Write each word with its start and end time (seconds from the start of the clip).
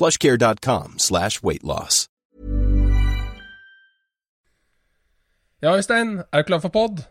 plushcare.com 0.00 0.96
slash 0.98 1.42
weightloss. 1.44 2.06
Ja, 5.60 5.74
Øystein, 5.76 6.22
er 6.32 6.40
du 6.40 6.46
klar 6.48 6.62
for 6.64 6.72
pod? 6.72 7.02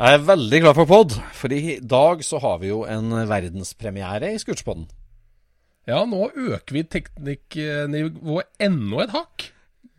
Jeg 0.00 0.16
er 0.16 0.22
veldig 0.24 0.60
klar 0.64 0.76
for 0.78 0.88
pod, 0.88 1.12
for 1.36 1.52
i 1.52 1.74
dag 1.84 2.22
så 2.24 2.38
har 2.40 2.58
vi 2.62 2.70
jo 2.70 2.78
en 2.88 3.10
verdenspremiere 3.28 4.30
i 4.32 4.38
Scootspodden. 4.40 4.86
Ja, 5.88 5.98
nå 6.08 6.30
øker 6.32 6.72
vi 6.76 6.82
teknikknivået 6.88 8.48
enda 8.64 9.02
et 9.04 9.12
hakk. 9.12 9.50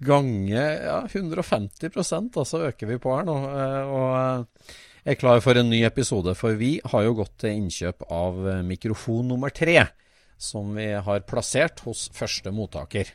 Gange 0.02 0.58
ja, 0.58 0.96
150% 1.06 2.40
altså 2.42 2.64
øker 2.72 2.90
vi 2.90 2.98
på 3.04 3.14
her 3.14 3.28
nå. 3.28 3.36
eh, 3.54 3.92
Og 3.94 4.08
eh, 4.18 4.78
jeg 5.06 5.12
er 5.14 5.20
klar 5.22 5.42
for 5.46 5.58
en 5.62 5.70
ny 5.70 5.84
episode, 5.86 6.34
for 6.38 6.58
vi 6.58 6.80
har 6.86 7.04
jo 7.06 7.14
gått 7.22 7.36
til 7.44 7.60
innkjøp 7.60 8.08
av 8.10 8.42
eh, 8.56 8.64
mikrofon 8.66 9.28
nummer 9.30 9.54
tre, 9.54 9.78
som 10.42 10.72
vi 10.76 10.88
har 11.06 11.22
plassert 11.30 11.84
hos 11.86 12.08
første 12.18 12.50
mottaker. 12.56 13.12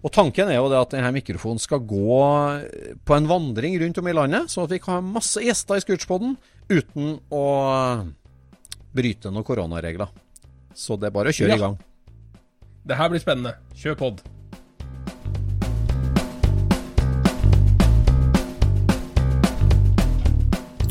Og 0.00 0.12
Tanken 0.12 0.48
er 0.48 0.56
jo 0.56 0.68
det 0.72 0.78
at 0.80 0.94
denne 0.94 1.10
mikrofonen 1.12 1.60
skal 1.60 1.82
gå 1.84 2.16
på 3.04 3.16
en 3.16 3.28
vandring 3.28 3.76
rundt 3.82 4.00
om 4.00 4.08
i 4.08 4.14
landet, 4.16 4.48
sånn 4.52 4.64
at 4.64 4.72
vi 4.72 4.80
kan 4.80 4.96
ha 4.98 5.04
masse 5.18 5.42
gjester 5.44 5.76
i 5.76 5.84
Scootspoden 5.84 6.36
uten 6.72 7.18
å 7.32 7.44
bryte 8.96 9.32
noen 9.32 9.44
koronaregler. 9.46 10.08
Så 10.76 10.96
det 11.00 11.10
er 11.10 11.16
bare 11.16 11.32
å 11.32 11.36
kjøre 11.36 11.52
Ja. 11.52 11.56
i 11.56 11.64
gang. 11.66 11.78
Det 12.86 12.96
her 12.96 13.08
blir 13.12 13.20
spennende. 13.20 13.54
Kjør 13.76 13.98
pod. 14.00 14.22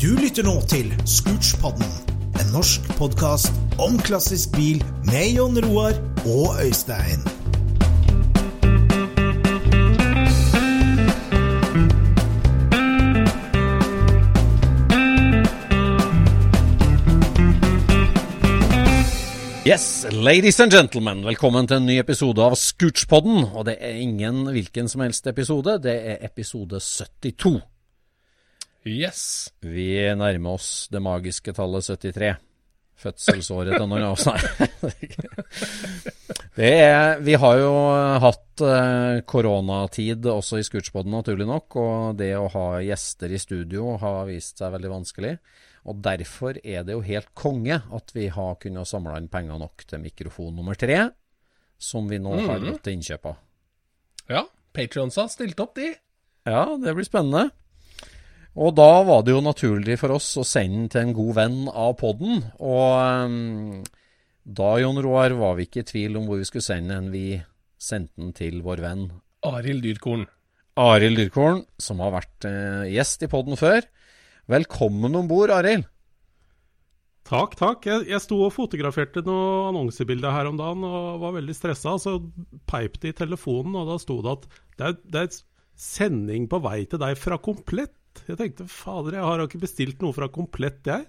Du 0.00 0.14
lytter 0.16 0.46
nå 0.46 0.54
til 0.70 0.88
Scootspodden, 1.08 1.90
en 2.40 2.52
norsk 2.54 2.86
podkast 2.96 3.52
om 3.80 3.96
klassisk 4.04 4.52
bil 4.52 4.82
med 5.08 5.36
Jon 5.38 5.56
Roar 5.64 5.94
og 6.28 6.58
Øystein. 6.60 7.22
Yes, 19.64 20.06
ladies 20.12 20.60
and 20.60 20.72
gentlemen, 20.72 21.24
velkommen 21.24 21.66
til 21.66 21.78
en 21.78 21.86
ny 21.86 21.96
episode 22.02 22.42
av 22.42 22.58
Scootspodden. 22.58 23.44
Og 23.54 23.64
det 23.68 23.78
er 23.80 24.02
ingen 24.02 24.44
hvilken 24.50 24.92
som 24.92 25.06
helst 25.06 25.26
episode, 25.30 25.78
det 25.80 25.96
er 26.12 26.20
episode 26.26 26.80
72. 26.80 27.56
Yes. 28.84 29.24
Vi 29.62 29.94
nærmer 30.16 30.58
oss 30.58 30.88
det 30.92 31.00
magiske 31.04 31.52
tallet 31.56 31.86
73. 31.86 32.49
Fødselsåret 33.00 33.78
til 33.78 33.86
noen 33.88 34.04
av 34.04 34.12
oss, 34.12 34.26
nei. 34.30 34.92
Det 36.56 36.70
er, 36.84 37.20
vi 37.24 37.36
har 37.40 37.56
jo 37.56 37.70
hatt 38.20 38.64
eh, 38.66 39.22
koronatid 39.28 40.26
også 40.28 40.60
i 40.60 40.66
Scootspodden, 40.66 41.14
naturlig 41.14 41.46
nok. 41.48 41.78
Og 41.80 42.18
det 42.18 42.34
å 42.36 42.50
ha 42.52 42.66
gjester 42.84 43.32
i 43.32 43.40
studio 43.40 43.94
har 44.02 44.26
vist 44.28 44.60
seg 44.60 44.74
veldig 44.74 44.92
vanskelig. 44.92 45.34
Og 45.88 46.02
derfor 46.04 46.58
er 46.60 46.84
det 46.84 46.96
jo 46.96 47.04
helt 47.06 47.30
konge 47.38 47.80
at 47.80 48.12
vi 48.12 48.28
har 48.34 48.58
kunnet 48.60 48.90
samle 48.90 49.16
inn 49.16 49.30
penger 49.32 49.62
nok 49.62 49.86
til 49.88 50.02
mikrofon 50.02 50.52
nummer 50.58 50.76
tre, 50.76 51.06
som 51.80 52.10
vi 52.10 52.20
nå 52.20 52.34
har 52.36 52.60
gått 52.60 52.82
til 52.84 52.98
innkjøp 52.98 53.30
av. 53.32 53.40
Ja, 54.30 54.44
har 54.76 55.32
stilt 55.32 55.64
opp, 55.64 55.72
de. 55.80 55.94
Ja, 56.46 56.66
det 56.76 56.92
blir 56.94 57.08
spennende. 57.08 57.48
Og 58.58 58.74
da 58.74 58.88
var 59.06 59.22
det 59.22 59.34
jo 59.36 59.42
naturlig 59.44 59.96
for 60.00 60.16
oss 60.16 60.32
å 60.40 60.46
sende 60.46 60.82
den 60.82 60.90
til 60.90 61.04
en 61.04 61.14
god 61.14 61.34
venn 61.36 61.58
av 61.70 61.92
podden. 62.00 62.42
Og 62.58 63.28
um, 63.30 63.84
da, 64.42 64.72
Jon 64.82 64.98
Roar, 65.04 65.36
var 65.38 65.54
vi 65.58 65.68
ikke 65.68 65.84
i 65.84 65.86
tvil 65.86 66.18
om 66.18 66.26
hvor 66.26 66.40
vi 66.40 66.48
skulle 66.48 66.66
sende 66.66 66.96
den. 66.96 67.12
Vi 67.14 67.38
sendte 67.80 68.18
den 68.18 68.34
til 68.36 68.58
vår 68.64 68.82
venn 68.82 69.06
Arild 69.46 69.86
Dyrkorn. 69.86 70.26
Arild 70.80 71.20
Dyrkorn, 71.20 71.62
som 71.78 72.02
har 72.02 72.16
vært 72.16 72.48
uh, 72.48 72.90
gjest 72.90 73.22
i 73.24 73.30
podden 73.30 73.58
før. 73.60 73.86
Velkommen 74.50 75.14
om 75.14 75.30
bord, 75.30 75.54
Arild. 75.54 75.86
Takk, 77.30 77.54
takk. 77.54 77.86
Jeg, 77.86 78.08
jeg 78.10 78.22
sto 78.24 78.40
og 78.42 78.50
fotograferte 78.56 79.22
noen 79.22 79.70
annonsebilder 79.70 80.34
her 80.34 80.48
om 80.50 80.58
dagen 80.58 80.82
og 80.88 81.22
var 81.22 81.36
veldig 81.38 81.54
stressa. 81.54 81.94
Så 82.02 82.16
peip 82.66 82.98
det 82.98 83.14
i 83.14 83.18
telefonen, 83.22 83.78
og 83.78 83.92
da 83.92 84.00
sto 84.02 84.18
det 84.24 84.34
at 84.34 84.50
det 84.74 84.88
er, 84.88 84.98
det 85.06 85.22
er 85.22 85.40
sending 85.80 86.50
på 86.50 86.58
vei 86.64 86.82
til 86.90 86.98
deg 86.98 87.14
fra 87.20 87.38
Komplett. 87.38 87.94
Jeg 88.28 88.38
tenkte 88.40 88.66
fader, 88.70 89.16
jeg 89.18 89.24
har 89.26 89.42
ikke 89.46 89.60
bestilt 89.62 90.02
noe 90.04 90.12
fra 90.16 90.28
Komplett, 90.32 90.82
jeg. 90.86 91.06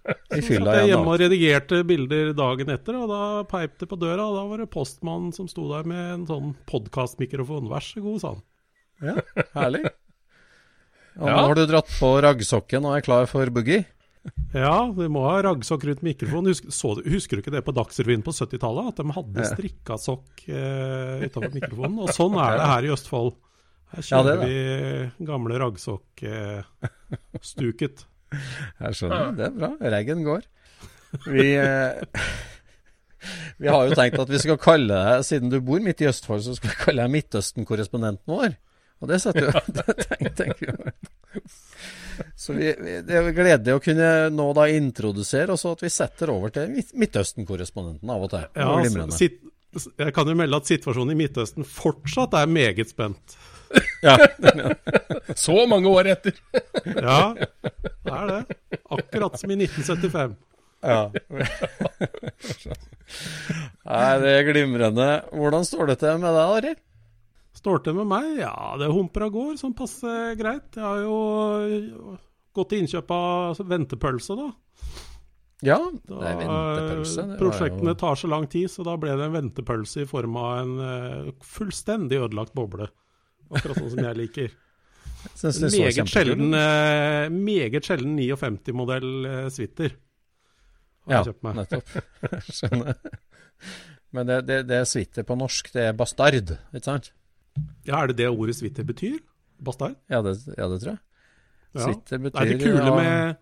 Så 0.00 0.40
satt 0.40 0.48
jeg 0.64 0.88
hjemme 0.88 1.12
og 1.12 1.18
redigerte 1.20 1.82
bilder 1.84 2.30
dagen 2.36 2.70
etter, 2.72 2.96
og 3.02 3.10
da 3.12 3.18
peip 3.50 3.74
det 3.82 3.88
på 3.90 3.98
døra. 4.00 4.24
Og 4.30 4.36
da 4.38 4.44
var 4.48 4.62
det 4.62 4.70
postmannen 4.72 5.32
som 5.36 5.48
sto 5.50 5.66
der 5.68 5.84
med 5.88 6.04
en 6.14 6.26
sånn 6.30 6.54
podkastmikrofon. 6.70 7.68
Vær 7.70 7.84
så 7.84 8.00
god, 8.04 8.20
sa 8.22 8.32
han. 8.34 8.44
Ja, 9.00 9.16
herlig. 9.58 9.84
Og 11.20 11.26
Ja. 11.28 11.34
nå 11.36 11.46
har 11.50 11.58
du 11.58 11.64
dratt 11.68 11.90
på 11.98 12.08
raggsokken 12.24 12.84
og 12.86 12.94
er 12.96 13.04
klar 13.04 13.26
for 13.28 13.50
boogie. 13.52 13.82
Ja, 14.54 14.86
vi 14.94 15.06
må 15.12 15.22
ha 15.26 15.38
raggsokk 15.44 15.84
rundt 15.88 16.02
mikrofonen. 16.06 16.48
Husker, 16.52 16.70
du- 17.00 17.08
husker 17.12 17.36
du 17.36 17.42
ikke 17.42 17.52
det 17.58 17.62
på 17.66 17.72
Dagsrevyen 17.76 18.22
på 18.24 18.32
70-tallet? 18.36 18.90
At 18.92 19.00
de 19.02 19.14
hadde 19.16 19.46
strikka 19.48 19.96
sokk 20.00 20.44
eh, 20.48 21.24
utenfor 21.26 21.52
mikrofonen. 21.56 21.98
Og 22.04 22.12
sånn 22.16 22.36
er 22.40 22.56
det 22.60 22.68
her 22.72 22.88
i 22.88 22.92
Østfold. 22.96 23.34
Her 23.90 24.02
Ja, 24.06 24.22
det 24.22 24.30
kjører 24.30 24.30
er 24.30 24.38
vi 24.46 24.54
gamle 25.26 25.54
raggsokk-stuket. 25.64 27.96
Jeg 28.30 28.94
skjønner, 28.94 29.32
det 29.34 29.44
er 29.48 29.54
bra. 29.56 29.70
Reggen 29.96 30.20
går. 30.26 30.42
Vi, 31.26 31.48
eh, 31.58 31.92
vi 33.62 33.68
har 33.68 33.88
jo 33.88 33.94
tenkt 33.98 34.22
at 34.22 34.30
vi 34.30 34.38
skal 34.42 34.58
kalle 34.62 34.94
deg, 34.94 35.24
siden 35.26 35.50
du 35.50 35.58
bor 35.64 35.80
midt 35.82 36.00
i 36.04 36.08
Østfold, 36.10 36.42
så 36.46 36.52
skal 36.56 36.70
vi 36.70 36.82
kalle 36.84 37.02
deg 37.02 37.14
Midtøsten-korrespondenten 37.16 38.28
vår. 38.30 38.50
Og 39.00 39.06
det 39.10 39.18
setter 39.22 39.42
jo 39.48 39.52
det 39.80 39.86
tenker, 40.04 40.32
tenker 40.38 40.66
vi. 40.76 40.80
Så 42.36 42.52
vi, 42.52 42.74
vi, 42.76 43.00
det 43.06 43.14
er 43.16 43.30
gledelig 43.32 43.78
å 43.78 43.82
kunne 43.82 44.08
nå 44.34 44.46
da 44.56 44.66
introdusere, 44.76 45.52
og 45.54 45.58
så 45.60 45.68
at 45.76 45.84
vi 45.86 45.90
setter 45.92 46.26
over 46.34 46.48
til 46.54 46.66
Midtøsten-korrespondenten 47.00 48.08
av 48.12 48.20
og 48.26 48.30
til. 48.34 48.44
Ja, 48.54 48.60
altså, 48.76 49.06
sit, 49.16 49.36
jeg 49.72 50.12
kan 50.14 50.28
jo 50.28 50.34
melde 50.36 50.56
at 50.60 50.68
situasjonen 50.68 51.12
i 51.14 51.20
Midtøsten 51.22 51.64
fortsatt 51.66 52.32
er 52.36 52.46
meget 52.50 52.88
spent. 52.92 53.26
Ja, 54.02 54.16
Så 55.36 55.66
mange 55.68 55.90
år 55.92 56.08
etter. 56.14 56.38
Ja, 56.84 57.34
det 57.36 58.14
er 58.16 58.30
det. 58.30 58.78
Akkurat 58.90 59.36
som 59.38 59.52
i 59.52 59.58
1975. 59.60 60.38
Ja. 60.80 61.10
Nei, 63.84 64.12
det 64.22 64.32
er 64.32 64.48
glimrende. 64.48 65.08
Hvordan 65.36 65.66
står 65.68 65.92
det 65.92 65.98
til 66.00 66.22
med 66.22 66.32
deg, 66.32 66.54
Arild? 66.56 66.80
Står 67.60 67.82
til 67.84 67.98
med 67.98 68.08
meg? 68.08 68.32
Ja, 68.40 68.54
det 68.80 68.88
humper 68.94 69.26
og 69.28 69.36
går 69.36 69.60
sånn 69.60 69.76
passe 69.76 70.16
greit. 70.40 70.72
Jeg 70.78 70.86
har 70.86 71.04
jo 71.04 72.16
gått 72.56 72.72
til 72.72 72.84
innkjøp 72.84 73.12
av 73.14 73.60
ventepølse, 73.68 74.36
da. 74.38 74.48
Ja, 75.66 75.76
det 76.08 76.16
er 76.24 76.38
ventepølse. 76.40 77.26
Det 77.34 77.38
prosjektene 77.42 77.92
jo... 77.92 77.98
tar 78.00 78.16
så 78.16 78.30
lang 78.32 78.46
tid, 78.48 78.70
så 78.72 78.86
da 78.86 78.96
ble 79.00 79.12
det 79.18 79.28
en 79.28 79.36
ventepølse 79.36 80.06
i 80.06 80.08
form 80.08 80.38
av 80.40 80.62
en 80.62 80.72
uh, 80.80 81.32
fullstendig 81.44 82.22
ødelagt 82.22 82.56
boble. 82.56 82.88
Akkurat 83.50 83.80
sånn 83.80 83.92
som 83.94 84.04
jeg 84.06 84.18
liker. 84.18 84.52
meget, 85.20 86.08
sjelden, 86.08 86.54
uh, 86.56 87.26
meget 87.34 87.86
sjelden 87.86 88.14
59-modell 88.16 89.10
uh, 89.26 89.48
Switter. 89.52 89.96
Har 91.08 91.28
ja, 91.28 91.54
nettopp. 91.56 91.96
Skjønner. 92.56 92.94
Men 94.14 94.26
det, 94.26 94.40
det, 94.48 94.62
det 94.68 94.80
er 94.80 94.88
Switter 94.88 95.26
på 95.26 95.36
norsk, 95.38 95.70
det 95.74 95.90
er 95.90 95.96
bastard, 95.96 96.38
ikke 96.40 96.86
sant? 96.86 97.12
Ja, 97.86 98.00
Er 98.00 98.10
det 98.10 98.18
det 98.22 98.30
ordet 98.30 98.56
Switter 98.58 98.86
betyr? 98.86 99.18
Bastard? 99.60 99.98
Ja, 100.10 100.22
det, 100.24 100.38
ja, 100.56 100.66
det 100.70 100.80
tror 100.82 100.94
jeg. 100.94 101.02
Ja. 101.74 101.84
Switter 101.84 102.22
betyr 102.24 102.40
Er 102.40 102.50
det 102.50 102.58
kule 102.62 102.96
med 102.96 103.38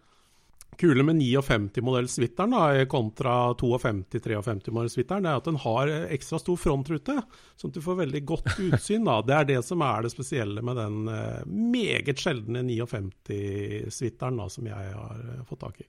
kule 0.78 1.02
med 1.02 1.18
59-modell-suiteren 1.18 2.86
kontra 2.90 3.34
52-53-modell-suiteren, 3.58 5.26
er 5.26 5.40
at 5.40 5.48
den 5.48 5.58
har 5.64 5.90
ekstra 6.14 6.38
stor 6.42 6.58
frontrute, 6.60 7.16
sånn 7.58 7.72
at 7.72 7.78
du 7.78 7.82
får 7.84 8.00
veldig 8.04 8.22
godt 8.28 8.50
utsyn. 8.68 9.06
da. 9.08 9.18
Det 9.26 9.36
er 9.38 9.48
det 9.52 9.60
som 9.66 9.82
er 9.86 10.06
det 10.06 10.12
spesielle 10.14 10.62
med 10.64 10.78
den 10.78 11.10
uh, 11.10 11.42
meget 11.48 12.22
sjeldne 12.22 12.62
59-suiteren 12.68 14.42
som 14.52 14.70
jeg 14.70 14.92
har 14.94 15.22
uh, 15.24 15.42
fått 15.48 15.64
tak 15.66 15.80
i. 15.82 15.88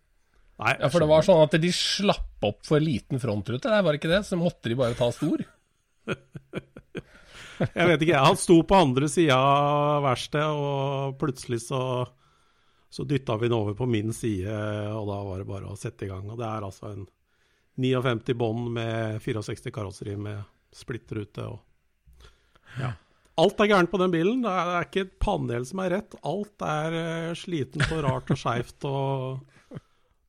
Nei, 0.59 0.73
ja, 0.75 0.89
For 0.91 0.99
det 0.99 1.07
var 1.07 1.23
sånn 1.23 1.45
at 1.45 1.55
de 1.61 1.69
slapp 1.71 2.43
opp 2.43 2.65
for 2.67 2.83
liten 2.83 3.21
frontrute, 3.21 3.69
det 3.71 3.85
var 3.85 3.95
ikke 3.95 4.11
det? 4.11 4.25
Så 4.27 4.39
måtte 4.39 4.71
de 4.71 4.75
bare 4.79 4.97
ta 4.97 5.07
stor? 5.15 5.45
jeg 7.77 7.87
vet 7.93 8.03
ikke, 8.03 8.23
han 8.25 8.39
sto 8.39 8.57
på 8.67 8.79
andre 8.79 9.07
sida 9.11 9.37
av 9.39 10.03
verkstedet, 10.07 10.49
og 10.49 11.15
plutselig 11.21 11.61
så, 11.67 11.81
så 12.89 13.05
dytta 13.05 13.37
vi 13.37 13.47
den 13.47 13.57
over 13.57 13.75
på 13.77 13.85
min 13.85 14.13
side, 14.13 14.53
og 14.95 15.09
da 15.09 15.17
var 15.27 15.41
det 15.41 15.49
bare 15.49 15.69
å 15.69 15.77
sette 15.77 16.07
i 16.07 16.09
gang. 16.09 16.25
Og 16.29 16.39
det 16.39 16.47
er 16.47 16.65
altså 16.65 16.89
en 16.89 17.03
59 17.79 18.33
bånd 18.39 18.71
med 18.75 19.21
64 19.23 19.71
karosseri 19.75 20.15
med 20.19 20.41
splittrute 20.75 21.45
og 21.45 21.59
ja. 22.79 22.91
Alt 23.39 23.61
er 23.63 23.69
gærent 23.71 23.89
på 23.89 23.97
den 24.01 24.11
bilen. 24.11 24.41
Det 24.43 24.51
er, 24.51 24.83
ikke 24.83 25.05
et 25.05 25.13
panel 25.23 25.63
som 25.65 25.79
er 25.79 25.93
rett. 25.95 26.17
Alt 26.27 26.65
er 26.65 26.97
uh, 26.97 27.37
slitent 27.39 27.85
og 27.87 28.01
rart 28.03 28.33
og 28.35 28.37
skeivt. 28.41 28.83
Og 28.89 29.79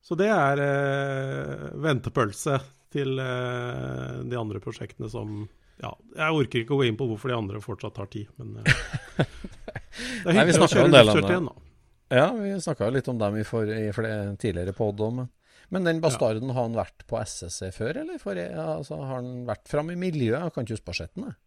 så 0.01 0.17
det 0.17 0.27
er 0.33 0.59
eh, 0.59 1.65
ventepølse 1.79 2.57
til 2.91 3.19
eh, 3.21 4.21
de 4.27 4.37
andre 4.37 4.59
prosjektene 4.63 5.07
som 5.11 5.43
ja, 5.81 5.91
Jeg 6.17 6.37
orker 6.37 6.63
ikke 6.63 6.75
å 6.75 6.79
gå 6.81 6.87
inn 6.89 6.97
på 6.99 7.07
hvorfor 7.09 7.31
de 7.31 7.37
andre 7.37 7.61
fortsatt 7.63 7.95
tar 7.95 8.09
tid, 8.11 8.27
men 8.41 8.57
eh, 8.59 8.81
det 9.21 10.33
er 10.33 10.39
hyggelig 10.41 10.65
å 10.65 10.71
kjøre 10.73 10.89
luftkjørt 10.91 11.29
igjen, 11.29 11.47
da. 11.47 11.70
Ja, 12.11 12.31
vi 12.35 12.51
snakka 12.59 12.89
litt 12.91 13.07
om 13.11 13.19
dem 13.21 13.37
i, 13.39 13.45
for, 13.47 13.69
i 13.71 13.91
flere 13.95 14.33
tidligere 14.39 14.75
pod 14.75 14.99
òg, 15.03 15.13
men, 15.21 15.29
men 15.71 15.87
den 15.87 16.01
Bastarden, 16.03 16.49
ja. 16.49 16.57
har 16.57 16.67
han 16.67 16.79
vært 16.79 17.05
på 17.07 17.19
SSC 17.21 17.71
før, 17.77 18.01
eller? 18.03 18.19
For, 18.19 18.35
altså, 18.35 18.99
har 18.99 19.21
han 19.21 19.45
vært 19.47 19.71
fram 19.71 19.93
i 19.93 19.99
miljøet? 19.99 20.41
Jeg 20.41 20.55
kan 20.55 20.67
ikke 20.67 20.77
huske 20.77 20.89
barsetten, 20.91 21.29
jeg. 21.29 21.39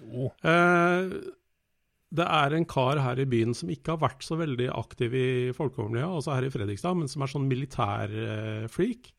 Jo. 0.00 0.32
Eh, 0.46 1.14
det 2.10 2.26
er 2.26 2.56
en 2.56 2.66
kar 2.66 2.98
her 2.98 3.22
i 3.22 3.28
byen 3.30 3.54
som 3.54 3.70
ikke 3.70 3.94
har 3.94 4.02
vært 4.02 4.26
så 4.26 4.38
veldig 4.40 4.68
aktiv 4.74 5.14
i 5.14 5.30
folkemiljøet, 5.54 6.18
altså 6.18 6.34
her 6.34 6.48
i 6.48 6.52
Fredrikstad, 6.52 6.98
men 6.98 7.10
som 7.10 7.22
er 7.22 7.30
sånn 7.30 7.48
militærfreak. 7.50 9.12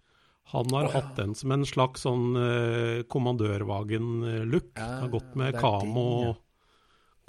Han 0.51 0.73
har 0.75 0.89
oh, 0.89 0.91
ja. 0.91 0.93
hatt 0.97 1.15
den 1.15 1.35
som 1.37 1.53
en 1.55 1.63
slags 1.67 2.03
sånn 2.03 2.35
eh, 2.35 3.03
kommandørvagen-look. 3.07 4.73
Ja, 4.75 4.89
har 5.05 5.11
gått 5.13 5.35
med 5.39 5.55
kamo 5.61 6.07
ja. 6.25 6.33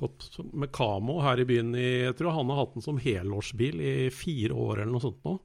Gått 0.03 0.41
med 0.51 0.73
kamo 0.75 1.21
her 1.23 1.39
i 1.39 1.47
byen 1.47 1.75
i 1.79 1.89
Jeg 2.09 2.17
tror 2.19 2.35
han 2.35 2.51
har 2.51 2.65
hatt 2.65 2.75
den 2.75 2.85
som 2.85 2.99
helårsbil 2.99 3.81
i 3.81 3.95
fire 4.11 4.57
år 4.57 4.83
eller 4.83 4.93
noe 4.97 5.05
sånt 5.05 5.23
nå. 5.29 5.39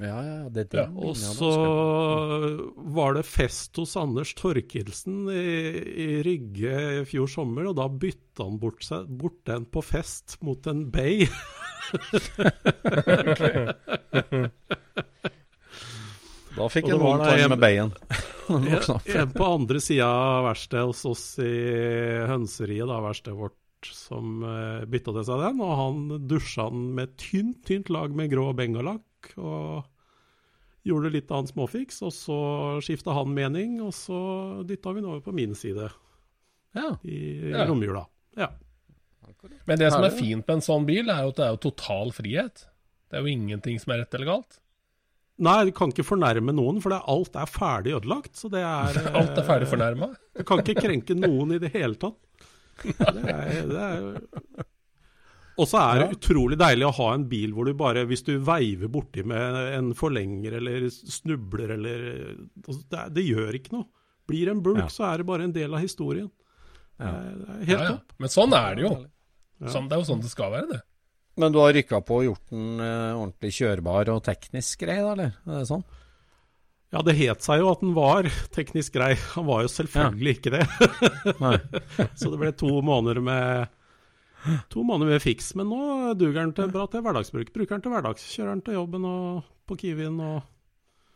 Ja, 0.00 0.24
ja, 0.24 0.48
det 0.48 0.60
er 0.60 0.68
det. 0.72 0.78
Ja, 0.80 0.88
og 0.96 1.16
så 1.20 1.50
var 2.96 3.14
det 3.18 3.22
fest 3.28 3.76
hos 3.76 3.92
Anders 4.00 4.32
Torkelsen 4.38 5.28
i, 5.28 5.42
i, 6.06 6.22
Rygge 6.24 7.02
i 7.02 7.04
fjor 7.08 7.28
sommer, 7.28 7.66
og 7.68 7.76
da 7.76 7.88
bytta 7.92 8.46
han 8.48 8.58
bort, 8.62 8.82
seg, 8.86 9.06
bort 9.20 9.44
den 9.48 9.64
på 9.68 9.82
fest 9.84 10.38
mot 10.40 10.66
en 10.70 10.90
Bay. 10.92 11.28
da 16.56 16.68
fikk 16.72 16.88
han 16.88 17.00
vondt 17.02 17.28
hånd 17.28 17.48
med 17.52 17.60
Bayen. 17.60 17.92
en 19.20 19.30
på 19.36 19.44
andre 19.44 19.80
sida 19.84 20.08
av 20.08 20.44
verkstedet 20.48 20.86
hos 20.88 21.04
oss 21.12 21.38
i 21.44 21.52
hønseriet, 22.32 22.88
da, 22.88 22.96
verkstedet 23.04 23.38
vårt, 23.38 23.58
som 23.90 24.44
uh, 24.46 24.84
bytta 24.88 25.14
til 25.16 25.26
seg 25.28 25.42
den. 25.42 25.62
Og 25.64 25.72
han 25.78 26.26
dusja 26.30 26.68
den 26.70 26.92
med 26.96 27.16
tynt, 27.20 27.62
tynt 27.68 27.90
lag 27.92 28.14
med 28.16 28.30
grå 28.32 28.50
bengalakk. 28.56 29.34
Og 29.36 29.82
gjorde 30.86 31.12
litt 31.14 31.30
annen 31.30 31.50
småfiks, 31.50 32.00
og 32.06 32.14
så 32.14 32.38
skifta 32.82 33.14
han 33.14 33.34
mening, 33.34 33.78
og 33.84 33.92
så 33.94 34.18
dytta 34.66 34.94
vi 34.94 35.02
den 35.02 35.10
over 35.12 35.22
på 35.22 35.34
min 35.36 35.54
side 35.58 35.86
ja. 36.74 36.88
i 37.06 37.52
ja. 37.52 37.66
romjula. 37.68 38.02
Ja. 38.38 38.50
Men 39.66 39.78
det 39.78 39.92
som 39.94 40.04
er 40.04 40.14
fint 40.14 40.46
med 40.46 40.58
en 40.58 40.64
sånn 40.64 40.86
bil, 40.88 41.10
er 41.10 41.24
jo 41.24 41.32
at 41.32 41.38
det 41.38 41.46
er 41.46 41.54
jo 41.54 41.62
total 41.68 42.12
frihet. 42.14 42.66
Det 43.10 43.18
er 43.18 43.24
jo 43.24 43.32
ingenting 43.32 43.78
som 43.82 43.94
er 43.94 44.02
rett 44.02 44.18
eller 44.18 44.30
galt. 44.30 44.58
Nei, 45.42 45.56
du 45.66 45.72
kan 45.74 45.90
ikke 45.90 46.06
fornærme 46.06 46.54
noen, 46.54 46.78
for 46.84 46.94
er, 46.94 47.02
alt 47.10 47.36
er 47.38 47.48
ferdig 47.50 47.94
ødelagt. 47.96 48.34
Så 48.38 48.50
det 48.52 48.62
er 48.62 48.98
Alt 49.18 49.38
er 49.38 49.46
ferdig 49.46 49.70
fornærma? 49.70 50.12
Du 50.36 50.44
kan 50.48 50.62
ikke 50.62 50.84
krenke 50.84 51.16
noen 51.18 51.56
i 51.56 51.60
det 51.62 51.72
hele 51.74 51.98
tatt. 51.98 52.18
Det 52.82 53.32
er, 53.32 53.66
det 53.68 53.82
er 53.82 54.66
og 55.60 55.68
så 55.68 55.80
er 55.82 55.98
det 56.00 56.06
ja. 56.06 56.16
utrolig 56.16 56.56
deilig 56.60 56.86
å 56.88 56.94
ha 56.96 57.08
en 57.14 57.24
bil 57.28 57.52
hvor 57.54 57.68
du 57.68 57.74
bare, 57.76 58.06
hvis 58.08 58.24
du 58.24 58.32
veiver 58.44 58.88
borti 58.92 59.24
med 59.28 59.58
en 59.76 59.90
forlenger 59.96 60.56
eller 60.58 60.86
snubler 60.90 61.74
eller 61.76 62.06
altså, 62.64 62.78
det, 62.88 63.02
det 63.18 63.26
gjør 63.26 63.58
ikke 63.58 63.74
noe. 63.76 63.88
Blir 64.30 64.52
en 64.52 64.62
bulk, 64.64 64.86
ja. 64.86 64.92
så 64.92 65.10
er 65.10 65.20
det 65.20 65.28
bare 65.28 65.44
en 65.44 65.52
del 65.54 65.74
av 65.74 65.82
historien. 65.84 66.30
Ja. 66.96 67.10
Det 67.12 67.56
er 67.58 67.68
helt 67.72 67.84
topp. 67.90 68.16
Men 68.22 68.32
sånn 68.32 68.56
er 68.56 68.78
det 68.78 68.86
jo. 68.86 68.94
Sånn, 69.68 69.90
det 69.90 69.96
er 69.96 70.02
jo 70.02 70.08
sånn 70.08 70.22
det 70.24 70.32
skal 70.32 70.54
være, 70.54 70.70
det. 70.72 70.80
Men 71.42 71.52
du 71.54 71.58
har 71.62 71.72
rykka 71.74 72.00
på 72.04 72.20
og 72.20 72.26
gjort 72.26 72.52
den 72.52 72.80
uh, 72.80 73.18
ordentlig 73.18 73.52
kjørbar 73.56 74.10
og 74.12 74.22
teknisk 74.24 74.84
grei, 74.84 74.98
da, 75.00 75.12
eller? 75.14 75.36
Er 75.48 75.60
det 75.60 75.68
sånn? 75.68 75.84
Ja, 76.92 77.00
det 77.00 77.14
het 77.16 77.44
seg 77.44 77.62
jo 77.62 77.70
at 77.72 77.80
den 77.80 77.94
var 77.96 78.28
teknisk 78.52 78.98
grei. 78.98 79.14
Han 79.34 79.46
var 79.48 79.62
jo 79.64 79.70
selvfølgelig 79.72 80.34
ikke 80.36 80.52
det. 80.58 80.64
så 82.20 82.32
det 82.32 82.40
ble 82.40 82.52
to 82.52 82.74
måneder 82.84 83.22
med 83.24 83.78
To 84.72 84.82
måneder 84.82 85.14
med 85.14 85.22
fiks, 85.22 85.52
men 85.54 85.68
nå 85.70 86.14
duger 86.18 86.40
den 86.40 86.52
til 86.56 86.70
bra 86.74 86.88
til 86.90 87.04
hverdagsbruk. 87.04 87.52
Bruker 87.54 87.76
den 87.76 87.84
til 87.84 87.92
hverdags. 87.94 88.24
Kjører 88.34 88.56
den 88.56 88.64
til 88.66 88.74
jobben 88.74 89.06
og 89.06 89.44
på 89.70 89.76
Kiwien 89.78 90.18
og 90.18 90.40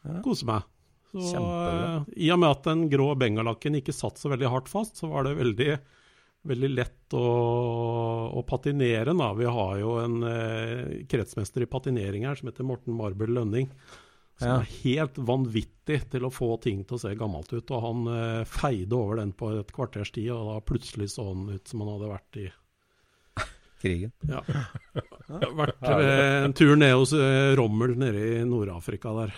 ja. 0.06 0.20
koser 0.22 0.46
meg. 0.52 0.68
Så 1.16 1.40
uh, 1.40 2.06
I 2.14 2.30
og 2.34 2.40
med 2.42 2.52
at 2.52 2.66
den 2.68 2.86
grå 2.92 3.08
bengalakken 3.18 3.78
ikke 3.78 3.94
satt 3.96 4.20
så 4.20 4.30
veldig 4.30 4.50
hardt 4.52 4.70
fast, 4.70 5.00
så 5.00 5.10
var 5.10 5.26
det 5.26 5.36
veldig, 5.38 5.70
veldig 6.50 6.70
lett 6.74 7.16
å, 7.18 7.26
å 8.36 8.46
patinere. 8.46 9.14
Da. 9.16 9.30
Vi 9.38 9.50
har 9.58 9.76
jo 9.82 9.96
en 10.02 10.18
uh, 10.22 10.96
kretsmester 11.10 11.64
i 11.66 11.70
patinering 11.70 12.28
her 12.28 12.38
som 12.38 12.52
heter 12.52 12.68
Morten 12.68 12.94
Marbel 12.98 13.34
Lønning. 13.40 13.72
Som 14.36 14.48
ja. 14.48 14.56
er 14.60 14.72
helt 14.82 15.18
vanvittig 15.18 16.02
til 16.12 16.26
å 16.28 16.32
få 16.32 16.50
ting 16.60 16.82
til 16.84 16.98
å 16.98 17.00
se 17.00 17.14
gammelt 17.16 17.52
ut. 17.54 17.70
Og 17.72 17.82
han 17.86 18.08
eh, 18.12 18.42
feide 18.48 18.98
over 18.98 19.22
den 19.22 19.32
på 19.36 19.54
et 19.56 19.72
kvarters 19.72 20.12
tid, 20.12 20.28
og 20.34 20.50
da 20.50 20.56
plutselig 20.64 21.14
så 21.14 21.30
han 21.30 21.46
ut 21.54 21.72
som 21.72 21.84
han 21.84 21.92
hadde 21.94 22.10
vært 22.12 22.40
i 22.42 22.46
krigen. 23.80 24.12
Ja. 24.28 24.42
Vært 25.60 25.88
eh, 25.88 26.44
en 26.44 26.56
tur 26.56 26.74
ned 26.76 26.94
hos 26.94 27.14
eh, 27.16 27.54
Rommel 27.56 27.96
nede 28.00 28.24
i 28.36 28.44
Nord-Afrika 28.48 29.14
der. 29.22 29.36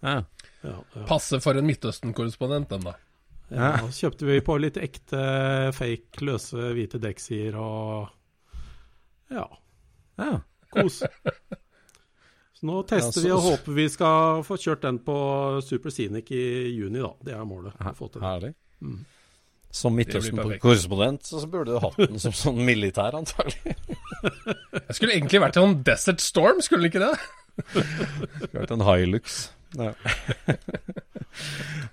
Ja. 0.00 0.16
Ja, 0.60 0.76
ja. 0.94 1.04
Passe 1.08 1.40
for 1.42 1.56
en 1.56 1.66
Midtøsten-korrespondent, 1.66 2.70
den 2.70 2.86
da. 2.86 2.94
Ja, 3.50 3.72
så 3.82 4.06
kjøpte 4.06 4.28
vi 4.28 4.38
på 4.46 4.54
litt 4.62 4.76
ekte 4.78 5.20
fake 5.74 6.22
løse 6.22 6.70
hvite 6.76 7.00
dekksider 7.02 7.56
og 7.58 8.12
ja. 9.34 9.48
ja. 10.20 10.36
Kos. 10.70 11.02
Så 12.60 12.66
nå 12.68 12.82
tester 12.84 13.22
så, 13.22 13.24
vi 13.24 13.30
og 13.32 13.40
håper 13.40 13.72
vi 13.72 13.86
skal 13.88 14.42
få 14.44 14.58
kjørt 14.60 14.82
den 14.84 14.98
på 15.04 15.16
Super 15.64 15.92
Scenic 15.94 16.28
i 16.36 16.44
juni, 16.74 17.00
da. 17.00 17.14
Det 17.24 17.32
er 17.32 17.46
målet. 17.48 17.72
Her 17.80 17.96
Herlig. 18.20 18.52
Mm. 18.84 18.98
Som 19.70 19.94
Midtøsten-korrespondent 19.96 21.30
så 21.30 21.40
burde 21.48 21.76
du 21.76 21.80
hatt 21.80 21.96
den 21.96 22.20
som 22.20 22.34
sånn 22.36 22.58
militær, 22.66 23.16
antagelig. 23.16 23.76
Jeg 24.90 24.98
skulle 24.98 25.14
egentlig 25.14 25.40
vært 25.40 25.60
en 25.62 25.78
Desert 25.86 26.20
Storm, 26.20 26.60
skulle 26.64 26.90
ikke 26.90 27.04
det? 27.06 27.14
Skulle 27.70 28.64
vært 28.64 28.74
en 28.76 28.84
Hilux. 28.84 29.40
Ja. 29.78 29.94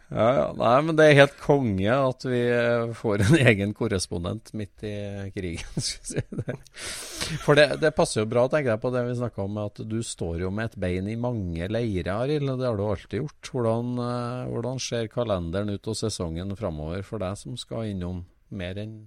ja, 0.09 0.27
ja. 0.33 0.45
Nei, 0.57 0.75
men 0.87 0.97
det 0.97 1.05
er 1.07 1.17
helt 1.21 1.35
konge 1.41 1.93
at 1.93 2.25
vi 2.27 2.39
eh, 2.51 2.93
får 2.97 3.23
en 3.25 3.37
egen 3.51 3.73
korrespondent 3.77 4.53
midt 4.57 4.85
i 4.87 4.95
krigen. 5.35 5.73
Si. 5.87 6.21
For 7.43 7.57
det, 7.57 7.81
det, 7.81 7.91
passer 7.97 8.21
jo 8.21 8.29
bra, 8.29 8.45
tenker 8.51 8.73
jeg, 8.73 8.81
på 8.83 8.91
det 8.93 9.03
vi 9.07 9.17
snakka 9.19 9.43
om, 9.43 9.59
at 9.59 9.81
du 9.89 9.97
står 10.05 10.43
jo 10.45 10.51
med 10.53 10.71
et 10.71 10.79
bein 10.79 11.09
i 11.11 11.17
mange 11.19 11.67
leirer, 11.71 12.11
Arild. 12.13 12.53
Det 12.59 12.67
har 12.69 12.79
du 12.79 12.85
alltid 12.85 13.19
gjort. 13.21 13.51
Hvordan, 13.51 13.93
eh, 14.03 14.47
hvordan 14.53 14.81
ser 14.83 15.11
kalenderen 15.11 15.73
ut 15.75 15.91
og 15.91 15.99
sesongen 15.99 16.55
framover 16.59 17.03
for 17.07 17.23
deg 17.23 17.39
som 17.39 17.59
skal 17.59 17.91
innom 17.91 18.23
mer 18.49 18.79
enn 18.79 18.99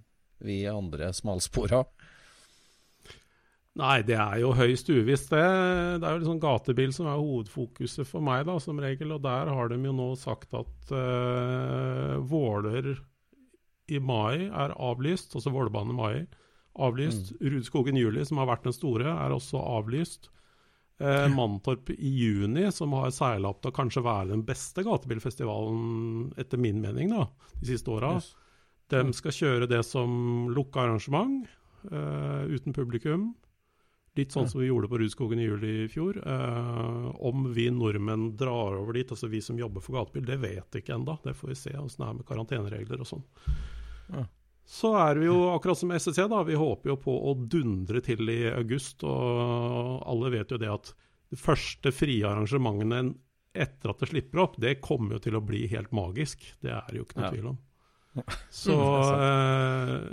vi 0.44 0.62
andre 0.68 1.12
smalspora? 1.16 1.84
Nei, 3.80 4.00
det 4.04 4.16
er 4.20 4.40
jo 4.42 4.50
høyst 4.56 4.90
uvisst, 4.92 5.30
det. 5.32 5.44
Det 6.00 6.04
er 6.06 6.16
jo 6.16 6.22
liksom 6.22 6.40
gatebil 6.42 6.92
som 6.92 7.08
er 7.08 7.20
hovedfokuset 7.20 8.08
for 8.08 8.24
meg, 8.24 8.44
da, 8.48 8.58
som 8.60 8.80
regel. 8.82 9.14
Og 9.16 9.22
der 9.24 9.48
har 9.48 9.70
de 9.70 9.78
jo 9.80 9.94
nå 9.96 10.10
sagt 10.20 10.52
at 10.58 10.92
uh, 10.92 12.18
Våler 12.28 12.92
i 13.90 13.98
mai 13.98 14.46
er 14.46 14.76
avlyst, 14.76 15.34
altså 15.34 15.52
Vålerbanen 15.54 15.96
i 15.96 15.98
mai. 15.98 16.42
Avlyst. 16.80 17.32
Mm. 17.38 17.48
Rudskogen 17.54 17.98
juli, 17.98 18.26
som 18.28 18.42
har 18.42 18.50
vært 18.52 18.68
den 18.68 18.76
store, 18.76 19.08
er 19.10 19.34
også 19.34 19.62
avlyst. 19.78 20.30
Eh, 21.00 21.26
Mantorp 21.32 21.90
i 21.90 22.08
juni, 22.08 22.66
som 22.72 22.92
har 22.92 23.08
seila 23.16 23.50
opp 23.50 23.62
til 23.62 23.72
å 23.72 23.76
kanskje 23.78 24.02
være 24.04 24.34
den 24.34 24.44
beste 24.44 24.84
gatebilfestivalen, 24.84 26.34
etter 26.40 26.60
min 26.60 26.82
mening, 26.84 27.14
da, 27.14 27.24
de 27.56 27.70
siste 27.72 27.88
åra. 27.94 28.18
Yes. 28.18 28.34
De 28.92 29.00
skal 29.16 29.32
kjøre 29.32 29.68
det 29.70 29.80
som 29.88 30.10
lukka 30.52 30.84
arrangement, 30.84 31.48
uh, 31.88 32.44
uten 32.52 32.76
publikum. 32.76 33.30
Litt 34.20 34.34
sånn 34.36 34.48
som 34.50 34.60
vi 34.60 34.68
gjorde 34.68 34.90
på 34.90 34.98
Rudskogen 35.00 35.40
i 35.40 35.46
juli 35.46 35.70
i 35.84 35.88
fjor. 35.90 36.18
Eh, 36.20 37.06
om 37.26 37.46
vi 37.56 37.70
nordmenn 37.72 38.34
drar 38.40 38.76
over 38.78 38.98
dit, 38.98 39.10
altså 39.10 39.30
vi 39.32 39.40
som 39.44 39.58
jobber 39.58 39.84
for 39.84 39.96
gatebil, 39.96 40.26
det 40.28 40.40
vet 40.42 40.76
vi 40.76 40.82
ikke 40.82 40.98
ennå. 40.98 41.16
Det 41.24 41.34
får 41.38 41.52
vi 41.52 41.56
se 41.62 41.72
åssen 41.78 42.04
det 42.04 42.10
er 42.10 42.18
med 42.18 42.28
karanteneregler 42.28 43.00
og 43.00 43.08
sånn. 43.08 43.24
Ja. 44.10 44.26
Så 44.70 44.92
er 44.94 45.18
vi 45.18 45.26
jo 45.26 45.38
akkurat 45.50 45.80
som 45.80 45.90
SSC, 45.90 46.28
da. 46.30 46.44
Vi 46.46 46.58
håper 46.58 46.92
jo 46.92 46.98
på 47.02 47.14
å 47.30 47.34
dundre 47.34 48.02
til 48.06 48.28
i 48.30 48.44
august. 48.52 49.02
Og 49.02 50.04
alle 50.06 50.30
vet 50.36 50.52
jo 50.54 50.60
det 50.62 50.70
at 50.70 50.92
de 51.30 51.38
første 51.38 51.90
frie 51.94 52.26
arrangementene 52.26 53.16
etter 53.50 53.90
at 53.90 54.02
det 54.02 54.10
slipper 54.12 54.44
opp, 54.44 54.60
det 54.62 54.78
kommer 54.82 55.16
jo 55.16 55.24
til 55.24 55.38
å 55.38 55.42
bli 55.42 55.64
helt 55.72 55.90
magisk. 55.96 56.44
Det 56.62 56.70
er 56.76 56.94
jo 56.94 57.02
ikke 57.02 57.18
noe 57.18 57.26
ja. 57.26 57.32
tvil 57.34 57.50
om. 57.50 57.58
Så 58.54 58.76
eh, 59.26 60.06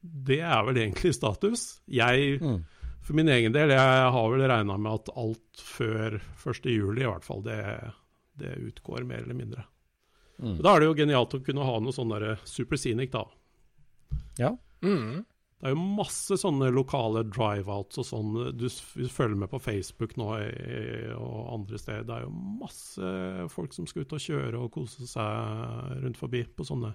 det 0.00 0.40
er 0.44 0.66
vel 0.68 0.82
egentlig 0.82 1.14
status. 1.16 1.64
Jeg, 1.88 2.36
mm. 2.44 2.60
For 3.10 3.18
min 3.18 3.28
egen 3.34 3.50
del, 3.50 3.72
jeg 3.74 4.10
har 4.14 4.28
vel 4.30 4.44
regna 4.46 4.76
med 4.78 5.00
at 5.00 5.08
alt 5.18 5.62
før 5.66 6.20
1.7 6.20 6.68
i 6.70 7.08
hvert 7.08 7.24
fall, 7.26 7.40
det, 7.42 7.58
det, 8.38 8.52
utgår 8.68 9.02
mer 9.08 9.24
eller 9.24 9.34
mindre. 9.34 9.64
Mm. 10.38 10.60
Da 10.62 10.76
er 10.76 10.78
det 10.78 10.86
jo 10.86 10.98
genialt 11.00 11.34
å 11.34 11.40
kunne 11.42 11.66
ha 11.66 11.80
noe 11.82 11.96
sånn 11.96 12.14
der 12.14 12.36
Superscenic, 12.46 13.10
da. 13.10 13.24
Ja. 14.38 14.52
Mm. 14.86 15.26
Det 15.58 15.68
er 15.68 15.74
jo 15.74 15.88
masse 15.98 16.38
sånne 16.38 16.70
lokale 16.70 17.24
drive-outs 17.26 17.98
og 17.98 18.06
sånn. 18.06 18.30
Du, 18.54 18.68
følger 18.70 19.42
med 19.42 19.50
på 19.50 19.58
Facebook 19.60 20.14
nå 20.16 20.30
og 21.18 21.52
andre 21.58 21.82
steder. 21.82 22.06
Det 22.06 22.14
er 22.20 22.28
jo 22.28 22.32
masse 22.62 23.12
folk 23.50 23.74
som 23.74 23.90
skal 23.90 24.06
ut 24.06 24.16
og 24.16 24.24
kjøre 24.24 24.62
og 24.62 24.70
kose 24.78 25.10
seg 25.10 25.98
rundt 26.06 26.22
forbi 26.22 26.46
på 26.46 26.70
sånne 26.70 26.94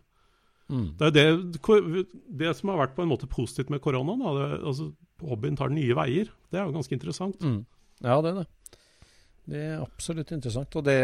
Mm. 0.66 0.96
Det 0.98 1.06
er 1.06 1.12
det, 1.14 2.06
det, 2.40 2.48
som 2.58 2.72
har 2.72 2.80
vært 2.80 2.96
på 2.98 3.04
en 3.04 3.12
måte 3.12 3.28
positivt 3.30 3.70
med 3.70 3.84
koronaen. 3.86 4.24
Da, 4.26 4.48
altså, 4.66 4.88
hobbyen 5.24 5.58
tar 5.60 5.72
nye 5.74 5.96
veier. 5.98 6.32
Det 6.52 6.60
er 6.60 6.68
jo 6.68 6.76
ganske 6.76 6.96
interessant. 6.96 7.42
Mm. 7.44 7.64
Ja, 8.04 8.20
det 8.24 8.32
er 8.34 8.42
det. 8.42 8.48
Det 9.46 9.62
er 9.62 9.82
absolutt 9.84 10.32
interessant. 10.34 10.74
Og 10.80 10.86
det, 10.88 10.98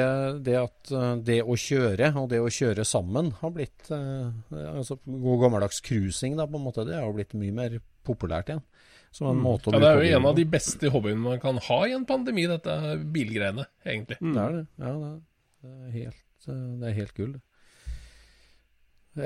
det, 0.46 0.56
at 0.58 0.92
eh, 0.98 1.12
det 1.28 1.40
å 1.46 1.58
kjøre, 1.58 2.10
og 2.18 2.30
det 2.32 2.42
å 2.42 2.50
kjøre 2.52 2.86
sammen, 2.88 3.30
har 3.38 3.54
blitt 3.54 3.92
eh, 3.94 4.32
altså 4.72 4.98
God 5.06 5.44
gammeldags 5.44 5.82
cruising, 5.86 6.40
da, 6.40 6.48
på 6.50 6.58
en 6.58 6.66
måte. 6.66 6.88
Det 6.88 6.98
har 6.98 7.14
blitt 7.16 7.38
mye 7.38 7.54
mer 7.60 7.78
populært 8.08 8.50
igjen. 8.50 8.64
Som 9.12 9.28
en 9.28 9.38
mm. 9.38 9.44
måte 9.44 9.70
å 9.70 9.76
ja, 9.76 9.84
det 9.84 9.92
er 9.92 10.02
jo 10.02 10.18
en 10.18 10.28
av 10.30 10.36
de 10.38 10.48
beste 10.48 10.90
hobbyene 10.90 11.20
man 11.20 11.40
kan 11.44 11.60
ha 11.68 11.80
i 11.86 11.94
en 11.94 12.08
pandemi, 12.08 12.48
dette 12.50 12.76
bilgreiene, 13.14 13.68
egentlig. 13.86 14.18
Mm. 14.24 14.34
Det 14.34 14.44
er 14.44 14.58
det. 14.58 14.66
Ja, 14.82 14.94
det 14.98 15.12
er, 15.12 15.24
er 15.70 15.96
helt, 16.00 16.28
eh, 16.48 16.68
det 16.82 16.90
er 16.90 17.00
helt 17.02 17.18
gull. 17.20 17.40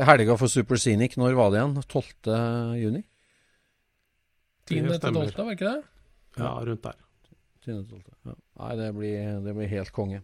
Helga 0.10 0.36
for 0.42 0.50
Super 0.50 0.82
Scenic, 0.82 1.16
når 1.22 1.38
var 1.38 1.54
det 1.54 1.62
igjen? 1.62 1.78
12. 1.86 2.38
juni? 2.82 3.06
10. 4.66 4.94
til 5.00 5.20
12., 5.20 5.36
var 5.38 5.52
ikke 5.54 5.74
det? 5.74 5.82
Ja, 6.40 6.54
rundt 6.68 6.86
der. 6.86 7.04
10. 7.66 7.84
12. 7.90 8.00
Ja. 8.26 8.38
Nei, 8.62 8.72
det 8.80 8.94
blir, 8.96 9.36
det 9.46 9.54
blir, 9.58 9.70
helt 9.72 9.94
konge. 9.96 10.22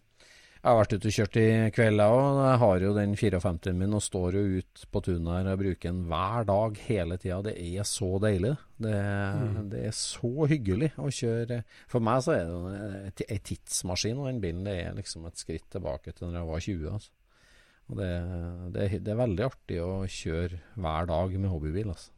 Jeg 0.62 0.70
har 0.70 0.78
vært 0.78 0.92
ute 0.94 1.10
og 1.10 1.16
kjørt 1.16 1.38
i 1.42 1.46
kveld, 1.74 2.02
jeg 2.04 2.18
òg. 2.18 2.40
Jeg 2.46 2.58
har 2.62 2.84
jo 2.84 2.90
den 2.94 3.16
54 3.18 3.72
min 3.80 3.96
og 3.98 4.04
står 4.06 4.36
jo 4.38 4.60
ut 4.60 4.84
på 4.94 5.02
tunet 5.08 5.32
her 5.34 5.48
og 5.50 5.62
bruker 5.64 5.88
den 5.88 6.04
hver 6.12 6.46
dag 6.46 6.78
hele 6.86 7.18
tida. 7.22 7.40
Det 7.48 7.56
er 7.58 7.88
så 7.90 8.10
deilig. 8.22 8.52
Det, 8.78 9.00
mm. 9.40 9.56
det, 9.72 9.82
er 9.88 9.96
så 9.98 10.32
hyggelig 10.52 10.92
å 11.02 11.10
kjøre. 11.10 11.64
For 11.90 12.06
meg 12.06 12.22
så 12.22 12.36
er 12.36 12.52
det 12.52 13.26
en 13.26 13.42
tidsmaskin, 13.50 14.22
og 14.22 14.30
den 14.30 14.44
bilen 14.44 14.70
det 14.70 14.78
er 14.84 15.00
liksom 15.00 15.26
et 15.30 15.42
skritt 15.42 15.66
tilbake 15.74 16.14
til 16.14 16.30
når 16.30 16.40
jeg 16.40 16.52
var 16.52 16.68
20. 16.68 16.94
altså. 16.94 17.18
Og 17.92 17.98
det, 17.98 18.12
det, 18.76 18.88
det, 19.02 19.12
er 19.12 19.20
veldig 19.20 19.48
artig 19.50 19.82
å 19.84 19.92
kjøre 20.08 20.62
hver 20.78 21.10
dag 21.10 21.34
med 21.42 21.52
hobbybil. 21.52 21.90
Altså. 21.96 22.14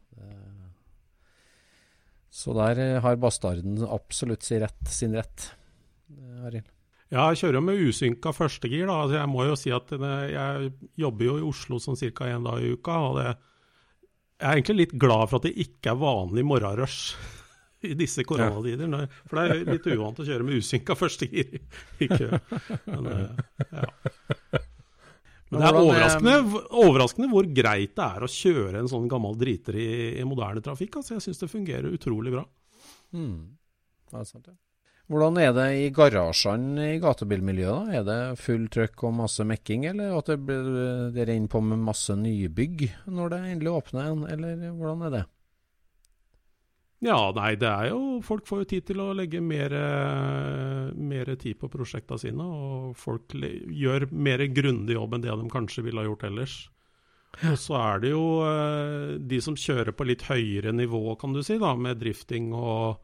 Så 2.34 2.54
der 2.56 3.00
har 3.04 3.18
Bastarden 3.22 3.78
absolutt 3.86 4.42
sin 4.42 4.64
rett. 4.64 4.80
Sin 4.90 5.14
rett 5.14 5.52
Arild. 6.44 6.66
Ja, 7.12 7.28
jeg 7.30 7.44
kjører 7.44 7.60
jo 7.60 7.62
med 7.62 7.82
usynka 7.84 8.32
førstegir. 8.34 8.88
da. 8.88 8.96
Altså, 9.04 9.18
jeg 9.20 9.30
må 9.30 9.44
jo 9.46 9.56
si 9.58 9.70
at 9.74 9.92
jeg 9.94 10.72
jobber 10.98 11.28
jo 11.28 11.36
i 11.38 11.46
Oslo 11.46 11.78
sånn 11.78 11.98
ca. 12.00 12.26
én 12.26 12.46
dag 12.46 12.58
i 12.58 12.72
uka. 12.74 12.96
og 13.06 13.18
det, 13.20 13.36
Jeg 14.40 14.48
er 14.48 14.58
egentlig 14.58 14.78
litt 14.80 14.98
glad 14.98 15.30
for 15.30 15.38
at 15.38 15.46
det 15.46 15.54
ikke 15.62 15.92
er 15.92 16.00
vanlig 16.00 16.44
morgenrush 16.48 17.14
i 17.86 17.94
disse 17.94 18.24
koronatider. 18.26 18.90
Ja. 18.90 19.06
For 19.30 19.38
det 19.38 19.44
er 19.46 19.72
litt 19.76 19.86
uvant 19.94 20.18
å 20.18 20.26
kjøre 20.26 20.48
med 20.48 20.58
usynka 20.58 20.98
førstegir 20.98 21.60
i 22.02 22.10
kø. 22.10 22.32
Men, 22.90 23.10
eh, 23.12 23.68
ja. 23.70 24.64
Men 25.54 25.64
det 25.64 25.70
er 25.70 25.80
overraskende, 25.80 26.64
overraskende, 26.84 27.30
hvor 27.32 27.48
greit 27.56 27.94
det 27.96 28.04
er 28.04 28.26
å 28.26 28.30
kjøre 28.30 28.82
en 28.82 28.90
sånn 28.90 29.08
gammel 29.10 29.38
driter 29.40 29.78
i, 29.78 29.88
i 30.20 30.26
moderne 30.28 30.62
trafikk. 30.64 31.00
Altså, 31.00 31.16
jeg 31.16 31.26
syns 31.28 31.42
det 31.44 31.50
fungerer 31.52 31.94
utrolig 31.94 32.34
bra. 32.34 32.44
Mm. 33.14 33.38
Det 34.10 34.20
er 34.20 34.28
sant, 34.28 34.50
ja. 34.50 34.58
Hvordan 35.12 35.36
er 35.36 35.50
det 35.52 35.66
i 35.82 35.88
garasjene 35.92 36.94
i 36.94 37.00
gatebilmiljøet? 37.02 37.90
da? 37.90 37.98
Er 37.98 38.04
det 38.08 38.40
full 38.40 38.64
trøkk 38.72 39.02
og 39.04 39.18
masse 39.18 39.44
mekking, 39.44 39.84
eller 39.90 40.14
at 40.16 40.30
det, 40.32 40.56
det 41.12 41.26
renner 41.28 41.50
på 41.52 41.60
med 41.60 41.82
masse 41.84 42.16
nybygg 42.16 42.86
når 43.12 43.34
det 43.34 43.40
endelig 43.50 43.74
åpner 43.74 44.06
igjen, 44.06 44.22
eller 44.32 44.62
hvordan 44.78 45.04
er 45.04 45.12
det? 45.18 45.24
Ja, 47.04 47.18
nei, 47.36 47.50
det 47.60 47.68
er 47.68 47.90
jo 47.90 48.20
Folk 48.24 48.46
får 48.48 48.62
jo 48.62 48.68
tid 48.70 48.86
til 48.88 49.02
å 49.04 49.10
legge 49.12 49.42
mer, 49.44 49.74
mer 50.96 51.32
tid 51.36 51.58
på 51.60 51.68
prosjektene 51.68 52.22
sine. 52.22 52.44
Og 52.44 52.94
folk 52.96 53.34
gjør 53.36 54.06
mer 54.10 54.46
grundig 54.56 54.96
jobb 54.96 55.18
enn 55.18 55.26
det 55.26 55.34
de 55.36 55.50
kanskje 55.52 55.84
ville 55.84 56.00
ha 56.00 56.08
gjort 56.08 56.24
ellers. 56.30 56.54
Og 57.42 57.58
så 57.58 57.76
er 57.80 58.02
det 58.02 58.12
jo 58.12 58.26
eh, 58.46 59.14
de 59.18 59.40
som 59.42 59.56
kjører 59.58 59.94
på 59.96 60.06
litt 60.06 60.24
høyere 60.28 60.72
nivå, 60.74 61.16
kan 61.20 61.34
du 61.34 61.42
si, 61.42 61.56
da, 61.60 61.72
med 61.74 61.98
drifting 61.98 62.52
og, 62.54 63.00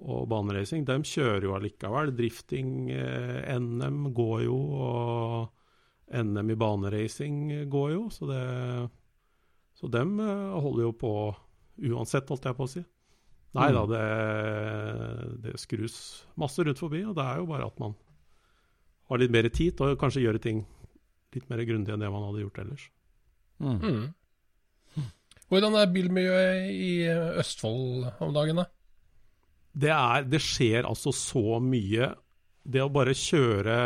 og 0.00 0.22
baneracing, 0.30 0.86
de 0.88 0.96
kjører 1.04 1.46
jo 1.48 1.56
allikevel. 1.58 2.14
Drifting, 2.16 2.90
eh, 2.94 3.58
NM 3.60 4.10
går 4.16 4.46
jo, 4.46 4.56
og 4.86 6.22
NM 6.24 6.54
i 6.54 6.58
baneracing 6.58 7.42
går 7.70 7.92
jo. 7.94 8.06
Så, 8.14 8.30
det, 8.30 8.40
så 9.76 9.92
dem 9.92 10.16
eh, 10.24 10.56
holder 10.56 10.88
jo 10.88 10.94
på 11.04 11.14
uansett, 11.90 12.32
holdt 12.32 12.48
jeg 12.48 12.58
på 12.58 12.68
å 12.68 12.72
si. 12.78 12.84
Nei 13.58 13.70
da, 13.74 13.82
mm. 13.82 13.90
det, 13.90 15.42
det, 15.42 15.56
skrus 15.58 15.96
masse 16.38 16.62
rundt 16.62 16.78
forbi, 16.78 17.02
og 17.02 17.16
det 17.18 17.24
er 17.26 17.40
jo 17.40 17.48
bare 17.50 17.66
at 17.66 17.80
man 17.82 17.96
har 19.10 19.18
litt 19.18 19.34
mer 19.34 19.48
tid 19.50 19.80
og 19.82 19.98
kanskje 19.98 20.22
gjøre 20.22 20.42
ting 20.42 20.62
litt 21.34 21.48
mer 21.50 21.62
grundig 21.66 21.94
enn 21.94 22.02
det 22.02 22.10
man 22.12 22.28
hadde 22.28 22.44
gjort 22.44 22.60
ellers. 22.62 22.84
Mm. 23.58 23.80
Mm. 23.82 25.06
Hvordan 25.50 25.76
er 25.80 25.90
bilmiljøet 25.90 26.70
i 26.70 26.92
Østfold 27.42 28.06
om 28.22 28.34
dagen, 28.34 28.62
da? 28.62 28.68
Det, 29.70 29.90
er, 29.90 30.26
det 30.30 30.40
skjer 30.42 30.86
altså 30.86 31.12
så 31.14 31.58
mye. 31.62 32.12
Det 32.62 32.82
å 32.84 32.90
bare 32.92 33.16
kjøre 33.18 33.76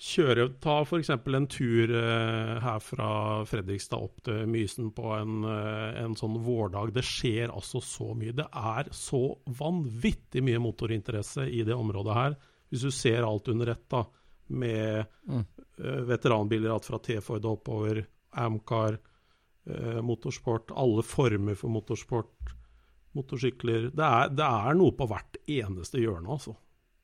kjøre, 0.00 0.46
Ta 0.62 0.80
f.eks. 0.82 1.10
en 1.12 1.46
tur 1.50 1.92
uh, 1.92 2.56
her 2.64 2.80
fra 2.82 3.10
Fredrikstad 3.48 4.00
opp 4.00 4.22
til 4.24 4.46
Mysen 4.50 4.90
på 4.96 5.12
en, 5.16 5.42
uh, 5.44 5.90
en, 6.00 6.16
sånn 6.18 6.38
vårdag. 6.44 6.94
Det 6.96 7.04
skjer 7.06 7.52
altså 7.52 7.82
så 7.84 8.10
mye. 8.16 8.34
Det 8.36 8.46
er 8.48 8.88
så 8.96 9.22
vanvittig 9.60 10.42
mye 10.46 10.62
motorinteresse 10.62 11.46
i 11.48 11.62
det 11.66 11.76
området 11.76 12.16
her. 12.16 12.38
Hvis 12.70 12.86
du 12.86 12.94
ser 12.94 13.26
alt 13.26 13.50
under 13.52 13.74
ett, 13.74 13.84
da, 13.92 14.04
med 14.56 15.04
mm. 15.28 15.44
uh, 15.84 16.00
veteranbiler 16.08 16.72
alt 16.72 16.88
fra 16.88 17.02
T-Ford 17.04 17.52
oppover, 17.52 18.04
Amcar, 18.40 19.00
motorsport, 20.02 20.70
alle 20.78 21.02
former 21.04 21.54
for 21.58 21.70
motorsport, 21.70 22.52
motorsykler. 23.14 23.90
Det 23.94 24.06
er, 24.06 24.30
det 24.34 24.46
er 24.46 24.78
noe 24.78 24.94
på 24.96 25.06
hvert 25.10 25.36
eneste 25.50 26.00
hjørne, 26.00 26.30
altså. 26.32 26.54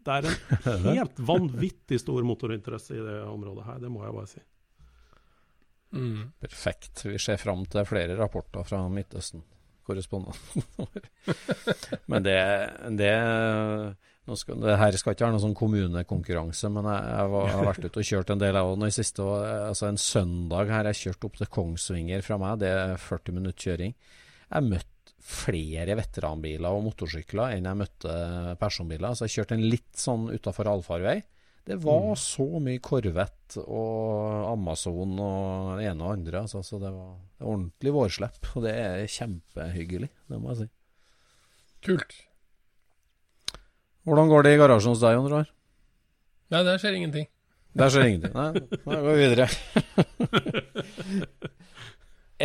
Det 0.06 0.16
er 0.16 0.28
en 0.30 0.86
helt 0.92 1.18
vanvittig 1.28 1.98
stor 2.02 2.26
motorinteresse 2.26 2.96
i 2.96 3.02
det 3.02 3.18
området 3.26 3.66
her, 3.66 3.82
det 3.82 3.90
må 3.92 4.04
jeg 4.06 4.16
bare 4.16 4.30
si. 4.30 4.44
Mm. 5.96 6.32
Perfekt. 6.42 7.04
Vi 7.06 7.18
ser 7.22 7.38
fram 7.40 7.64
til 7.70 7.86
flere 7.88 8.16
rapporter 8.18 8.66
fra 8.66 8.82
Midtøsten. 8.92 9.44
Korrespondenten 9.86 10.64
Men 12.10 12.24
det, 12.26 12.38
det 12.98 13.12
skal, 14.34 14.58
det 14.64 14.74
her 14.80 14.98
skal 14.98 15.14
ikke 15.14 15.26
være 15.28 15.36
noen 15.36 15.44
sånn 15.44 15.54
kommunekonkurranse, 15.54 16.70
men 16.74 16.88
jeg, 16.90 17.04
jeg, 17.12 17.30
var, 17.30 17.46
jeg, 17.46 17.54
har 17.54 17.68
vært 17.68 17.86
ute 17.86 18.02
og 18.02 18.08
kjørt 18.08 18.32
en 18.34 18.42
del 18.42 18.58
av 18.58 18.72
det 18.74 18.90
i 18.90 18.96
siste. 18.96 19.22
Og, 19.22 19.36
altså 19.46 19.86
En 19.92 20.00
søndag 20.02 20.74
har 20.74 20.90
jeg 20.90 21.02
kjørt 21.04 21.28
opp 21.28 21.38
til 21.38 21.52
Kongsvinger 21.58 22.26
fra 22.26 22.38
meg, 22.42 22.58
det 22.64 22.72
er 22.74 22.96
40 22.98 23.38
minutter 23.38 23.70
kjøring. 23.70 23.94
Jeg 24.46 24.66
møtte 24.66 24.95
flere 25.26 25.96
veteranbiler 25.98 26.70
og 26.70 26.84
motorsykler 26.86 27.56
enn 27.56 27.66
jeg 27.66 27.78
møtte 27.80 28.12
personbiler. 28.60 29.16
Så 29.16 29.26
jeg 29.26 29.40
kjørte 29.40 29.56
en 29.58 29.66
litt 29.66 29.98
sånn 29.98 30.28
utafor 30.30 30.70
allfarvei. 30.70 31.18
Det 31.66 31.80
var 31.82 32.12
mm. 32.12 32.20
så 32.22 32.46
mye 32.62 32.78
Corvette 32.84 33.64
og 33.64 34.44
Amazon 34.52 35.16
og 35.18 35.80
det 35.80 35.88
ene 35.90 36.06
og 36.06 36.12
andre. 36.14 36.44
Altså, 36.44 36.62
så 36.62 36.78
det 36.78 36.92
var 36.94 37.16
ordentlig 37.42 37.90
vårslepp. 37.96 38.38
Og 38.54 38.60
det 38.68 38.74
er 38.78 39.10
kjempehyggelig, 39.10 40.10
det 40.30 40.38
må 40.38 40.46
jeg 40.52 40.58
si. 40.60 40.68
Kult. 41.86 42.12
Hvordan 44.06 44.30
går 44.30 44.40
det 44.46 44.52
i 44.54 44.60
garasjen 44.60 44.92
hos 44.94 45.02
deg, 45.02 45.16
Jon 45.18 45.30
Roar? 45.32 45.48
Nei, 46.54 46.62
der 46.62 46.78
skjer 46.78 46.94
ingenting. 47.00 47.26
Der 47.76 47.90
skjer 47.90 48.06
ingenting. 48.12 48.34
Nei, 48.38 48.50
da 48.86 48.96
går 49.02 49.10
vi 49.10 49.18
videre. 49.24 49.46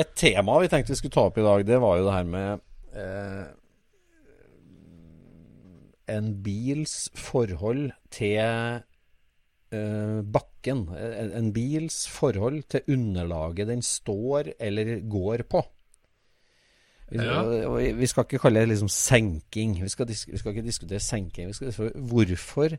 Et 0.01 0.11
tema 0.17 0.57
vi 0.63 0.71
tenkte 0.71 0.95
vi 0.95 0.97
skulle 0.97 1.13
ta 1.13 1.27
opp 1.29 1.38
i 1.38 1.45
dag, 1.45 1.61
det 1.67 1.77
var 1.83 2.00
jo 2.00 2.05
det 2.07 2.15
her 2.15 2.27
med 2.27 2.61
en 6.12 6.43
bils 6.43 7.10
forhold 7.15 7.91
til 8.12 8.81
Eh, 9.71 10.19
bakken. 10.27 10.89
En, 10.91 11.51
bils 11.55 12.03
forhold 12.12 12.65
til 12.67 12.83
underlaget 12.91 13.69
den 13.69 13.81
står 13.81 14.51
eller 14.60 14.98
går 15.07 15.45
på. 15.48 15.62
Vi, 17.12 17.19
ja. 17.24 17.93
vi 17.95 18.07
skal 18.07 18.27
ikke 18.27 18.39
kalle 18.39 18.63
det 18.63 18.71
liksom 18.71 18.91
senking. 18.91 19.77
Vi 19.83 19.89
skal, 19.91 20.10
vi 20.12 20.38
skal 20.39 20.51
ikke 20.51 20.67
diskutere 20.67 21.00
senking. 21.00 21.55
Skal, 21.55 21.71
hvorfor 21.95 22.75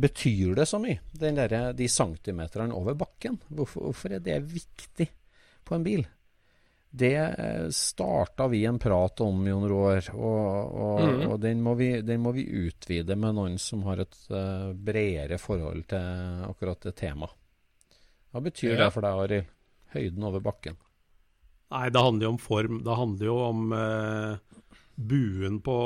betyr 0.00 0.54
det 0.56 0.68
så 0.68 0.80
mye, 0.80 1.00
der, 1.16 1.72
de 1.72 1.88
centimeterne 1.88 2.74
over 2.74 2.94
bakken? 2.94 3.40
Hvorfor, 3.48 3.88
hvorfor 3.88 4.12
er 4.12 4.20
det 4.20 4.40
viktig 4.52 5.08
på 5.64 5.74
en 5.74 5.84
bil? 5.84 6.04
Det 6.94 7.16
eh, 7.16 7.68
starta 7.72 8.48
vi 8.52 8.64
en 8.68 8.78
prat 8.78 9.20
om, 9.24 9.46
Jon 9.48 9.64
Roar, 9.68 10.10
og, 10.12 10.74
og, 10.76 10.98
mm. 11.00 11.22
og 11.30 11.38
den, 11.40 11.62
må 11.64 11.72
vi, 11.78 11.88
den, 12.04 12.20
må 12.20 12.34
vi, 12.36 12.44
utvide 12.44 13.16
med 13.16 13.38
noen 13.38 13.56
som 13.56 13.86
har 13.88 14.02
et 14.04 14.18
uh, 14.28 14.74
bredere 14.76 15.38
forhold 15.40 15.86
til 15.88 16.44
akkurat 16.50 16.84
det 16.84 16.92
temaet. 17.00 17.32
Hva 18.32 18.44
betyr 18.44 18.74
ja. 18.74 18.82
det 18.82 18.90
for 18.92 19.04
deg, 19.04 19.22
Arild? 19.24 19.48
Høyden 19.92 20.28
over 20.28 20.44
bakken? 20.44 20.76
Nei, 21.72 21.88
det 21.92 22.04
handler 22.04 22.26
jo 22.26 22.34
om 22.34 22.42
form. 22.44 22.78
Det 22.84 23.00
handler 23.00 23.28
jo 23.30 23.40
om 23.46 23.64
uh, 23.72 24.62
buen 25.00 25.58
på, 25.64 25.80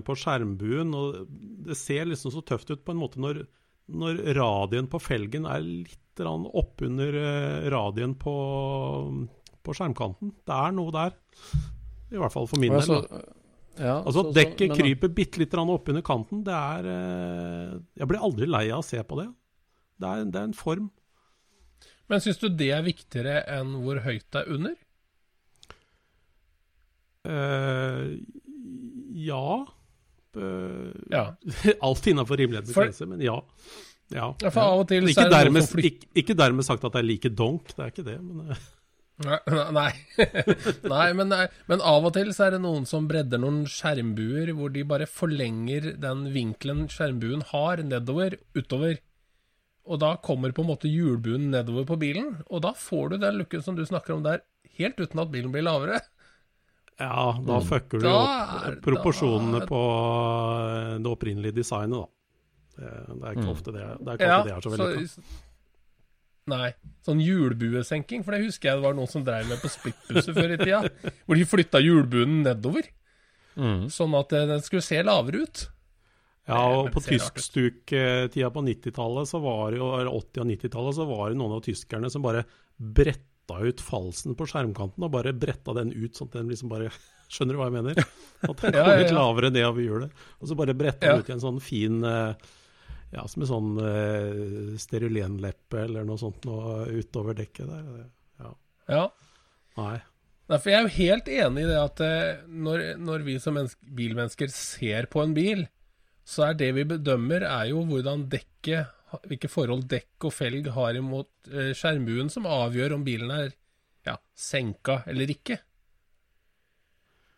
på, 0.00 0.16
skjermbuen. 0.16 0.96
Og 0.96 1.22
det 1.68 1.76
ser 1.76 2.08
liksom 2.08 2.32
så 2.32 2.44
tøft 2.44 2.72
ut 2.72 2.84
på 2.84 2.96
en 2.96 3.02
måte 3.04 3.20
når, 3.20 3.44
når 3.92 4.24
radien 4.40 4.88
på 4.88 5.00
felgen 5.00 5.48
er 5.48 5.64
litt 5.64 6.02
oppunder 6.16 7.20
uh, 7.20 7.66
radien 7.68 8.16
på 8.16 8.36
på 9.66 9.74
skjermkanten. 9.76 10.30
Det 10.46 10.60
er 10.66 10.76
noe 10.76 10.94
der. 10.94 11.16
I 12.14 12.20
hvert 12.22 12.34
fall 12.34 12.46
for 12.50 12.62
min 12.62 12.76
del. 12.76 13.26
Ja, 13.76 13.98
altså 14.00 14.22
At 14.24 14.36
dekket 14.38 14.72
så, 14.72 14.76
kryper 14.78 15.10
bitte 15.12 15.40
litt 15.42 15.54
oppunder 15.56 16.04
kanten, 16.04 16.42
det 16.46 16.54
er 16.54 16.86
eh, 16.88 17.74
Jeg 18.00 18.08
blir 18.08 18.22
aldri 18.24 18.48
lei 18.48 18.64
av 18.70 18.80
å 18.80 18.86
se 18.86 19.02
på 19.04 19.18
det. 19.20 19.26
Det 20.00 20.08
er, 20.08 20.24
det 20.32 20.40
er 20.40 20.48
en 20.48 20.56
form. 20.56 20.86
Men 22.08 22.22
syns 22.22 22.40
du 22.40 22.48
det 22.48 22.70
er 22.72 22.84
viktigere 22.86 23.42
enn 23.50 23.74
hvor 23.82 24.00
høyt 24.04 24.26
det 24.32 24.42
er 24.42 24.52
under? 24.54 24.76
Uh, 27.26 28.14
ja. 29.18 29.48
Uh, 30.36 30.94
ja. 31.10 31.24
Alt 31.88 32.06
innafor 32.12 32.38
rimelighetens 32.38 32.76
grense, 32.76 33.08
men 33.10 33.24
ja. 33.24 33.36
ja. 34.14 34.30
ja 34.40 34.54
for 34.54 34.62
av 34.62 34.84
og 34.84 34.88
til 34.92 35.10
ikke, 35.10 35.26
dermed, 35.32 35.66
ikke, 35.90 36.10
ikke, 36.22 36.38
dermed 36.38 36.68
sagt 36.68 36.86
at 36.86 36.94
det 36.94 37.02
er 37.02 37.10
like 37.10 37.34
donk, 37.34 37.74
det 37.74 37.88
er 37.88 37.92
ikke 37.92 38.06
det. 38.06 38.18
men... 38.22 38.54
Nei, 39.24 39.38
nei. 39.72 39.92
nei, 40.84 41.12
men, 41.16 41.30
nei, 41.32 41.46
men, 41.70 41.80
av 41.80 42.04
og 42.04 42.12
til 42.12 42.34
så 42.36 42.46
er 42.46 42.56
det 42.56 42.60
noen 42.60 42.84
som 42.88 43.06
bredder 43.08 43.40
noen 43.40 43.62
skjermbuer 43.70 44.50
hvor 44.58 44.74
de 44.74 44.82
bare 44.84 45.06
forlenger 45.08 45.94
den 46.02 46.26
vinkelen 46.34 46.84
skjermbuen 46.92 47.46
har, 47.54 47.80
nedover, 47.80 48.36
utover. 48.58 48.98
Og 49.86 50.02
da 50.02 50.16
kommer 50.20 50.52
på 50.52 50.66
en 50.66 50.68
måte 50.68 50.90
hjulbuen 50.90 51.48
nedover 51.54 51.86
på 51.88 51.96
bilen, 52.02 52.34
og 52.50 52.66
da 52.66 52.74
får 52.76 53.14
du 53.14 53.16
den 53.22 53.40
looken 53.40 53.64
som 53.64 53.78
du 53.78 53.86
snakker 53.88 54.18
om 54.18 54.26
der, 54.26 54.44
helt 54.76 55.00
uten 55.00 55.24
at 55.24 55.32
bilen 55.32 55.54
blir 55.54 55.64
lavere. 55.64 56.02
Ja, 57.00 57.32
da 57.44 57.60
fucker 57.64 58.00
du 58.00 58.08
opp 58.10 58.78
proporsjonene 58.84 59.62
da... 59.62 59.66
på 59.68 59.80
eh, 59.80 60.92
det 61.00 61.10
opprinnelige 61.12 61.58
designet, 61.58 62.04
da. 62.04 62.12
Det, 62.76 62.92
det 63.08 63.20
er 63.24 63.36
ikke 63.36 63.46
mm. 63.46 63.52
ofte 63.52 63.72
det, 63.72 63.84
det, 64.00 64.08
er, 64.10 64.16
ikke 64.18 64.28
ja, 64.28 64.40
det 64.44 64.52
er 64.52 64.64
så 64.64 64.72
veldig 64.74 65.08
så, 65.08 65.22
Nei. 66.50 66.70
Sånn 67.02 67.18
hjulbuesenking, 67.22 68.22
for 68.26 68.34
det 68.36 68.44
husker 68.44 68.70
jeg 68.70 68.78
det 68.78 68.86
var 68.86 68.94
noen 68.94 69.10
som 69.10 69.24
drev 69.26 69.48
med 69.50 69.58
på 69.62 69.70
splittbusser 69.70 70.34
før 70.36 70.54
i 70.54 70.58
tida. 70.60 70.82
Hvor 71.26 71.38
de 71.38 71.46
flytta 71.48 71.80
hjulbuen 71.82 72.42
nedover. 72.44 72.86
Mm. 73.56 73.86
Sånn 73.90 74.14
at 74.18 74.34
den 74.34 74.62
skulle 74.62 74.84
se 74.86 75.00
lavere 75.02 75.42
ut. 75.46 75.64
Ja, 76.46 76.60
og 76.78 76.92
på 76.94 77.02
tyskstuk-tida 77.02 78.50
på 78.54 78.62
90-tallet, 78.62 79.32
eller 79.34 80.10
80- 80.12 80.44
og 80.44 80.50
90-tallet, 80.52 80.98
så 80.98 81.06
var 81.08 81.32
det 81.32 81.40
noen 81.40 81.56
av 81.56 81.64
tyskerne 81.66 82.10
som 82.12 82.22
bare 82.22 82.44
bretta 82.76 83.58
ut 83.66 83.82
falsen 83.82 84.36
på 84.38 84.46
skjermkanten, 84.46 85.02
og 85.02 85.14
bare 85.16 85.34
bretta 85.34 85.74
den 85.74 85.90
ut 85.96 86.14
sånn 86.14 86.30
at 86.30 86.38
den 86.38 86.52
liksom 86.52 86.70
bare 86.70 86.92
Skjønner 87.26 87.56
du 87.56 87.58
hva 87.58 87.66
jeg 87.66 87.74
mener? 87.74 87.96
At 88.46 88.60
den 88.62 88.76
kom 88.76 88.92
litt 89.00 89.16
lavere 89.16 89.48
nedover 89.50 89.82
hjulet. 89.82 90.20
Og 90.38 90.46
så 90.46 90.54
bare 90.54 90.76
bretta 90.78 91.08
den 91.10 91.24
ut 91.24 91.30
i 91.32 91.34
en 91.34 91.42
sånn 91.42 91.58
fin 91.58 91.96
uh, 92.06 92.38
ja, 93.14 93.22
som 93.30 93.44
en 93.44 93.50
sånn 93.50 93.70
uh, 93.78 94.74
sterulenleppe 94.80 95.84
eller 95.86 96.06
noe 96.06 96.20
sånt 96.20 96.46
noe 96.48 96.84
utover 96.90 97.36
dekket 97.38 97.70
der. 97.70 98.04
Ja. 98.42 98.52
ja. 98.90 99.06
Nei. 99.78 99.96
Nei, 100.46 100.58
for 100.62 100.70
jeg 100.70 100.78
er 100.78 100.84
jo 100.84 100.96
helt 100.96 101.30
enig 101.36 101.64
i 101.64 101.70
det 101.70 101.78
at 101.80 102.02
uh, 102.02 102.44
når, 102.46 102.84
når, 103.02 103.24
vi 103.26 103.38
som 103.42 103.58
bilmennesker 103.80 104.52
ser 104.52 105.08
på 105.12 105.22
en 105.24 105.34
bil, 105.36 105.64
så 106.26 106.48
er 106.48 106.58
det 106.58 106.72
vi 106.76 106.86
bedømmer, 106.96 107.46
er 107.46 107.72
jo 107.72 107.86
hvordan 107.86 108.28
dekket 108.32 108.92
Hvilke 109.06 109.48
forhold 109.48 109.84
dekk 109.88 110.24
og 110.26 110.32
felg 110.34 110.66
har 110.74 110.96
imot 110.98 111.48
uh, 111.52 111.70
skjermbuen, 111.78 112.26
som 112.28 112.48
avgjør 112.50 112.96
om 112.96 113.04
bilen 113.06 113.30
er 113.30 113.52
ja, 114.04 114.16
senka 114.34 114.98
eller 115.08 115.30
ikke. 115.30 115.60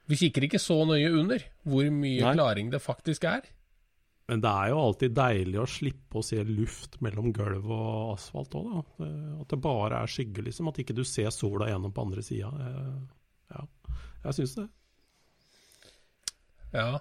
Vi 0.09 0.17
kikker 0.17 0.47
ikke 0.47 0.61
så 0.63 0.81
nøye 0.89 1.13
under 1.13 1.45
hvor 1.69 1.85
mye 1.93 2.25
Nei. 2.25 2.33
klaring 2.33 2.73
det 2.73 2.81
faktisk 2.83 3.29
er. 3.29 3.45
Men 4.29 4.43
det 4.45 4.51
er 4.51 4.71
jo 4.73 4.81
alltid 4.85 5.15
deilig 5.17 5.61
å 5.63 5.69
slippe 5.73 6.21
å 6.21 6.25
se 6.27 6.43
luft 6.45 6.99
mellom 7.05 7.31
gulv 7.33 7.71
og 7.73 8.13
asfalt 8.13 8.57
òg, 8.59 8.67
da. 8.75 9.09
At 9.41 9.55
det 9.55 9.59
bare 9.65 10.03
er 10.03 10.13
skygge, 10.13 10.45
liksom. 10.45 10.69
At 10.69 10.81
ikke 10.83 10.97
du 10.99 11.01
ser 11.09 11.31
sola 11.33 11.71
gjennom 11.71 11.95
på 11.97 12.05
andre 12.05 12.25
sida. 12.27 12.51
Ja, 13.55 13.65
jeg 14.27 14.37
syns 14.37 14.53
det. 14.59 14.67
Ja. 16.77 16.99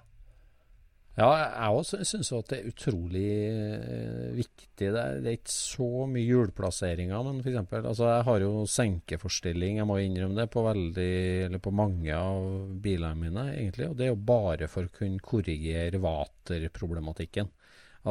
Ja, 1.17 1.27
jeg 1.34 1.73
òg 1.73 2.06
syns 2.06 2.30
at 2.36 2.51
det 2.51 2.58
er 2.60 2.67
utrolig 2.69 3.30
eh, 3.49 4.25
viktig. 4.38 4.89
Det 4.93 5.01
er, 5.01 5.23
ikke 5.32 5.49
så 5.49 5.88
mye 6.06 6.27
hjulplasseringer, 6.27 7.23
men 7.25 7.39
f.eks. 7.41 7.71
Altså, 7.80 8.06
jeg 8.12 8.25
har 8.27 8.43
jo 8.43 8.51
senkeforstilling, 8.69 9.80
jeg 9.80 9.89
må 9.89 9.97
innrømme 10.03 10.38
det, 10.38 10.45
på, 10.53 10.62
veldig, 10.67 11.62
på 11.65 11.73
mange 11.73 12.13
av 12.13 12.45
bilene 12.84 13.17
mine, 13.17 13.47
egentlig. 13.56 13.88
Og 13.89 13.97
det 13.97 14.06
er 14.06 14.13
jo 14.13 14.27
bare 14.30 14.69
for 14.69 14.86
å 14.86 14.93
kunne 14.93 15.25
korrigere 15.25 16.03
vaterproblematikken. 16.06 17.49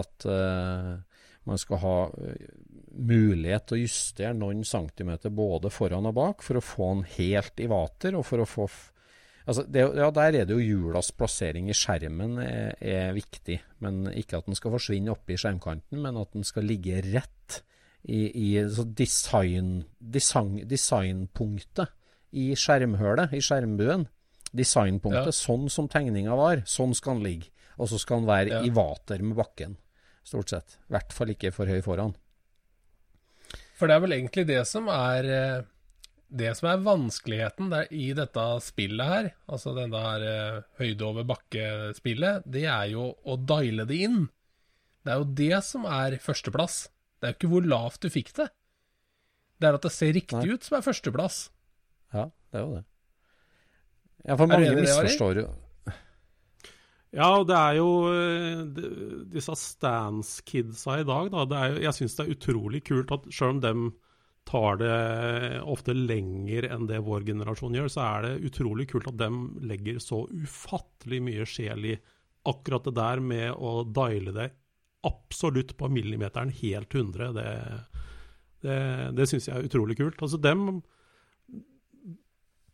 At 0.02 0.26
uh, 0.26 0.98
man 1.46 1.62
skal 1.62 1.82
ha 1.84 1.94
uh, 2.10 2.50
mulighet 2.90 3.68
til 3.68 3.78
å 3.78 3.84
justere 3.84 4.34
noen 4.34 4.66
centimeter 4.66 5.30
både 5.30 5.70
foran 5.70 6.10
og 6.10 6.18
bak 6.18 6.42
for 6.42 6.58
å 6.58 6.66
få 6.74 6.90
den 6.90 7.06
helt 7.20 7.62
i 7.62 7.70
vater, 7.70 8.18
og 8.18 8.26
for 8.26 8.42
å 8.42 8.50
få 8.50 8.66
Altså, 9.46 9.62
det, 9.70 9.84
ja, 9.94 10.10
Der 10.10 10.34
er 10.40 10.46
det 10.48 10.54
jo 10.56 10.58
hjulas 10.62 11.12
plassering 11.14 11.70
i 11.70 11.76
skjermen 11.76 12.38
er, 12.42 12.74
er, 12.82 13.12
viktig. 13.14 13.60
Men 13.84 14.08
ikke 14.10 14.40
at 14.40 14.48
den 14.48 14.58
skal 14.58 14.74
forsvinne 14.74 15.12
oppe 15.14 15.36
i 15.36 15.38
skjermkanten, 15.38 16.00
men 16.02 16.18
at 16.18 16.32
den 16.34 16.46
skal 16.46 16.66
ligge 16.66 16.98
rett 17.06 17.60
i, 18.02 18.26
i 18.26 18.48
design, 18.98 19.84
design, 19.98 20.58
designpunktet 20.66 21.94
i 22.36 22.50
skjermhølet, 22.58 23.34
i 23.38 23.42
skjermbuen. 23.42 24.08
Designpunktet, 24.56 25.34
ja. 25.34 25.38
sånn 25.38 25.70
som 25.70 25.88
tegninga 25.90 26.34
var, 26.38 26.62
sånn 26.70 26.94
skal 26.96 27.18
den 27.18 27.26
ligge. 27.26 27.52
Og 27.76 27.90
så 27.90 28.00
skal 28.00 28.22
den 28.22 28.30
være 28.30 28.54
ja. 28.54 28.60
i 28.64 28.70
vater 28.72 29.22
med 29.22 29.36
bakken, 29.38 29.76
stort 30.26 30.50
sett. 30.50 30.78
I 30.88 30.96
hvert 30.96 31.14
fall 31.14 31.32
ikke 31.34 31.52
for 31.54 31.70
høy 31.70 31.82
foran. 31.84 32.14
For 33.76 33.86
det 33.86 33.96
er 33.96 34.02
vel 34.06 34.16
egentlig 34.16 34.46
det 34.48 34.62
som 34.68 34.88
er 34.88 35.28
eh, 35.28 35.66
det 36.28 36.50
som 36.58 36.68
er 36.72 36.82
vanskeligheten 36.82 37.68
der, 37.70 37.86
i 37.94 38.08
dette 38.16 38.44
spillet 38.64 39.06
her, 39.06 39.28
altså 39.46 39.74
denne 39.76 40.00
her 40.02 40.24
uh, 40.26 40.62
høyde 40.80 41.06
over 41.06 41.26
bakke-spillet, 41.28 42.42
det 42.50 42.64
er 42.66 42.88
jo 42.94 43.12
å 43.22 43.36
diale 43.38 43.86
det 43.86 44.00
inn. 44.08 44.24
Det 45.06 45.14
er 45.14 45.20
jo 45.22 45.28
det 45.38 45.60
som 45.62 45.84
er 45.86 46.16
førsteplass. 46.22 46.88
Det 47.20 47.28
er 47.28 47.32
jo 47.34 47.38
ikke 47.38 47.52
hvor 47.52 47.68
lavt 47.70 48.02
du 48.02 48.10
fikk 48.10 48.32
det. 48.40 48.48
Det 49.56 49.68
er 49.70 49.78
at 49.78 49.86
det 49.86 49.92
ser 49.94 50.12
riktig 50.16 50.42
Nei. 50.42 50.56
ut 50.56 50.66
som 50.66 50.76
er 50.80 50.84
førsteplass. 50.84 51.38
Ja, 52.12 52.26
det 52.50 52.58
er 52.58 52.64
jo 52.66 52.74
det. 52.74 52.82
Ja, 54.26 54.34
for 54.34 54.50
mange 54.50 54.66
det, 54.74 54.82
misforstår 54.82 55.38
jo 55.44 55.46
Ja, 57.14 57.28
og 57.38 57.46
det 57.48 57.54
er 57.56 57.76
jo 57.78 57.86
eh, 58.10 58.64
de- 58.76 59.20
disse 59.32 59.54
Stans-kidsa 59.56 60.98
i 61.00 61.06
dag, 61.06 61.30
da. 61.32 61.44
Det 61.48 61.60
er 61.60 61.70
jo, 61.70 61.78
jeg 61.86 61.96
syns 62.00 62.16
det 62.18 62.26
er 62.26 62.34
utrolig 62.34 62.82
kult 62.84 63.14
at 63.14 63.28
selv 63.32 63.54
om 63.54 63.60
dem 63.62 63.86
tar 64.46 64.78
det 64.78 64.96
ofte 65.66 65.94
lenger 65.96 66.68
enn 66.70 66.86
det 66.86 67.02
vår 67.06 67.26
generasjon 67.26 67.74
gjør, 67.74 67.90
så 67.90 68.04
er 68.04 68.26
det 68.26 68.50
utrolig 68.50 68.86
kult 68.92 69.08
at 69.10 69.18
dem 69.18 69.40
legger 69.66 69.98
så 70.02 70.22
ufattelig 70.30 71.22
mye 71.26 71.46
sjel 71.48 71.90
i 71.90 71.96
akkurat 72.46 72.86
det 72.86 72.94
der 72.94 73.22
med 73.22 73.50
å 73.58 73.80
diale 73.84 74.34
det 74.36 74.50
absolutt 75.06 75.74
på 75.78 75.90
millimeteren 75.90 76.52
helt 76.62 76.94
100. 76.94 77.32
Det, 77.34 77.48
det, 78.62 78.78
det 79.18 79.26
syns 79.30 79.48
jeg 79.50 79.58
er 79.58 79.66
utrolig 79.66 79.98
kult. 79.98 80.22
Altså 80.22 80.38
dem 80.42 80.78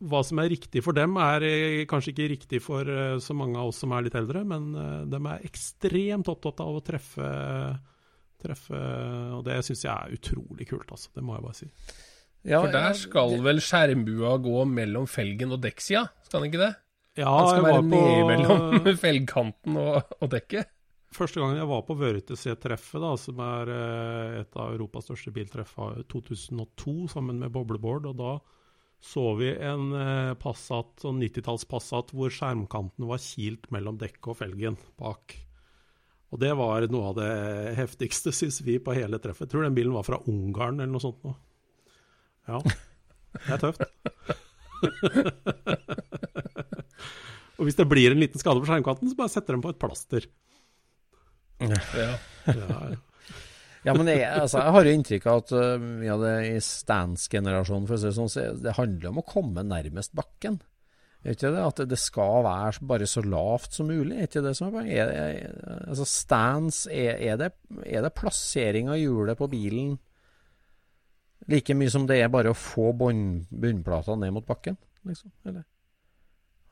hva 0.03 0.19
som 0.25 0.41
er 0.41 0.51
riktig 0.51 0.83
for 0.83 0.95
dem, 0.95 1.15
er 1.21 1.45
eh, 1.47 1.83
kanskje 1.89 2.11
ikke 2.13 2.29
riktig 2.33 2.61
for 2.63 2.87
eh, 2.89 3.17
så 3.23 3.35
mange 3.37 3.59
av 3.59 3.71
oss 3.71 3.79
som 3.83 3.93
er 3.95 4.05
litt 4.07 4.17
eldre, 4.19 4.43
men 4.47 4.71
eh, 4.75 5.01
de 5.09 5.19
er 5.19 5.45
ekstremt 5.47 6.29
opptatt 6.31 6.63
av 6.63 6.79
å 6.79 6.83
treffe, 6.83 7.27
treffe 8.43 8.79
og 9.33 9.43
det 9.47 9.59
syns 9.67 9.85
jeg 9.85 9.93
er 9.93 10.17
utrolig 10.17 10.67
kult, 10.69 10.89
altså. 10.91 11.11
Det 11.15 11.23
må 11.25 11.37
jeg 11.37 11.45
bare 11.47 11.59
si. 11.59 11.69
ja, 12.45 12.59
For 12.59 12.73
der 12.73 12.99
skal 12.99 13.37
vel 13.45 13.61
skjermbua 13.63 14.37
gå 14.43 14.63
mellom 14.69 15.09
felgen 15.09 15.55
og 15.55 15.63
dekksida, 15.63 16.05
skal 16.27 16.43
den 16.43 16.51
ikke 16.51 16.63
det? 16.65 16.73
Ja, 17.19 17.29
Den 17.29 17.49
skal 17.51 17.67
være 17.67 17.83
nede 17.87 18.23
mellom 18.29 18.87
felgkanten 19.05 19.77
og, 19.77 20.15
og 20.19 20.31
dekket. 20.33 20.71
Første 21.13 21.37
gangen 21.37 21.59
jeg 21.59 21.69
var 21.69 21.83
på 21.85 21.95
Vørteset-treffet, 21.99 23.03
som 23.21 23.41
er 23.45 23.69
eh, 23.69 24.39
et 24.41 24.57
av 24.57 24.73
Europas 24.73 25.05
største 25.05 25.33
biltreff 25.35 25.75
av 25.77 25.99
2002, 26.09 26.95
sammen 27.13 27.37
med 27.43 27.53
Boblebord, 27.53 28.07
og 28.09 28.17
da 28.17 28.33
så 29.03 29.33
vi 29.35 29.51
en 29.51 29.91
eh, 29.99 30.33
Passat, 30.39 30.95
sånn 31.03 31.19
90-talls 31.21 31.67
Passat, 31.69 32.13
hvor 32.15 32.31
skjermkanten 32.33 33.05
var 33.09 33.21
kilt 33.21 33.67
mellom 33.75 33.99
dekket 34.01 34.31
og 34.31 34.39
felgen 34.39 34.79
bak. 34.99 35.35
Og 36.33 36.39
det 36.41 36.49
var 36.57 36.87
noe 36.89 37.11
av 37.11 37.17
det 37.19 37.33
heftigste, 37.77 38.31
syns 38.33 38.57
vi, 38.65 38.79
på 38.81 38.95
hele 38.97 39.19
treffet. 39.21 39.45
Jeg 39.45 39.51
tror 39.53 39.67
den 39.67 39.77
bilen 39.77 39.93
var 39.93 40.05
fra 40.07 40.17
Ungarn 40.29 40.81
eller 40.81 40.93
noe 40.95 41.03
sånt 41.03 41.21
nå. 41.21 41.31
Ja, 42.49 42.57
det 42.63 43.53
er 43.53 43.61
tøft. 43.61 43.83
og 47.57 47.63
hvis 47.67 47.77
det 47.77 47.91
blir 47.91 48.15
en 48.15 48.23
liten 48.23 48.41
skade 48.41 48.59
på 48.63 48.67
skjermkanten, 48.67 49.07
så 49.11 49.19
bare 49.19 49.33
setter 49.35 49.51
de 49.55 49.59
på 49.63 49.71
et 49.75 49.83
plaster. 49.83 50.23
Ja. 51.61 51.71
Ja, 53.83 53.91
men 53.93 54.07
jeg, 54.07 54.23
altså, 54.23 54.61
jeg 54.63 54.73
har 54.73 54.87
jo 54.87 54.91
inntrykk 54.97 55.25
av 55.27 55.39
at 55.41 55.49
uh, 55.53 55.81
mye 55.83 56.13
av 56.13 56.21
det 56.23 56.35
i 56.49 56.59
Stans-generasjonen, 56.63 57.87
for 57.89 57.97
å 57.97 57.99
si 57.99 58.07
det 58.07 58.15
sånn, 58.15 58.31
så 58.31 58.45
det 58.63 58.77
handler 58.77 59.11
om 59.11 59.19
å 59.19 59.27
komme 59.27 59.61
nærmest 59.67 60.13
bakken. 60.15 60.55
Er 61.23 61.37
ikke 61.37 61.53
det? 61.55 61.63
At 61.63 61.81
det 61.87 61.99
skal 62.01 62.43
være 62.43 62.87
bare 62.87 63.07
så 63.07 63.23
lavt 63.23 63.77
som 63.77 63.87
mulig? 63.87 64.17
Er 64.17 64.27
ikke 64.27 64.43
det 64.43 64.55
som 64.57 64.67
er 64.67 64.73
poenget? 64.75 65.13
Altså, 65.87 66.07
stands, 66.09 66.85
er, 66.91 67.15
er, 67.15 67.37
det, 67.39 67.53
er 67.87 68.03
det 68.03 68.15
plassering 68.17 68.91
av 68.91 68.99
hjulet 68.99 69.39
på 69.39 69.47
bilen 69.51 69.93
like 71.51 71.75
mye 71.75 71.91
som 71.91 72.07
det 72.07 72.21
er 72.23 72.31
bare 72.31 72.53
å 72.53 72.57
få 72.57 72.91
bunnplata 72.95 74.15
ned 74.19 74.35
mot 74.35 74.47
bakken? 74.47 74.77
Liksom? 75.07 75.31
Eller? 75.47 75.63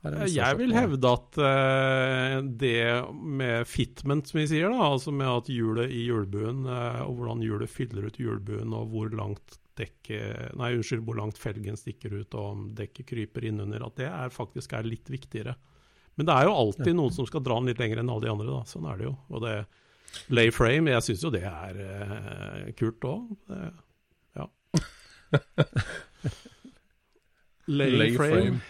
Jeg 0.01 0.57
vil 0.57 0.71
hevde 0.73 1.09
at 1.13 1.37
uh, 1.37 2.37
det 2.41 2.85
med 3.13 3.67
fitment, 3.69 4.31
som 4.31 4.39
vi 4.39 4.47
sier, 4.49 4.71
da, 4.73 4.87
altså 4.95 5.13
med 5.13 5.29
at 5.29 5.51
hjulet 5.53 5.93
i 5.93 6.07
hjulbuen, 6.07 6.63
uh, 6.65 7.03
og 7.05 7.19
hvordan 7.19 7.43
hjulet 7.45 7.69
fyller 7.69 8.07
ut 8.09 8.17
hjulbuen, 8.17 8.73
og 8.73 8.89
hvor 8.95 9.11
langt 9.13 9.60
dekket 9.79 10.55
Nei, 10.59 10.73
unnskyld, 10.77 11.03
hvor 11.07 11.17
langt 11.19 11.39
felgen 11.41 11.77
stikker 11.79 12.13
ut, 12.19 12.33
og 12.35 12.47
om 12.53 12.63
dekket 12.77 13.07
kryper 13.11 13.45
innunder, 13.49 13.85
at 13.85 13.99
det 13.99 14.09
er 14.09 14.33
faktisk 14.33 14.73
er 14.77 14.87
litt 14.87 15.09
viktigere. 15.11 15.55
Men 16.19 16.27
det 16.27 16.35
er 16.35 16.49
jo 16.49 16.57
alltid 16.57 16.95
noen 16.97 17.13
som 17.15 17.27
skal 17.27 17.43
dra 17.45 17.55
den 17.59 17.71
litt 17.71 17.79
lenger 17.81 18.01
enn 18.01 18.11
alle 18.11 18.25
de 18.25 18.33
andre, 18.33 18.49
da. 18.49 18.65
Sånn 18.67 18.87
er 18.91 18.99
det 18.99 19.07
jo. 19.07 19.13
Og 19.31 19.45
det 19.45 19.55
lay 20.35 20.51
frame, 20.51 20.91
jeg 20.91 21.07
syns 21.07 21.23
jo 21.23 21.31
det 21.33 21.45
er 21.47 21.79
eh, 21.85 22.67
kult 22.77 23.07
òg. 23.07 23.31
Ja. 24.35 24.45
lay, 27.79 27.95
Lay 27.95 28.15
frame. 28.17 28.35
frame. 28.35 28.61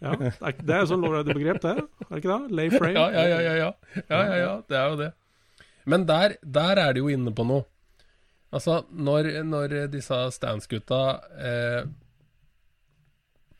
Ja, 0.00 0.14
det 0.16 0.72
er, 0.72 0.78
jo 0.80 0.88
sånn 0.94 1.02
lovlig 1.04 1.34
begrep, 1.36 1.60
det. 1.60 1.76
Er 1.76 2.08
det 2.08 2.22
ikke 2.22 2.32
det? 2.32 2.54
Lay 2.56 2.72
frame. 2.78 2.94
Ja, 2.96 3.06
ja, 3.12 3.24
ja, 3.28 3.40
ja, 3.44 3.54
ja. 3.58 3.70
ja, 4.00 4.20
ja, 4.24 4.36
ja. 4.40 4.54
Det 4.64 4.78
er 4.80 4.94
jo 4.94 4.96
det. 5.02 5.10
Men 5.90 6.06
der, 6.08 6.38
der 6.40 6.80
er 6.80 6.96
de 6.96 7.04
jo 7.04 7.12
inne 7.12 7.32
på 7.36 7.44
noe. 7.48 7.66
Altså, 8.50 8.80
når, 8.90 9.30
når 9.46 9.74
disse 9.92 10.16
Stans-gutta 10.34 11.02
eh, 11.38 11.84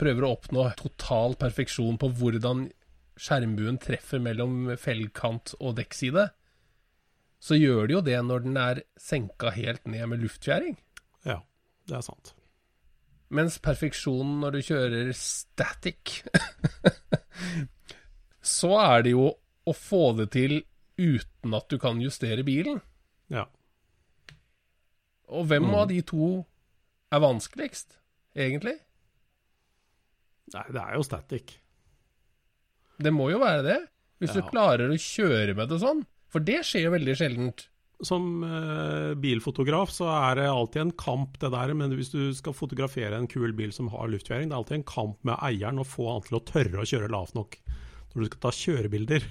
prøver 0.01 0.27
å 0.27 0.33
oppnå 0.35 0.67
total 0.81 1.37
perfeksjon 1.39 1.99
på 2.01 2.11
hvordan 2.19 2.67
skjermbuen 3.21 3.79
treffer 3.83 4.23
mellom 4.23 4.73
felgkant 4.81 5.55
og 5.61 5.77
dekkside, 5.79 6.31
så 7.41 7.57
gjør 7.57 7.87
de 7.87 7.97
jo 7.97 8.03
det 8.05 8.19
når 8.25 8.45
den 8.45 8.59
er 8.61 8.83
senka 9.01 9.53
helt 9.55 9.87
ned 9.89 10.11
med 10.13 10.25
luftfjæring. 10.25 10.77
Ja, 11.29 11.41
det 11.89 11.99
er 12.01 12.05
sant. 12.05 12.35
Mens 13.31 13.61
perfeksjonen 13.63 14.41
når 14.43 14.57
du 14.57 14.61
kjører 14.67 15.13
static, 15.17 16.17
så 18.59 18.75
er 18.83 19.07
det 19.07 19.15
jo 19.15 19.31
å 19.31 19.77
få 19.77 20.11
det 20.19 20.31
til 20.35 20.59
uten 21.01 21.55
at 21.57 21.71
du 21.71 21.79
kan 21.81 22.01
justere 22.03 22.45
bilen. 22.45 22.81
Ja. 23.33 23.47
Og 25.31 25.47
hvem 25.47 25.69
Mm. 25.71 25.75
av 25.75 25.89
de 25.89 26.01
to 26.03 26.45
er 27.13 27.21
vanskeligst, 27.21 27.97
egentlig? 28.37 28.77
Nei, 30.55 30.65
det 30.75 30.81
er 30.83 30.95
jo 30.99 31.03
static. 31.07 31.57
Det 33.01 33.13
må 33.15 33.31
jo 33.31 33.39
være 33.39 33.63
det, 33.65 33.79
hvis 34.21 34.35
Ja. 34.35 34.41
du 34.41 34.49
klarer 34.51 34.91
å 34.91 34.99
kjøre 34.99 35.55
med 35.57 35.69
det 35.69 35.81
sånn. 35.81 36.05
For 36.29 36.41
det 36.41 36.61
skjer 36.67 36.83
jo 36.85 36.91
veldig 36.91 37.17
sjeldent. 37.17 37.67
Som 38.03 38.43
eh, 38.45 39.15
bilfotograf 39.15 39.91
så 39.91 40.09
er 40.31 40.35
det 40.37 40.47
alltid 40.49 40.81
en 40.81 40.93
kamp, 40.93 41.39
det 41.39 41.51
der. 41.53 41.75
Men 41.75 41.91
hvis 41.93 42.11
du 42.11 42.33
skal 42.33 42.53
fotografere 42.55 43.13
en 43.15 43.27
kul 43.29 43.53
bil 43.53 43.73
som 43.73 43.89
har 43.89 44.09
luftfjæring, 44.09 44.49
det 44.49 44.53
er 44.53 44.63
alltid 44.63 44.79
en 44.79 44.85
kamp 44.85 45.19
med 45.25 45.37
eieren 45.43 45.79
å 45.79 45.85
få 45.87 46.13
han 46.13 46.23
til 46.23 46.39
å 46.41 46.45
tørre 46.45 46.81
å 46.81 46.89
kjøre 46.89 47.11
lavt 47.11 47.35
nok. 47.35 47.59
Når 48.15 48.23
du 48.23 48.27
skal 48.27 48.41
ta 48.41 48.51
kjørebilder. 48.51 49.23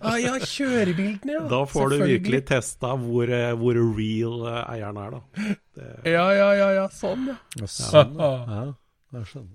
Ah, 0.00 0.18
ja, 0.20 0.34
kjørebildene, 0.40 1.38
ja. 1.38 1.42
Da 1.48 1.62
får 1.68 1.94
du 1.94 1.98
virkelig 2.04 2.42
testa 2.50 2.92
hvor, 3.00 3.30
eh, 3.32 3.52
hvor 3.56 3.78
real 3.96 4.42
eh, 4.50 4.60
eieren 4.74 5.00
er, 5.00 5.14
da. 5.16 5.52
Det, 5.74 5.90
Ja, 6.12 6.26
ja, 6.36 6.50
ja, 6.58 6.70
ja, 6.82 6.88
sånn, 6.92 7.30
ja. 7.32 7.36
Ja, 7.62 7.68
Sånn, 7.70 8.18
ja. 8.20 8.32
ja. 8.56 9.24
Jeg. 9.24 9.46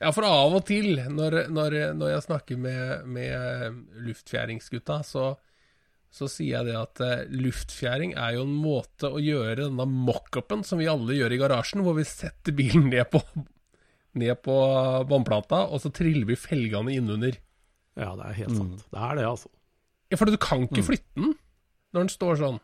Ja, 0.00 0.14
for 0.16 0.24
av 0.24 0.54
og 0.56 0.64
til, 0.68 0.94
når, 1.12 1.42
når, 1.52 1.76
når 1.98 2.12
jeg 2.14 2.24
snakker 2.24 2.60
med, 2.62 3.04
med 3.04 3.80
luftfjæringsgutta, 4.06 5.00
så, 5.04 5.26
så 6.08 6.28
sier 6.30 6.56
jeg 6.62 6.70
det 6.70 6.78
at 6.80 7.02
eh, 7.04 7.26
luftfjæring 7.36 8.14
er 8.16 8.38
jo 8.38 8.46
en 8.46 8.56
måte 8.62 9.10
å 9.12 9.20
gjøre 9.20 9.66
denne 9.66 9.84
mockupen 9.90 10.64
som 10.64 10.80
vi 10.80 10.88
alle 10.88 11.18
gjør 11.18 11.36
i 11.36 11.40
garasjen, 11.42 11.84
hvor 11.84 11.98
vi 12.00 12.06
setter 12.08 12.56
bilen 12.56 12.88
ned 12.88 13.12
på, 13.12 13.20
ned 14.24 14.40
på 14.46 14.56
vannplata, 15.10 15.66
og 15.68 15.84
så 15.84 15.92
triller 15.92 16.32
vi 16.32 16.40
felgene 16.40 16.96
innunder. 16.96 17.36
Ja, 17.98 18.10
det 18.16 18.26
er 18.26 18.36
helt 18.42 18.56
sant. 18.56 18.84
Det 18.90 19.00
er 19.06 19.16
det, 19.18 19.24
altså. 19.28 19.50
Ja, 20.10 20.18
for 20.18 20.30
du 20.30 20.36
kan 20.42 20.66
ikke 20.66 20.84
flytte 20.86 21.22
den 21.22 21.32
når 21.90 22.04
den 22.04 22.12
står 22.12 22.38
sånn. 22.40 22.60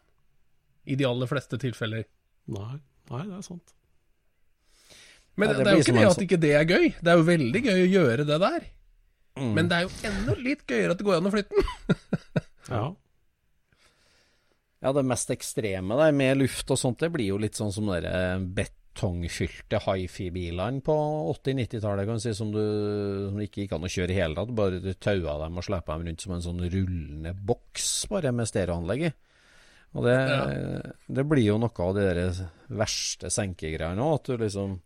I 0.86 0.94
de 0.98 1.06
aller 1.08 1.30
fleste 1.30 1.58
tilfeller. 1.58 2.06
Nei, 2.54 2.76
nei 3.10 3.24
det 3.26 3.40
er 3.40 3.46
sant. 3.46 3.74
Men 5.36 5.50
det, 5.50 5.56
det 5.58 5.64
det 5.64 5.72
er 5.72 5.76
jo 5.76 5.84
ikke 5.84 5.96
det 5.96 6.06
at 6.08 6.22
ikke 6.24 6.38
det 6.42 6.52
er 6.56 6.68
gøy. 6.68 6.86
Det 7.00 7.12
er 7.12 7.18
jo 7.18 7.26
veldig 7.26 7.62
gøy 7.66 7.80
å 7.80 7.88
gjøre 7.90 8.28
det 8.28 8.38
der. 8.40 8.68
Mm. 9.36 9.50
Men 9.58 9.68
det 9.68 9.78
er 9.78 9.84
jo 9.84 9.90
enda 10.08 10.36
litt 10.40 10.62
gøyere 10.64 10.94
at 10.94 11.00
det 11.00 11.06
går 11.06 11.18
an 11.18 11.28
å 11.28 11.34
flytte 11.34 11.58
den. 11.58 11.98
Ja. 12.66 12.86
Ja, 14.82 14.90
det 14.90 15.04
mest 15.06 15.30
ekstreme 15.30 15.94
der 16.00 16.14
med 16.14 16.40
luft 16.40 16.70
og 16.74 16.80
sånt, 16.80 16.98
det 16.98 17.12
blir 17.14 17.28
jo 17.28 17.36
litt 17.38 17.54
sånn 17.54 17.70
som 17.70 17.86
de 17.86 18.64
betongfylte 18.96 19.80
hifi-bilene 19.84 20.80
på 20.84 20.94
80-90-tallet, 21.34 22.06
kan 22.08 22.16
du 22.16 22.24
si, 22.24 22.32
som 22.34 22.50
du 22.52 22.62
som 23.28 23.40
ikke 23.44 23.64
gikk 23.64 23.76
an 23.76 23.84
å 23.84 23.92
kjøre 23.92 24.14
i 24.14 24.16
hele 24.16 24.38
tatt. 24.38 24.54
Bare 24.56 24.80
du 24.80 24.90
taua 24.94 25.36
dem 25.44 25.60
og 25.60 25.66
sleppa 25.66 25.96
dem 25.96 26.08
rundt 26.08 26.24
som 26.24 26.34
en 26.36 26.44
sånn 26.44 26.64
rullende 26.64 27.34
boks, 27.36 27.90
bare 28.10 28.32
med 28.32 28.48
stereoanlegg 28.48 29.06
i. 29.10 29.12
Og 29.96 30.04
det, 30.04 30.16
det 31.08 31.24
blir 31.28 31.46
jo 31.46 31.60
noe 31.60 31.84
av 31.84 31.94
de 31.96 32.04
der 32.04 32.42
verste 32.76 33.30
senkegreiene 33.32 34.02
òg, 34.02 34.18
at 34.18 34.28
du 34.32 34.44
liksom 34.44 34.76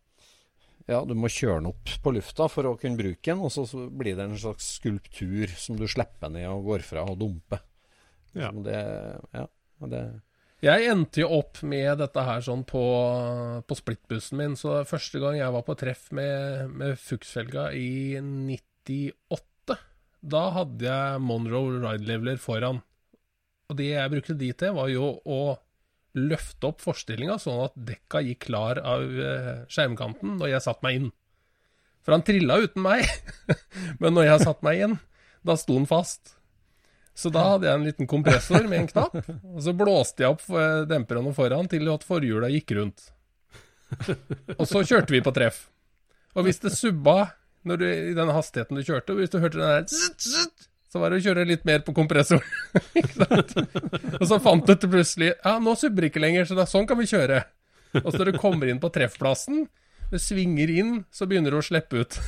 ja, 0.91 1.05
du 1.07 1.13
må 1.15 1.29
kjøre 1.31 1.61
den 1.61 1.71
opp 1.71 1.91
på 2.03 2.13
lufta 2.17 2.49
for 2.51 2.67
å 2.67 2.77
kunne 2.81 2.99
bruke 2.99 3.23
den, 3.23 3.43
og 3.47 3.53
så 3.55 3.63
blir 3.95 4.17
det 4.19 4.27
en 4.27 4.39
slags 4.41 4.73
skulptur 4.81 5.53
som 5.55 5.79
du 5.79 5.87
slipper 5.91 6.33
ned 6.35 6.49
og 6.51 6.67
går 6.67 6.83
fra 6.83 7.05
og 7.07 7.21
dumper. 7.21 7.63
Ja. 8.35 8.51
Som 8.51 8.65
det, 8.67 8.81
ja, 9.37 9.45
og 9.79 9.93
det 9.93 10.03
Jeg 10.61 10.91
endte 10.93 11.23
jo 11.23 11.31
opp 11.39 11.63
med 11.65 12.03
dette 12.03 12.23
her 12.27 12.43
sånn 12.45 12.67
på, 12.69 12.83
på 13.65 13.77
splittbussen 13.79 14.37
min. 14.37 14.57
Så 14.61 14.83
første 14.89 15.21
gang 15.23 15.39
jeg 15.39 15.55
var 15.55 15.65
på 15.65 15.77
treff 15.81 16.11
med, 16.17 16.75
med 16.77 17.01
Fuchsfelga 17.01 17.71
i 17.73 18.21
98, 18.21 19.79
da 20.21 20.43
hadde 20.59 20.85
jeg 20.85 21.23
Monroe 21.25 21.79
Ride 21.81 22.05
Leveler 22.05 22.41
foran. 22.43 22.83
Og 23.71 23.79
det 23.79 23.89
jeg 23.95 24.13
brukte 24.13 24.37
de 24.37 24.51
til, 24.53 24.77
var 24.77 24.91
jo 24.93 25.15
å 25.25 25.41
løfte 26.19 26.69
opp 26.69 26.83
forstillinga 26.83 27.39
sånn 27.41 27.63
at 27.69 27.79
dekka 27.89 28.21
gikk 28.27 28.49
klar 28.49 28.81
av 28.83 29.05
eh, 29.07 29.63
skjermkanten 29.71 30.41
når 30.41 30.57
jeg 30.57 30.65
satte 30.67 30.85
meg 30.85 30.99
inn. 30.99 31.09
For 32.05 32.17
han 32.17 32.25
trilla 32.27 32.59
uten 32.61 32.85
meg, 32.85 33.07
men 34.03 34.17
når 34.17 34.29
jeg 34.29 34.45
satte 34.45 34.67
meg 34.67 34.85
inn, 34.85 34.99
da 35.47 35.57
sto 35.57 35.79
han 35.79 35.89
fast. 35.89 36.35
Så 37.17 37.33
da 37.35 37.43
hadde 37.53 37.69
jeg 37.69 37.77
en 37.77 37.87
liten 37.89 38.09
kompressor 38.09 38.65
med 38.71 38.85
en 38.85 38.89
knapp, 38.91 39.17
og 39.55 39.61
så 39.65 39.75
blåste 39.77 40.25
jeg 40.25 40.37
opp 40.37 40.45
eh, 40.55 40.85
demperne 40.89 41.35
foran 41.37 41.69
til 41.69 41.91
at 41.93 42.07
forhjula 42.07 42.49
gikk 42.53 42.77
rundt. 42.79 43.11
Og 44.57 44.65
så 44.71 44.85
kjørte 44.87 45.13
vi 45.13 45.23
på 45.25 45.35
treff. 45.35 45.65
Og 46.39 46.47
hvis 46.47 46.63
det 46.63 46.73
subba 46.73 47.33
du, 47.67 47.85
i 47.85 48.15
den 48.17 48.31
hastigheten 48.33 48.79
du 48.79 48.85
kjørte, 48.87 49.13
og 49.13 49.21
hvis 49.21 49.33
du 49.33 49.41
hørte 49.43 49.59
den 49.59 49.89
der 49.91 50.69
så 50.91 50.99
var 50.99 51.13
det 51.13 51.21
å 51.21 51.23
kjøre 51.29 51.47
litt 51.47 51.67
mer 51.69 51.85
på 51.87 51.93
kompressoren. 51.95 52.43
Og 54.21 54.25
så 54.27 54.41
fant 54.43 54.67
du 54.67 54.73
til 54.75 54.91
plutselig 54.91 55.29
Ja, 55.37 55.53
nå 55.63 55.77
subber 55.79 56.09
ikke 56.09 56.23
lenger, 56.23 56.49
så 56.49 56.57
da, 56.59 56.65
sånn 56.67 56.89
kan 56.91 56.99
vi 56.99 57.07
kjøre. 57.07 57.45
Og 58.03 58.09
så 58.09 58.19
når 58.19 58.33
du 58.33 58.41
kommer 58.43 58.71
inn 58.71 58.81
på 58.83 58.91
treffplassen, 58.91 59.69
det 60.11 60.19
svinger 60.23 60.73
inn, 60.75 60.97
så 61.15 61.29
begynner 61.31 61.55
du 61.55 61.61
å 61.61 61.63
slippe 61.63 62.03
ut. 62.03 62.19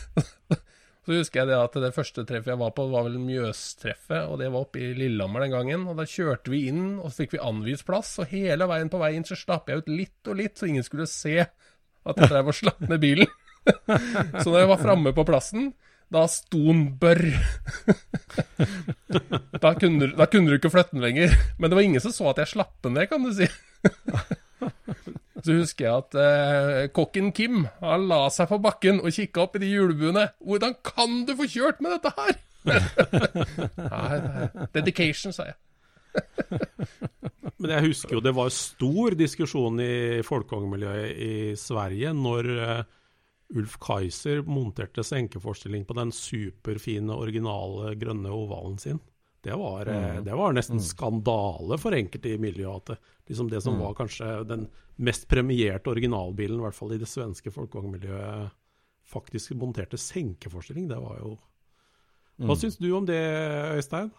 Så 1.03 1.17
husker 1.17 1.41
jeg 1.43 1.51
det 1.51 1.59
at 1.59 1.77
det 1.83 1.95
første 1.97 2.23
treffet 2.27 2.53
jeg 2.53 2.61
var 2.61 2.75
på, 2.77 2.85
var 2.93 3.09
vel 3.09 3.19
Mjøstreffet, 3.19 4.29
og 4.31 4.37
det 4.39 4.53
var 4.55 4.63
oppe 4.63 4.79
i 4.79 4.93
Lillehammer 4.95 5.43
den 5.43 5.55
gangen. 5.55 5.87
Og 5.91 5.99
da 5.99 6.07
kjørte 6.07 6.53
vi 6.53 6.69
inn, 6.71 7.01
og 7.01 7.11
så 7.11 7.25
fikk 7.25 7.35
vi 7.35 7.43
anvist 7.43 7.87
plass, 7.89 8.15
og 8.23 8.31
hele 8.31 8.69
veien 8.71 8.91
på 8.93 9.01
vei 9.03 9.17
inn 9.17 9.27
så 9.27 9.39
slapp 9.39 9.71
jeg 9.71 9.83
ut 9.83 9.91
litt 9.91 10.31
og 10.31 10.39
litt, 10.39 10.55
så 10.59 10.71
ingen 10.71 10.87
skulle 10.87 11.09
se 11.11 11.41
at 11.43 12.21
jeg 12.23 12.31
drev 12.31 12.53
og 12.53 12.59
slapp 12.59 12.85
ned 12.87 13.03
bilen. 13.03 13.31
så 14.43 14.47
når 14.47 14.61
jeg 14.61 14.71
var 14.71 14.83
framme 14.83 15.15
på 15.17 15.27
plassen, 15.27 15.73
da 16.13 16.23
sto 16.31 16.61
den 16.69 16.85
børr. 17.01 17.25
da, 19.65 19.73
kunne, 19.75 20.13
da 20.15 20.29
kunne 20.29 20.51
du 20.51 20.59
ikke 20.59 20.71
flytte 20.71 20.95
den 20.95 21.03
lenger. 21.03 21.35
Men 21.59 21.71
det 21.71 21.79
var 21.79 21.87
ingen 21.89 22.05
som 22.05 22.15
så 22.15 22.31
at 22.31 22.43
jeg 22.45 22.53
slapp 22.53 22.77
den 22.85 22.99
ned, 22.99 23.09
kan 23.11 23.27
du 23.27 23.33
si. 23.35 23.49
Så 25.43 25.57
husker 25.59 25.89
jeg 25.89 26.05
at 26.05 26.17
eh, 26.23 26.87
kokken 26.95 27.33
Kim 27.35 27.65
han 27.81 28.07
la 28.11 28.25
seg 28.31 28.51
på 28.53 28.61
bakken 28.63 29.03
og 29.03 29.11
kikka 29.15 29.47
opp 29.47 29.59
i 29.59 29.65
de 29.65 29.73
hjulbuene. 29.73 30.29
'Hvordan 30.39 30.79
kan 30.87 31.23
du 31.27 31.35
få 31.39 31.49
kjørt 31.51 31.83
med 31.83 31.99
dette 31.99 32.15
her?' 32.19 32.41
Nei, 33.93 34.67
dedication, 34.75 35.35
sa 35.35 35.51
jeg. 35.51 35.59
Men 37.59 37.77
jeg 37.77 37.87
husker 37.89 38.17
jo 38.17 38.23
det 38.23 38.35
var 38.37 38.53
stor 38.55 39.17
diskusjon 39.19 39.81
i 39.83 40.23
folkevognmiljøet 40.27 41.23
i 41.27 41.35
Sverige 41.59 42.13
når 42.15 42.51
uh, 42.59 42.83
Ulf 43.59 43.79
Kaiser 43.83 44.43
monterte 44.47 45.05
senkeforestilling 45.07 45.85
på 45.89 45.97
den 45.99 46.13
superfine, 46.15 47.15
originale 47.15 47.95
grønne 48.01 48.33
ovalen 48.33 48.79
sin. 48.83 49.01
Det 49.43 49.55
var, 49.59 49.87
eh, 49.91 50.17
mm. 50.17 50.25
det 50.25 50.35
var 50.39 50.55
nesten 50.55 50.79
mm. 50.79 50.87
skandale 50.87 51.79
for 51.83 51.95
enkelte 51.97 52.31
i 52.31 52.39
miljøet. 52.39 52.95
At 52.95 53.29
liksom 53.29 53.51
det 53.51 53.63
som 53.65 53.75
mm. 53.75 53.83
var 53.83 53.97
kanskje 53.99 54.31
den 54.47 54.69
mest 54.97 55.29
premierte 55.31 55.91
originalbilen, 55.93 56.59
i 56.61 56.67
hvert 56.67 56.77
fall 56.77 56.93
i 56.97 57.01
det 57.01 57.09
svenske 57.11 57.53
folkevognmiljøet, 57.55 58.53
faktisk 59.13 59.55
monterte 59.61 60.01
senkeforstilling. 60.01 60.89
Det 60.91 61.01
var 61.01 61.19
jo 61.21 61.37
Hva 62.43 62.55
mm. 62.55 62.61
syns 62.61 62.79
du 62.81 62.89
om 62.97 63.07
det, 63.07 63.23
Øystein? 63.77 64.13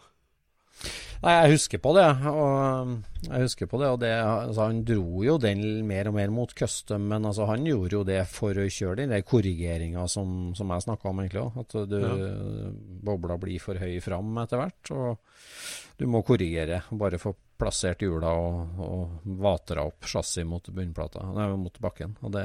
Nei, 1.24 1.34
jeg 1.38 1.54
husker 1.54 1.80
på 1.80 1.94
det. 1.96 2.08
Og, 2.28 2.90
jeg 3.30 3.46
husker 3.46 3.70
på 3.72 3.80
det, 3.80 3.90
og 3.94 4.00
det, 4.02 4.12
altså, 4.12 4.66
Han 4.68 4.82
dro 4.88 5.24
jo 5.24 5.38
den 5.40 5.62
mer 5.88 6.10
og 6.12 6.18
mer 6.18 6.34
mot 6.36 6.52
custom, 6.52 7.06
men 7.14 7.24
altså, 7.30 7.48
han 7.48 7.64
gjorde 7.68 7.96
jo 7.96 8.04
det 8.08 8.20
for 8.32 8.60
å 8.60 8.66
kjøre 8.68 9.00
den 9.00 9.14
der 9.16 9.24
korrigeringa 9.28 10.04
som, 10.12 10.52
som, 10.58 10.74
jeg 10.76 10.86
snakka 10.88 11.10
om 11.10 11.24
egentlig 11.24 11.46
òg. 11.46 11.62
At 11.64 11.78
du, 11.88 11.98
ja. 12.04 12.74
bobla 13.08 13.40
blir 13.40 13.64
for 13.64 13.80
høy 13.80 14.02
fram 14.04 14.36
etter 14.44 14.60
hvert. 14.60 14.94
Og 14.98 16.02
du 16.02 16.10
må 16.12 16.26
korrigere. 16.28 16.84
Bare 16.92 17.22
få 17.22 17.36
plassert 17.63 18.04
hjula 18.04 18.34
og, 18.36 18.82
og 18.84 19.30
vatra 19.39 19.88
opp 19.88 20.08
chassis 20.10 20.45
mot 20.47 20.67
bunnplata, 20.69 21.23
nei, 21.34 21.47
mot 21.58 21.80
bakken. 21.84 22.17
Og 22.21 22.36
det 22.36 22.43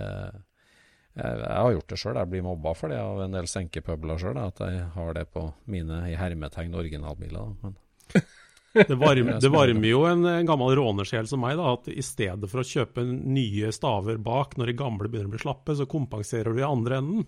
jeg, 1.18 1.38
jeg 1.42 1.54
har 1.58 1.72
gjort 1.74 1.90
det 1.90 1.98
sjøl. 1.98 2.18
Jeg 2.20 2.30
blir 2.32 2.44
mobba 2.46 2.74
for 2.78 2.92
det 2.92 2.98
av 3.02 3.22
en 3.24 3.34
del 3.34 3.48
senkepøbler 3.50 4.20
sjøl. 4.22 4.38
At 4.38 4.62
jeg 4.62 4.84
har 4.94 5.16
det 5.16 5.26
på 5.34 5.48
mine 5.72 6.04
i 6.12 6.18
hermetegn 6.18 6.76
originalbiler. 6.78 7.56
Men 7.64 7.74
det 8.88 8.98
varmer, 9.00 9.40
det 9.42 9.50
varmer 9.50 9.90
jo 9.90 10.04
en, 10.06 10.22
en 10.30 10.48
gammel 10.48 10.76
rånesjel 10.78 11.26
som 11.30 11.42
meg, 11.42 11.58
da, 11.58 11.74
at 11.74 11.90
i 11.90 12.04
stedet 12.06 12.50
for 12.50 12.62
å 12.62 12.68
kjøpe 12.68 13.02
nye 13.08 13.72
staver 13.74 14.22
bak 14.22 14.54
når 14.60 14.70
de 14.70 14.78
gamle 14.78 15.10
begynner 15.10 15.32
å 15.32 15.34
bli 15.34 15.42
slappe, 15.42 15.74
så 15.74 15.88
kompenserer 15.90 16.54
du 16.54 16.62
i 16.62 16.68
andre 16.68 17.02
enden. 17.02 17.26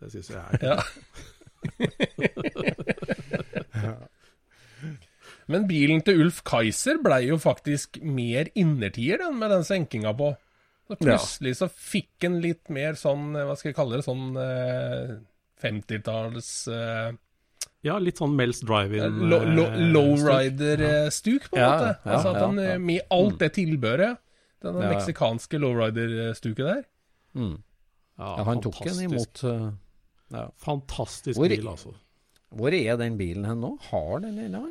Det 0.00 0.12
syns 0.12 0.32
jeg 0.32 0.40
er 0.40 0.70
ja. 0.72 0.80
Men 5.52 5.68
bilen 5.68 6.02
til 6.06 6.24
Ulf 6.24 6.40
Kaiser 6.46 6.98
blei 7.02 7.22
jo 7.28 7.38
faktisk 7.38 8.00
mer 8.02 8.50
innertier 8.58 9.22
den 9.22 9.38
med 9.38 9.52
den 9.54 9.66
senkinga 9.66 10.12
på. 10.18 10.32
Så 10.86 10.96
plutselig 11.00 11.56
så 11.58 11.68
fikk 11.70 12.26
en 12.28 12.40
litt 12.42 12.70
mer 12.70 12.98
sånn, 12.98 13.32
hva 13.34 13.54
skal 13.58 13.72
jeg 13.72 13.78
kalle 13.78 13.98
det, 13.98 14.06
sånn 14.06 14.36
eh, 14.38 15.14
50-talls 15.62 16.50
eh, 16.70 17.08
ja, 17.86 17.96
litt 18.02 18.18
sånn 18.18 18.34
Mel's 18.38 18.60
Drive-In. 18.66 19.20
Lowrider-stuk, 19.94 21.50
på 21.52 21.58
en 21.58 21.62
måte. 21.62 21.90
altså 22.02 22.32
at 22.32 22.40
han, 22.42 22.56
Med 22.82 23.00
alt 23.14 23.38
det 23.42 23.52
tilbøret. 23.58 24.22
Den 24.64 24.80
ja. 24.80 24.88
meksikanske 24.90 25.60
lowrider-stuket 25.62 26.64
der. 26.66 26.82
Mm. 27.36 27.56
Ja, 28.16 28.32
han 28.48 28.62
tok 28.64 28.80
en 28.88 29.00
imot 29.04 29.42
uh, 29.44 29.68
ja. 30.32 30.46
Fantastisk 30.64 31.36
hvor, 31.36 31.52
bil, 31.52 31.68
altså. 31.68 31.92
Hvor 32.56 32.74
er 32.74 32.96
den 32.98 33.18
bilen 33.20 33.44
hen 33.44 33.60
nå? 33.60 33.74
Har 33.90 34.24
den 34.24 34.38
ennå? 34.46 34.64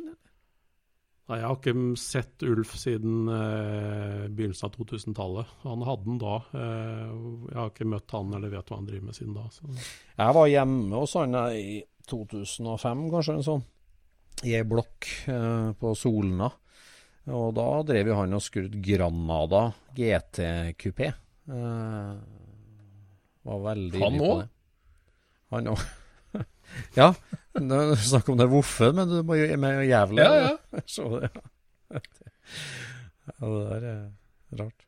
Nei, 1.26 1.40
Jeg 1.40 1.46
har 1.48 1.56
ikke 1.58 1.72
sett 1.98 2.44
Ulf 2.46 2.76
siden 2.78 3.26
eh, 3.34 4.26
begynnelsen 4.30 4.68
av 4.68 4.76
2000-tallet. 4.76 5.54
Han 5.64 5.82
hadde 5.82 6.06
den 6.06 6.20
da. 6.22 6.36
Eh, 6.54 7.16
jeg 7.50 7.58
har 7.58 7.72
ikke 7.72 7.88
møtt 7.90 8.14
han 8.14 8.36
eller 8.38 8.52
vet 8.52 8.70
hva 8.70 8.78
han 8.78 8.86
driver 8.86 9.08
med 9.08 9.18
siden 9.18 9.34
da. 9.34 9.46
Så. 9.50 9.66
Jeg 10.20 10.36
var 10.38 10.52
hjemme 10.52 11.00
hos 11.02 11.16
han 11.18 11.34
i 11.50 11.80
2005, 12.06 13.02
kanskje, 13.10 13.34
en 13.40 13.46
sånn, 13.48 13.66
i 14.46 14.54
ei 14.54 14.62
blokk 14.68 15.10
eh, 15.32 15.74
på 15.80 15.94
Solna. 15.98 16.52
Og 17.34 17.48
da 17.58 17.66
drev 17.82 18.12
jo 18.12 18.20
han 18.20 18.38
og 18.38 18.46
skrudde 18.46 18.78
Granada 18.86 19.64
GT-kupé. 19.98 21.10
Eh, 21.50 22.12
var 23.46 23.62
veldig 23.72 24.02
Han 24.04 24.22
òg? 24.22 24.44
Han 25.54 25.72
òg. 25.74 25.86
Ja, 26.96 27.12
snakk 27.56 28.28
om 28.28 28.38
det 28.38 28.48
voffe, 28.50 28.90
men 28.96 29.08
du 29.10 29.20
må 29.26 29.38
jo 29.38 29.48
med 29.60 29.84
jævla 29.88 30.26
Ja, 30.26 30.34
ja. 30.44 30.82
Så 30.94 31.08
det. 31.20 31.30
Ja, 33.26 33.46
det 33.46 33.64
der 33.70 33.86
er 33.90 34.60
rart. 34.60 34.86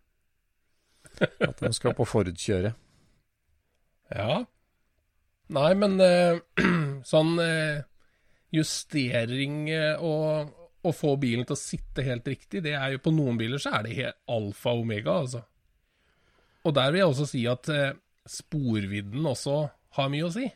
At 1.41 1.61
de 1.61 1.73
skal 1.75 1.97
på 1.99 2.07
Ford-kjøret. 2.07 2.77
Ja. 4.15 4.45
Nei, 5.53 5.71
men 5.81 5.97
uh, 6.01 6.39
sånn 7.13 7.35
uh, 7.41 7.81
justering 8.55 9.67
uh, 9.73 10.05
og 10.05 10.89
å 10.89 10.93
få 10.95 11.17
bilen 11.21 11.49
til 11.49 11.57
å 11.57 11.61
sitte 11.61 12.05
helt 12.07 12.29
riktig, 12.31 12.63
det 12.65 12.77
er 12.79 12.95
jo 12.95 13.03
på 13.03 13.13
noen 13.13 13.41
biler 13.41 13.61
så 13.61 13.75
er 13.79 13.89
det 13.89 13.97
helt 13.99 14.21
alfa 14.31 14.77
og 14.77 14.85
omega, 14.85 15.17
altså. 15.25 15.43
Og 16.69 16.77
der 16.77 16.93
vil 16.93 17.03
jeg 17.03 17.11
også 17.11 17.27
si 17.27 17.43
at 17.51 17.71
sporvidden 18.29 19.27
også 19.27 19.57
har 19.99 20.11
mye 20.13 20.29
å 20.29 20.33
si. 20.33 20.47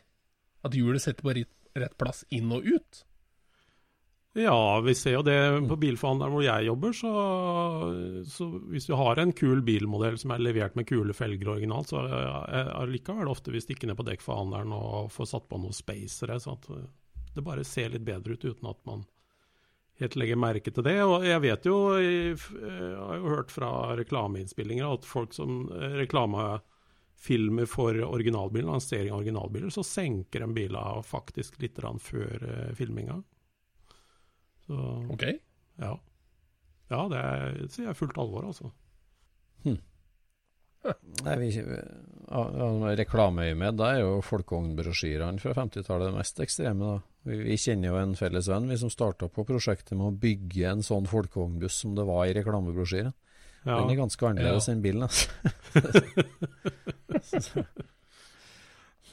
At 0.63 0.75
hjulet 0.77 1.03
setter 1.03 1.25
på 1.25 1.33
rett, 1.35 1.97
plass 1.99 2.23
inn 2.33 2.51
og 2.55 2.65
ut. 2.65 3.03
Ja, 4.33 4.79
vi 4.81 4.95
ser 4.97 5.19
jo 5.19 5.21
det 5.21 5.37
på 5.69 5.75
bilforhandleren 5.77 6.33
hvor 6.33 6.41
jeg 6.41 6.65
jobber. 6.65 6.95
Så, 6.97 7.09
så, 8.33 8.47
hvis 8.71 8.87
du 8.89 8.95
har 8.97 9.21
en 9.21 9.33
kul 9.37 9.61
bilmodell 9.65 10.17
som 10.17 10.33
er 10.33 10.41
levert 10.41 10.77
med 10.79 10.87
kule 10.89 11.13
felger 11.13 11.51
originalt, 11.53 11.93
så 11.93 12.01
er 12.01 12.71
det 12.71 12.95
likevel 12.95 13.29
ofte 13.29 13.53
vi 13.53 13.61
stikker 13.61 13.91
ned 13.91 13.99
på 13.99 14.07
dekkforhandleren 14.07 14.73
og 14.73 15.11
får 15.13 15.29
satt 15.35 15.45
på 15.51 15.61
noen 15.61 15.77
spacere. 15.77 16.39
Så 16.41 16.57
at 16.57 16.69
det 17.35 17.45
bare 17.45 17.65
ser 17.67 17.93
litt 17.93 18.07
bedre 18.07 18.33
ut 18.33 18.47
uten 18.47 18.71
at 18.71 18.81
man 18.89 19.05
helt 20.01 20.17
legger 20.17 20.41
merke 20.41 20.73
til 20.73 20.87
det. 20.87 20.97
Og 21.05 21.27
jeg 21.29 21.45
vet 21.45 21.69
jo, 21.69 21.77
jeg 22.01 22.37
har 22.41 23.19
jo 23.19 23.33
hørt 23.35 23.53
fra 23.53 23.71
reklameinnspillinger 24.01 24.97
at 24.97 25.05
folk 25.05 25.37
som 25.37 25.67
reklamefilmer 27.23 27.65
for 27.65 27.93
originalbiler, 27.95 28.67
lansering 28.67 29.11
av 29.11 29.17
originalbiler, 29.19 29.69
så 29.69 29.83
senker 29.83 30.41
en 30.41 30.53
bilene 30.53 31.03
faktisk 31.03 31.61
litt 31.61 31.79
før 31.99 32.43
eh, 32.43 32.75
filminga. 32.75 33.23
Så, 34.65 35.07
ok. 35.11 35.23
Ja. 35.77 35.99
ja, 36.89 37.07
det 37.09 37.17
er, 37.17 37.67
sier 37.69 37.87
jeg 37.87 37.97
fullt 37.97 38.17
alvor, 38.17 38.45
altså. 38.45 38.71
Hm. 39.63 39.79
Nei, 41.23 41.35
vi, 41.39 41.49
ja, 41.55 42.93
Reklameøyemed, 42.95 43.77
da 43.79 43.93
er 43.93 44.01
jo 44.03 44.21
folkevognbrosjyrene 44.21 45.39
fra 45.39 45.53
50-tallet 45.53 46.09
det 46.09 46.17
mest 46.17 46.39
ekstreme. 46.39 46.85
da. 46.85 47.01
Vi, 47.23 47.37
vi, 47.47 47.57
kjenner 47.57 47.89
jo 47.89 47.99
en 48.01 48.15
felles 48.15 48.49
venn 48.51 48.67
vi 48.67 48.77
som 48.77 48.91
starta 48.91 49.29
på 49.31 49.45
prosjektet 49.47 49.95
med 49.95 50.09
å 50.09 50.17
bygge 50.19 50.67
en 50.69 50.83
sånn 50.83 51.07
folkevognbuss 51.07 51.79
som 51.85 51.95
det 51.95 52.03
var 52.03 52.27
i 52.27 52.35
reklamebrosjyren. 52.35 53.15
Ja. 53.63 53.79
Den 53.79 53.93
er 53.93 53.99
ganske 54.01 54.27
annerledes 54.27 54.67
ja. 54.67 54.73
enn 54.73 54.83
bilen, 54.83 55.03
altså. 55.07 55.27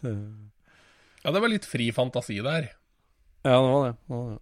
ja, 1.23 1.31
det 1.31 1.43
var 1.45 1.53
litt 1.53 1.69
fri 1.69 1.91
fantasi 1.95 2.41
der. 2.43 2.71
Ja, 3.47 3.57
det 3.63 3.71
var 3.71 3.85
det. 3.87 3.93
det, 3.95 4.17
var 4.17 4.31
det. 4.33 4.41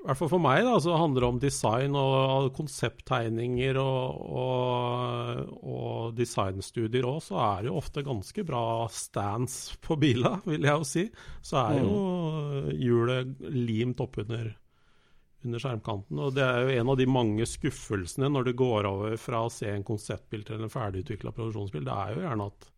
i 0.00 0.06
hvert 0.08 0.20
fall 0.22 0.32
for 0.32 0.42
meg, 0.42 0.64
da, 0.64 0.78
så 0.82 0.96
handler 0.96 1.20
det 1.20 1.28
om 1.28 1.42
design 1.42 1.92
og 2.00 2.48
konsepttegninger 2.56 3.76
og, 3.82 4.24
og, 4.46 5.52
og 5.60 6.16
designstudier 6.16 7.04
òg, 7.06 7.20
så 7.28 7.36
er 7.44 7.56
det 7.60 7.68
jo 7.70 7.78
ofte 7.82 8.06
ganske 8.08 8.46
bra 8.48 8.64
stands 8.88 9.76
på 9.84 10.00
bila, 10.00 10.38
vil 10.48 10.64
jeg 10.64 10.72
jo 10.72 10.88
si. 10.88 11.04
Så 11.44 11.60
er 11.66 11.84
jo 11.84 12.00
hjulet 12.80 13.36
limt 13.52 14.00
oppunder 14.00 14.54
under 15.48 15.62
skjermkanten. 15.62 16.20
Og 16.22 16.34
det 16.36 16.44
er 16.46 16.62
jo 16.62 16.76
en 16.80 16.92
av 16.92 17.00
de 17.00 17.08
mange 17.10 17.46
skuffelsene 17.48 18.30
når 18.32 18.50
det 18.50 18.58
går 18.60 18.88
over 18.90 19.16
fra 19.20 19.44
å 19.46 19.52
se 19.52 19.70
en 19.72 19.86
konseptbil 19.86 20.46
til 20.48 20.62
en 20.62 20.72
ferdigutvikla 20.72 21.34
produksjonsbil. 21.36 21.84
Det 21.88 21.98
er 21.98 22.14
jo 22.14 22.24
gjerne 22.26 22.48
at, 22.52 22.70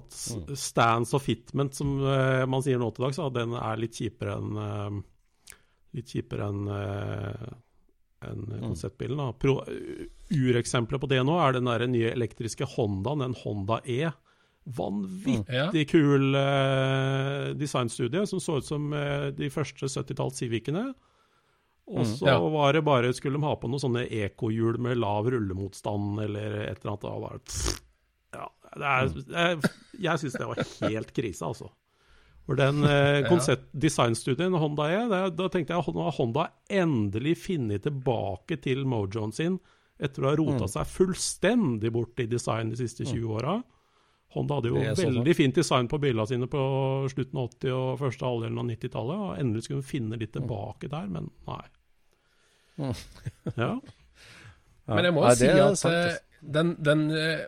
at 0.00 0.20
stands 0.58 1.16
og 1.18 1.24
fitment, 1.24 1.76
som 1.78 1.96
uh, 2.02 2.44
man 2.50 2.64
sier 2.64 2.80
nå 2.80 2.90
til 2.92 3.08
dags, 3.08 3.20
den 3.36 3.56
er 3.58 3.82
litt 3.82 3.98
kjipere 4.00 4.38
enn 4.38 4.62
uh, 4.62 5.02
litt 5.92 6.14
kjipere 6.14 6.48
enn 6.48 6.72
uh, 6.72 7.52
enn 8.22 8.44
konseptbilen. 8.60 9.18
da. 9.18 9.32
Ureksempelet 10.32 11.02
på 11.02 11.10
det 11.10 11.22
nå 11.26 11.38
er 11.42 11.56
den 11.56 11.70
der 11.70 11.86
nye 11.90 12.12
elektriske 12.14 12.68
Hondaen, 12.76 13.24
den 13.24 13.38
Honda 13.42 13.80
E. 13.82 14.12
Vanvittig 14.78 15.88
kul 15.90 16.36
uh, 16.38 17.50
designstudie 17.58 18.22
som 18.30 18.42
så 18.42 18.60
ut 18.60 18.68
som 18.68 18.92
uh, 18.94 19.32
de 19.34 19.50
første 19.50 19.90
70-talls 19.90 20.38
Civicene. 20.38 20.92
Og 21.90 22.06
så 22.06 22.26
Ja. 22.28 22.38
var 22.38 22.72
det 22.72 22.84
bare 22.86 23.12
Skulle 23.12 23.38
de 23.40 23.44
ha 23.44 23.56
på 23.58 23.68
noen 23.68 23.82
sånne 23.82 24.04
ekohjul 24.08 24.78
med 24.78 25.00
lav 25.02 25.26
rullemotstand 25.30 26.20
eller 26.22 26.60
et 26.70 26.84
eller 26.84 27.08
annet. 27.10 27.56
Ja, 28.32 28.48
det 28.76 28.86
er, 28.86 29.36
er, 29.36 29.70
Jeg 30.00 30.22
syns 30.22 30.38
det 30.38 30.46
var 30.46 30.62
helt 30.88 31.12
krise, 31.12 31.44
altså. 31.44 31.68
For 32.46 32.58
den 32.58 32.82
eh, 32.88 33.28
konsept 33.28 33.68
designstudien 33.74 34.54
Honda 34.58 34.88
er, 34.90 35.08
det, 35.10 35.36
da 35.38 35.48
tenkte 35.52 35.74
jeg 35.74 35.82
at 35.82 36.16
Honda 36.16 36.48
endelig 36.70 37.36
funnet 37.44 37.84
tilbake 37.84 38.58
til 38.62 38.84
mojoen 38.88 39.34
sin 39.34 39.58
etter 40.02 40.24
å 40.24 40.32
ha 40.32 40.38
rota 40.38 40.66
seg 40.70 40.88
fullstendig 40.90 41.92
bort 41.94 42.18
i 42.18 42.26
design 42.26 42.72
de 42.72 42.76
siste 42.80 43.04
20 43.06 43.28
åra. 43.36 43.60
Honda 44.32 44.58
hadde 44.58 44.72
jo 44.72 44.82
veldig 44.96 45.34
fint 45.36 45.56
design 45.58 45.88
på 45.90 45.98
bilene 46.00 46.24
sine 46.28 46.48
på 46.50 46.62
slutten 47.12 47.40
av 47.40 47.50
80- 47.52 47.74
og 47.76 47.88
første 48.00 48.26
halvdelen 48.26 48.60
av 48.62 48.68
90-tallet. 48.70 49.24
Og 49.26 49.40
endelig 49.42 49.66
skulle 49.66 49.82
hun 49.82 49.88
finne 49.90 50.18
litt 50.20 50.32
tilbake 50.36 50.90
der, 50.92 51.08
men 51.12 51.30
nei. 51.48 51.64
Ja. 53.60 53.74
Men 54.88 55.06
jeg 55.06 55.14
må 55.14 55.22
jo 55.22 55.34
si 55.38 55.46
at 55.46 55.54
eh, 55.54 55.66
altså. 55.66 55.90
den, 56.40 56.72
den, 56.82 57.04
eh, 57.14 57.44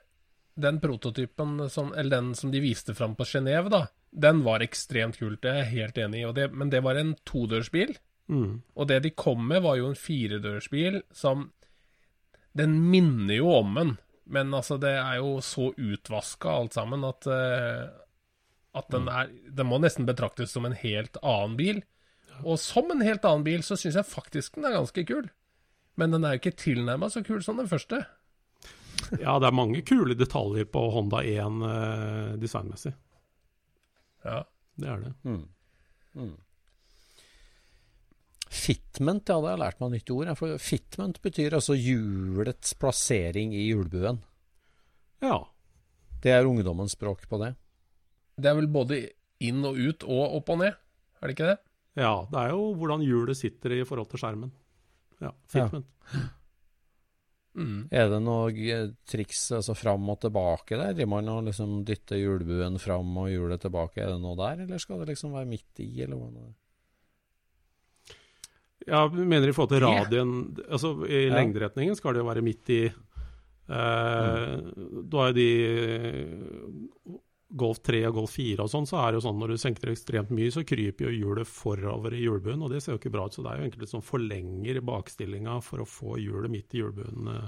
den 0.60 0.78
prototypen, 0.82 1.56
som, 1.72 1.90
eller 1.96 2.18
den 2.18 2.34
som 2.38 2.52
de 2.52 2.60
viste 2.62 2.94
fram 2.94 3.16
på 3.18 3.26
Genéve, 3.26 3.72
da, 3.72 3.80
den 4.14 4.44
var 4.46 4.62
ekstremt 4.62 5.18
kult. 5.18 5.40
Det 5.42 5.50
er 5.50 5.62
jeg 5.64 5.72
helt 5.72 5.98
enig 6.04 6.20
i. 6.22 6.26
Og 6.28 6.36
det, 6.36 6.50
men 6.54 6.70
det 6.70 6.84
var 6.86 7.00
en 7.00 7.16
todørsbil. 7.26 7.96
Mm. 8.30 8.62
Og 8.76 8.88
det 8.88 9.00
de 9.04 9.12
kom 9.16 9.42
med, 9.50 9.64
var 9.64 9.80
jo 9.80 9.90
en 9.90 9.98
firedørsbil 9.98 11.02
som 11.12 11.50
Den 12.54 12.76
minner 12.86 13.34
jo 13.34 13.48
om 13.50 13.78
en, 13.80 13.96
men 14.24 14.54
altså, 14.56 14.78
det 14.80 14.94
er 14.96 15.18
jo 15.20 15.36
så 15.44 15.70
utvaska 15.76 16.54
alt 16.62 16.76
sammen 16.76 17.04
at 17.08 17.28
eh, 17.28 17.84
at 18.74 18.88
den 18.90 19.06
er 19.06 19.30
Den 19.54 19.68
må 19.70 19.78
nesten 19.78 20.06
betraktes 20.08 20.50
som 20.50 20.66
en 20.66 20.74
helt 20.74 21.16
annen 21.22 21.56
bil. 21.58 21.82
Og 22.42 22.58
som 22.58 22.90
en 22.90 23.04
helt 23.06 23.24
annen 23.24 23.44
bil, 23.46 23.62
så 23.62 23.78
syns 23.78 23.94
jeg 24.00 24.10
faktisk 24.10 24.56
den 24.58 24.66
er 24.66 24.74
ganske 24.74 25.04
kul. 25.06 25.28
Men 25.94 26.10
den 26.10 26.26
er 26.26 26.34
jo 26.34 26.42
ikke 26.42 26.58
tilnærma 26.58 27.06
så 27.12 27.22
kul 27.22 27.42
som 27.46 27.60
den 27.60 27.70
første. 27.70 28.02
ja, 29.20 29.36
det 29.38 29.46
er 29.46 29.54
mange 29.54 29.84
kule 29.86 30.16
detaljer 30.18 30.66
på 30.66 30.82
Honda 30.90 31.22
1 31.22 31.62
eh, 31.68 32.32
designmessig. 32.42 32.96
Ja. 34.24 34.42
Det 34.74 34.88
er 34.90 35.02
det. 35.04 35.12
Fitment, 38.54 39.26
ja, 39.28 39.40
det 39.40 39.48
har 39.48 39.56
jeg 39.56 39.62
lært 39.64 39.82
meg 39.82 39.92
nytt 39.96 40.12
ord. 40.14 40.30
For 40.38 40.62
fitment 40.62 41.18
betyr 41.24 41.56
altså 41.58 41.74
hjulets 41.74 42.76
plassering 42.78 43.54
i 43.56 43.66
hjulbuen. 43.66 44.20
Ja. 45.24 45.40
Det 46.22 46.32
er 46.32 46.46
ungdommens 46.48 46.94
språk 46.94 47.26
på 47.28 47.40
det. 47.42 47.54
Det 48.38 48.50
er 48.50 48.56
vel 48.58 48.70
både 48.70 49.00
inn 49.44 49.64
og 49.66 49.78
ut 49.78 50.06
og 50.06 50.38
opp 50.38 50.54
og 50.54 50.62
ned, 50.62 50.78
er 51.20 51.26
det 51.26 51.36
ikke 51.36 51.50
det? 51.50 51.58
ja. 52.00 52.14
Det 52.30 52.40
er 52.40 52.54
jo 52.54 52.70
hvordan 52.78 53.04
hjulet 53.06 53.38
sitter 53.38 53.76
i 53.76 53.84
forhold 53.86 54.08
til 54.10 54.22
skjermen. 54.22 54.54
Ja, 55.22 55.30
fitment. 55.50 55.90
Mm. 57.54 57.84
Er 57.94 58.08
det 58.10 58.18
noe 58.18 58.78
triks 59.06 59.44
altså 59.54 59.76
fram 59.78 60.08
og 60.10 60.18
tilbake 60.24 60.74
der? 60.74 60.94
Driver 60.96 61.10
man 61.12 61.30
og 61.30 61.44
liksom 61.46 61.84
dytter 61.86 62.18
hjulbuen 62.18 62.80
fram 62.82 63.12
og 63.22 63.30
hjulet 63.30 63.62
tilbake? 63.62 64.02
Er 64.02 64.10
det 64.14 64.22
noe 64.24 64.34
der, 64.40 64.64
eller 64.64 64.82
skal 64.82 65.02
det 65.02 65.12
liksom 65.12 65.36
være 65.36 65.50
midt 65.52 65.82
i, 65.84 65.90
eller 66.02 66.18
hva? 66.18 66.48
Ja, 68.86 69.06
mener 69.08 69.48
i 69.48 69.52
forhold 69.56 69.70
til 69.72 69.80
radien 69.80 70.32
Altså 70.68 70.90
i 71.08 71.22
Ja. 71.28 71.34
lengderetningen 71.38 71.96
skal 71.96 72.12
det 72.12 72.20
jo 72.20 72.26
være 72.28 72.42
midt 72.44 72.68
i 72.74 72.82
eh, 72.84 72.92
Da 75.08 75.18
er 75.28 75.32
de 75.32 75.46
eh, 75.64 76.44
Golf 77.56 77.78
3 77.86 78.00
og 78.08 78.14
Golf 78.18 78.32
4 78.34 78.58
og 78.64 78.70
sånn, 78.72 78.86
så 78.90 78.96
er 78.98 79.06
det 79.12 79.16
jo 79.20 79.24
sånn 79.28 79.38
når 79.38 79.48
du 79.54 79.58
senker 79.62 79.90
ekstremt 79.92 80.30
mye, 80.34 80.50
så 80.50 80.64
kryper 80.66 81.06
jo 81.06 81.12
hjulet 81.14 81.46
forover 81.46 82.10
i 82.18 82.24
hjulbuen, 82.24 82.58
og 82.66 82.70
det 82.72 82.80
ser 82.82 82.92
jo 82.96 82.98
ikke 82.98 83.12
bra 83.14 83.26
ut. 83.28 83.34
Så 83.36 83.44
det 83.44 83.50
er 83.52 83.56
jo 83.60 83.64
egentlig 83.68 83.84
litt 83.84 83.92
sånn 83.94 84.02
forlenger 84.02 84.80
bakstillinga 84.82 85.60
for 85.62 85.78
å 85.84 85.86
få 85.86 86.16
hjulet 86.18 86.50
midt 86.50 86.74
i 86.74 86.80
hjulbuen. 86.82 87.28
eh. 87.30 87.46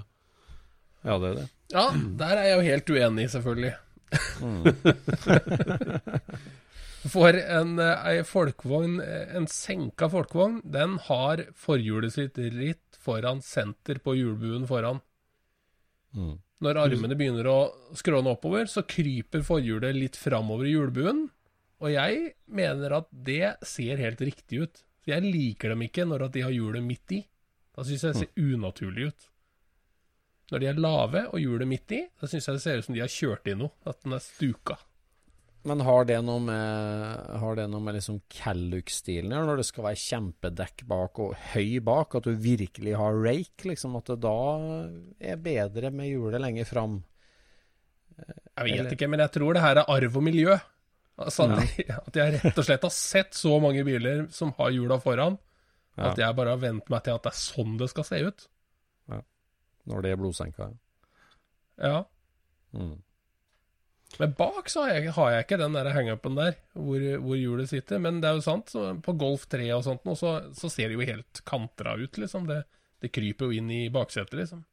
Ja, 1.10 1.18
det 1.18 1.26
er 1.32 1.36
det. 1.40 1.48
Ja, 1.74 1.86
der 2.22 2.34
er 2.38 2.44
jeg 2.46 2.54
jo 2.54 2.68
helt 2.70 2.86
uenig, 2.94 3.26
selvfølgelig. 3.34 3.74
For 7.12 7.36
en, 7.36 7.78
eh, 7.78 8.06
ei 8.10 8.22
folkevogn, 8.24 9.00
eh, 9.00 9.36
en 9.36 9.46
senka 9.46 10.08
folkevogn, 10.10 10.60
den 10.64 10.98
har 11.06 11.44
forhjulet 11.54 12.12
sitt 12.12 12.36
litt 12.36 12.96
foran 12.98 13.42
senter 13.42 14.00
på 14.02 14.16
hjulbuen 14.16 14.66
foran. 14.66 15.00
Mm. 16.16 16.38
Når 16.64 16.80
armene 16.80 17.16
begynner 17.18 17.48
å 17.50 17.58
skråne 17.94 18.32
oppover, 18.32 18.64
så 18.70 18.82
kryper 18.88 19.44
forhjulet 19.44 19.94
litt 19.94 20.16
framover 20.16 20.64
i 20.64 20.72
hjulbuen. 20.72 21.26
Og 21.84 21.92
jeg 21.92 22.32
mener 22.48 22.94
at 22.96 23.08
det 23.12 23.56
ser 23.68 24.00
helt 24.00 24.22
riktig 24.24 24.62
ut. 24.64 24.82
Så 25.04 25.12
jeg 25.12 25.26
liker 25.28 25.74
dem 25.74 25.84
ikke 25.84 26.06
når 26.08 26.30
de 26.32 26.44
har 26.46 26.54
hjulet 26.54 26.82
midt 26.82 27.12
i. 27.12 27.20
Da 27.76 27.84
syns 27.84 28.06
jeg 28.06 28.14
det 28.14 28.22
ser 28.22 28.40
unaturlig 28.40 29.10
ut. 29.10 29.28
Når 30.50 30.62
de 30.62 30.68
er 30.70 30.80
lave 30.80 31.26
og 31.28 31.42
hjulet 31.42 31.68
midt 31.68 31.92
i, 31.92 32.00
da 32.08 32.30
syns 32.30 32.48
jeg 32.48 32.56
det 32.56 32.64
ser 32.64 32.80
ut 32.80 32.88
som 32.88 32.96
de 32.96 33.04
har 33.04 33.12
kjørt 33.12 33.50
i 33.52 33.56
noe. 33.58 33.74
At 33.84 34.00
den 34.00 34.16
er 34.16 34.24
stuka. 34.24 34.78
Men 35.66 35.80
har 35.82 36.04
det 36.06 36.20
noe 36.22 36.38
med, 36.46 37.30
har 37.42 37.56
det 37.58 37.64
noe 37.72 37.82
med 37.82 37.96
liksom 37.98 38.20
Calluck-stilen 38.30 39.32
å 39.32 39.38
gjøre, 39.40 39.48
når 39.48 39.60
det 39.60 39.66
skal 39.66 39.86
være 39.88 39.98
kjempedekk 40.02 40.84
bak 40.86 41.18
og 41.24 41.32
høy 41.56 41.80
bak, 41.82 42.14
at 42.20 42.28
du 42.28 42.36
virkelig 42.38 42.92
har 43.00 43.18
rake, 43.24 43.66
liksom, 43.72 43.96
at 43.98 44.12
det 44.12 44.18
da 44.22 44.34
er 45.32 45.40
bedre 45.42 45.90
med 45.90 46.12
hjulet 46.12 46.42
lenger 46.44 46.68
fram? 46.70 47.00
Jeg 48.16 48.62
vet 48.68 48.78
Eller- 48.78 48.94
ikke, 48.94 49.08
men 49.10 49.24
jeg 49.24 49.32
tror 49.34 49.54
det 49.58 49.62
her 49.66 49.80
er 49.82 49.90
arv 49.96 50.16
og 50.16 50.22
miljø. 50.28 50.54
Altså, 51.18 51.48
at, 51.56 51.74
jeg, 51.80 51.96
at 51.98 52.16
jeg 52.20 52.36
rett 52.44 52.58
og 52.62 52.64
slett 52.68 52.86
har 52.86 52.94
sett 52.94 53.34
så 53.34 53.56
mange 53.60 53.82
biler 53.88 54.26
som 54.30 54.52
har 54.60 54.70
hjula 54.70 55.00
foran, 55.02 55.38
Ja. 55.96 56.10
at 56.12 56.18
jeg 56.20 56.36
bare 56.36 56.50
har 56.52 56.60
vent 56.60 56.90
meg 56.92 57.02
til 57.06 57.14
at 57.16 57.22
det 57.24 57.30
er 57.32 57.40
sånn 57.40 57.78
det 57.80 57.88
skal 57.90 58.04
se 58.04 58.18
ut. 58.22 58.46
Når 59.86 60.02
det 60.02 60.10
er 60.10 60.16
blodsenka? 60.18 60.66
Ja. 61.78 62.00
Mm. 62.74 62.96
Men 64.20 64.32
bak 64.38 64.70
så 64.72 64.84
har 64.84 64.94
jeg, 64.96 65.12
har 65.16 65.32
jeg 65.32 65.44
ikke 65.46 65.58
den 65.60 65.76
der 65.76 65.90
hangupen 65.94 66.38
der, 66.38 66.56
hvor, 66.72 67.02
hvor 67.24 67.40
hjulet 67.40 67.70
sitter. 67.70 68.00
Men 68.02 68.22
det 68.22 68.30
er 68.30 68.38
jo 68.38 68.46
sant, 68.46 68.72
på 69.04 69.16
Golf 69.18 69.48
3 69.52 69.68
og 69.76 69.84
sånt 69.86 70.06
nå, 70.08 70.16
så, 70.18 70.38
så 70.56 70.70
ser 70.72 70.90
det 70.90 70.98
jo 70.98 71.10
helt 71.10 71.42
kantra 71.48 71.96
ut, 72.00 72.20
liksom. 72.22 72.48
Det, 72.48 72.62
det 73.04 73.12
kryper 73.14 73.50
jo 73.50 73.60
inn 73.60 73.70
i 73.72 73.84
baksetet, 73.92 74.38
liksom. 74.40 74.64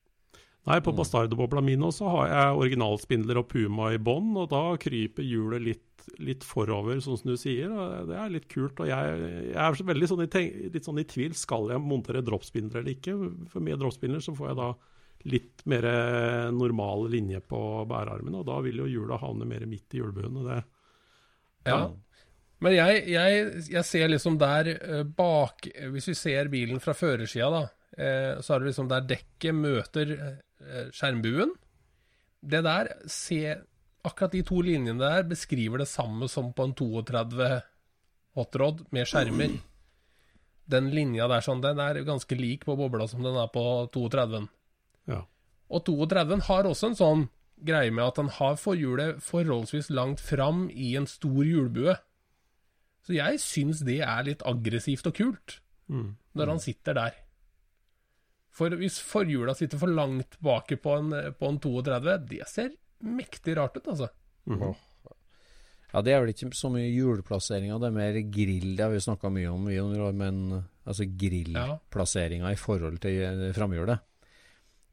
Nei, 0.63 0.77
på 0.79 0.93
Bastardo-bobla 0.95 1.59
mi 1.59 1.73
nå 1.75 1.89
så 1.91 2.07
har 2.07 2.29
jeg 2.29 2.59
originalspindler 2.61 3.41
og 3.41 3.49
Puma 3.51 3.89
i 3.91 3.99
bånn, 3.99 4.29
og 4.39 4.47
da 4.53 4.61
kryper 4.79 5.25
hjulet 5.27 5.63
litt, 5.65 6.05
litt 6.23 6.45
forover, 6.47 7.01
sånn 7.03 7.19
som 7.19 7.33
du 7.33 7.35
sier. 7.39 7.67
og 7.67 8.07
Det 8.07 8.15
er 8.15 8.31
litt 8.31 8.47
kult. 8.51 8.79
og 8.79 8.87
Jeg, 8.87 9.27
jeg 9.49 9.59
er 9.59 9.89
veldig 9.91 10.09
sånn 10.13 10.23
i, 10.23 10.29
litt 10.71 10.87
sånn 10.87 11.03
i 11.03 11.07
tvil. 11.09 11.35
Skal 11.35 11.67
jeg 11.73 11.83
montere 11.83 12.23
dropspindler 12.23 12.79
eller 12.79 12.95
ikke? 12.95 13.17
For 13.51 13.65
med 13.65 13.83
dropspindler 13.83 14.23
så 14.23 14.35
får 14.37 14.53
jeg 14.53 14.59
da 14.61 14.69
litt 15.29 15.63
mer 15.69 15.85
normal 16.51 17.05
linje 17.11 17.39
på 17.47 17.59
bærearmen, 17.87 18.35
og 18.35 18.47
da 18.49 18.57
vil 18.65 18.81
jo 18.83 18.89
hjula 18.91 19.19
havne 19.21 19.47
mer 19.47 19.63
midt 19.69 19.95
i 19.95 20.01
hjulbuen. 20.01 20.41
og 20.41 20.49
det 20.49 20.63
Ja. 21.71 21.77
Men 22.63 22.77
jeg, 22.77 23.03
jeg, 23.11 23.47
jeg 23.73 23.87
ser 23.87 24.11
liksom 24.11 24.37
der 24.39 24.69
eh, 24.77 25.03
bak 25.03 25.67
Hvis 25.91 26.09
vi 26.13 26.15
ser 26.15 26.51
bilen 26.53 26.79
fra 26.83 26.95
førersida, 26.95 27.49
da, 27.51 27.63
eh, 27.97 28.31
så 28.39 28.55
er 28.55 28.63
det 28.63 28.71
liksom 28.71 28.89
der 28.91 29.09
dekket 29.09 29.57
møter 29.57 30.15
eh, 30.15 30.87
skjermbuen. 30.95 31.53
Det 32.39 32.63
der 32.63 32.91
se, 33.11 33.57
Akkurat 34.03 34.33
de 34.35 34.43
to 34.43 34.61
linjene 34.63 34.99
der 34.99 35.27
beskriver 35.27 35.79
det 35.79 35.87
samme 35.87 36.27
som 36.31 36.51
på 36.55 36.67
en 36.67 36.73
32 36.75 37.51
hotrod 38.35 38.81
med 38.91 39.07
skjermer. 39.07 39.53
Den 40.67 40.89
linja 40.91 41.27
der 41.31 41.43
sånn, 41.43 41.61
den 41.63 41.79
er 41.79 42.01
ganske 42.07 42.35
lik 42.35 42.65
på 42.67 42.75
bobla 42.79 43.07
som 43.07 43.23
den 43.23 43.37
er 43.39 43.47
på 43.51 43.63
32-en. 43.93 44.49
Ja. 45.09 45.23
Og 45.73 45.85
32 45.87 46.41
har 46.47 46.69
også 46.69 46.91
en 46.91 46.99
sånn 46.99 47.25
greie 47.63 47.91
med 47.91 48.05
at 48.05 48.19
den 48.19 48.29
har 48.37 48.57
forhjulet 48.59 49.21
forholdsvis 49.23 49.89
langt 49.89 50.21
fram 50.21 50.65
i 50.69 50.93
en 50.99 51.07
stor 51.07 51.43
hjulbue. 51.47 51.95
Så 53.03 53.15
jeg 53.17 53.39
syns 53.43 53.83
det 53.87 53.99
er 54.05 54.23
litt 54.27 54.43
aggressivt 54.47 55.07
og 55.09 55.15
kult. 55.17 55.59
Mm. 55.91 56.15
når 56.33 56.47
han 56.53 56.61
sitter 56.63 56.95
der. 56.97 57.15
For 58.53 58.73
hvis 58.79 58.99
forhjula 59.03 59.53
sitter 59.57 59.81
for 59.81 59.91
langt 59.91 60.37
baki 60.41 60.77
på 60.81 60.95
en, 60.99 61.11
på 61.37 61.49
en 61.49 61.59
32, 61.61 62.17
det 62.29 62.47
ser 62.49 62.71
mektig 63.03 63.57
rart 63.57 63.77
ut, 63.77 63.87
altså. 63.91 64.09
Mhm. 64.49 64.73
Ja, 65.93 66.01
Det 66.01 66.13
er 66.13 66.21
vel 66.23 66.31
ikke 66.33 66.49
så 66.57 66.71
mye 66.73 66.87
hjulplasseringa, 66.89 67.77
det 67.77 67.87
er 67.91 67.93
mer 67.93 68.15
grill. 68.33 68.71
Det 68.75 68.81
har 68.81 68.89
vi 68.89 69.01
snakka 69.03 69.29
mye 69.29 69.51
om, 69.51 69.67
i 69.69 69.77
noen 69.77 70.01
år, 70.01 70.15
men 70.17 70.63
altså 70.87 71.05
grillplasseringa 71.05 72.49
i 72.49 72.57
forhold 72.57 72.97
til 73.03 73.19
eh, 73.21 73.51
framhjulet. 73.53 74.01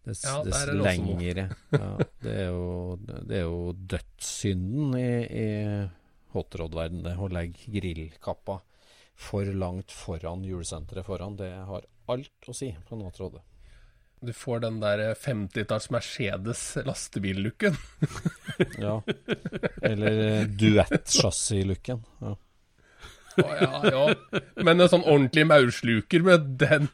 Det, 0.05 0.17
Ja, 0.25 0.39
dess 0.45 0.65
det 0.65 0.75
lengre 0.81 1.45
ja, 1.77 1.89
det, 2.25 2.33
er 2.33 2.47
jo, 2.49 2.97
det 3.05 3.37
er 3.37 3.43
jo 3.45 3.73
dødssynden 3.93 4.95
i, 4.97 5.11
i 5.29 5.49
hotrod-verdenen, 6.33 7.05
det 7.05 7.17
å 7.21 7.29
legge 7.29 7.69
grillkappa 7.75 8.61
for 9.21 9.45
langt 9.53 9.93
foran 9.93 10.45
hjulsenteret 10.47 11.05
foran. 11.05 11.37
Det 11.37 11.53
har 11.69 11.85
alt 12.11 12.49
å 12.49 12.57
si 12.57 12.73
på 12.89 12.97
en 12.97 13.05
hotrod. 13.05 13.41
Du 14.21 14.33
får 14.37 14.61
den 14.65 14.81
der 14.83 15.15
50-talls 15.17 15.89
Mercedes 15.93 16.65
lastebil-looken. 16.85 17.77
Ja. 18.77 18.99
Eller 19.81 20.19
eh, 20.27 20.49
duett-chassis-looken. 20.61 22.03
Ja. 22.21 22.35
Ja, 23.39 23.81
ja. 23.87 24.05
Men 24.65 24.81
en 24.81 24.89
sånn 24.91 25.05
ordentlig 25.07 25.45
maursluker 25.49 26.25
med 26.27 26.49
den 26.61 26.89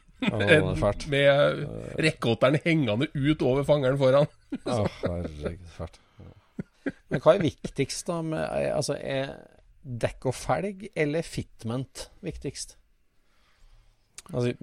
fælt. 0.79 1.07
Med 1.11 1.63
rekkeåtteren 2.01 2.59
hengende 2.63 3.07
ut 3.13 3.41
over 3.45 3.65
fangeren 3.67 3.97
foran. 3.99 4.27
Å, 4.65 4.83
herregud, 5.03 5.65
fælt. 5.77 5.99
Men 7.11 7.21
hva 7.23 7.33
er 7.35 7.43
viktigst, 7.43 8.05
da? 8.07 8.21
Med, 8.25 8.41
er- 8.45 8.75
altså, 8.77 8.95
er 8.99 9.33
dekk 9.87 10.29
og 10.31 10.35
felg 10.35 10.87
eller 10.99 11.23
fitment 11.23 12.07
viktigst? 12.25 12.77
Altså, 14.33 14.53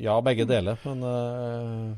ja, 0.00 0.18
begge 0.24 0.44
deler, 0.48 0.76
men 0.84 1.04
eh, 1.08 1.94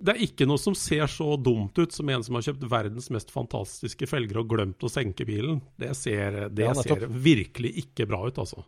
Det 0.00 0.14
er 0.14 0.22
ikke 0.24 0.46
noe 0.48 0.58
som 0.58 0.74
ser 0.78 1.06
så 1.10 1.36
dumt 1.42 1.76
ut 1.78 1.92
som 1.92 2.08
en 2.08 2.22
som 2.24 2.34
har 2.38 2.42
kjøpt 2.46 2.64
verdens 2.70 3.10
mest 3.10 3.30
fantastiske 3.34 4.06
felger 4.08 4.38
og 4.42 4.48
glemt 4.52 4.82
å 4.86 4.90
senke 4.90 5.26
bilen. 5.28 5.60
Det 5.78 5.90
ser, 5.98 6.48
det 6.48 6.64
Ja, 6.68 6.72
ser 6.74 7.06
virkelig 7.08 7.74
ikke 7.84 8.06
bra 8.08 8.22
ut, 8.26 8.38
altså. 8.38 8.64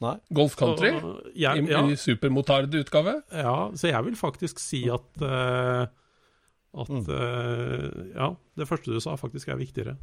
Nei. 0.00 0.14
Golf 0.32 0.54
Country 0.56 0.88
Ja. 0.94 1.00
i, 1.28 1.40
jeg, 1.44 1.68
ja, 1.68 1.82
i 1.86 1.96
supermotard-utgave. 2.00 3.22
ja, 3.36 3.56
så 3.76 3.90
jeg 3.90 4.04
vil 4.06 4.16
faktisk 4.16 4.58
si 4.58 4.86
at 4.88 5.22
uh, 5.22 5.86
at 6.72 6.88
Mm. 6.88 7.02
uh, 7.08 8.14
Ja, 8.14 8.30
det 8.56 8.68
første 8.68 8.92
du 8.94 9.00
sa, 9.00 9.16
faktisk 9.16 9.48
er 9.48 9.56
viktigere. 9.60 9.96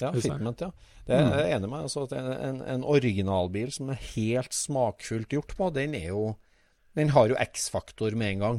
Ja, 0.00 0.10
fitment, 0.12 0.60
ja. 0.60 0.70
Det 1.06 1.14
er 1.14 1.44
jeg 1.44 1.56
enig 1.58 1.68
med. 1.70 1.82
Altså, 1.84 2.04
at 2.08 2.12
en, 2.16 2.26
en, 2.32 2.62
en 2.62 2.84
originalbil 2.84 3.70
som 3.74 3.90
er 3.92 4.00
helt 4.16 4.54
smakfullt 4.56 5.28
gjort 5.34 5.52
på, 5.58 5.68
den 5.74 5.94
er 5.94 6.08
jo 6.08 6.36
Den 6.96 7.08
har 7.08 7.28
jo 7.30 7.36
X-faktor 7.40 8.12
med 8.14 8.34
en 8.34 8.38
gang. 8.40 8.58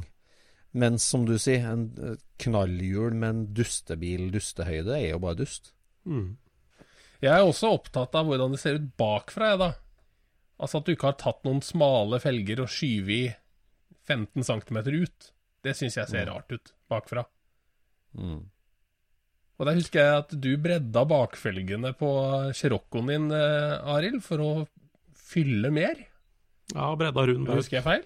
Men 0.74 0.98
som 1.02 1.28
du 1.28 1.36
sier, 1.38 1.68
en 1.70 1.86
eh, 2.02 2.18
knallhjul 2.42 3.14
med 3.14 3.30
en 3.30 3.44
dustebil 3.58 4.32
dustehøyde 4.34 4.96
er 4.98 5.12
jo 5.12 5.22
bare 5.22 5.44
dust. 5.44 5.74
Mm. 6.10 6.36
Jeg 7.24 7.32
er 7.32 7.46
også 7.46 7.72
opptatt 7.78 8.16
av 8.20 8.28
hvordan 8.28 8.56
det 8.56 8.62
ser 8.62 8.80
ut 8.82 8.90
bakfra, 9.00 9.54
jeg, 9.54 9.62
da. 9.62 9.70
Altså 10.64 10.80
at 10.80 10.88
du 10.88 10.96
ikke 10.96 11.12
har 11.12 11.20
tatt 11.22 11.46
noen 11.46 11.62
smale 11.66 12.20
felger 12.24 12.64
og 12.64 12.72
skyvet 12.72 13.14
i 13.16 13.24
15 14.10 14.44
cm 14.50 14.80
ut. 14.90 15.30
Det 15.64 15.76
syns 15.78 15.98
jeg 16.00 16.10
ser 16.10 16.28
rart 16.28 16.52
ut 16.52 16.74
bakfra. 16.92 17.24
Mm. 18.18 18.42
Og 19.60 19.70
der 19.70 19.78
husker 19.78 20.02
jeg 20.02 20.22
at 20.24 20.34
du 20.44 20.50
bredda 20.60 21.06
bakfelgene 21.08 21.94
på 21.98 22.10
Cherokcoen 22.58 23.12
din, 23.12 23.30
eh, 23.32 23.94
Arild, 23.94 24.24
for 24.26 24.44
å 24.44 24.52
fylle 25.14 25.70
mer. 25.74 26.02
Ja, 26.74 26.90
bredda 26.98 27.28
rund. 27.30 27.48
Husker 27.54 27.80
jeg 27.80 27.86
feil? 27.86 28.04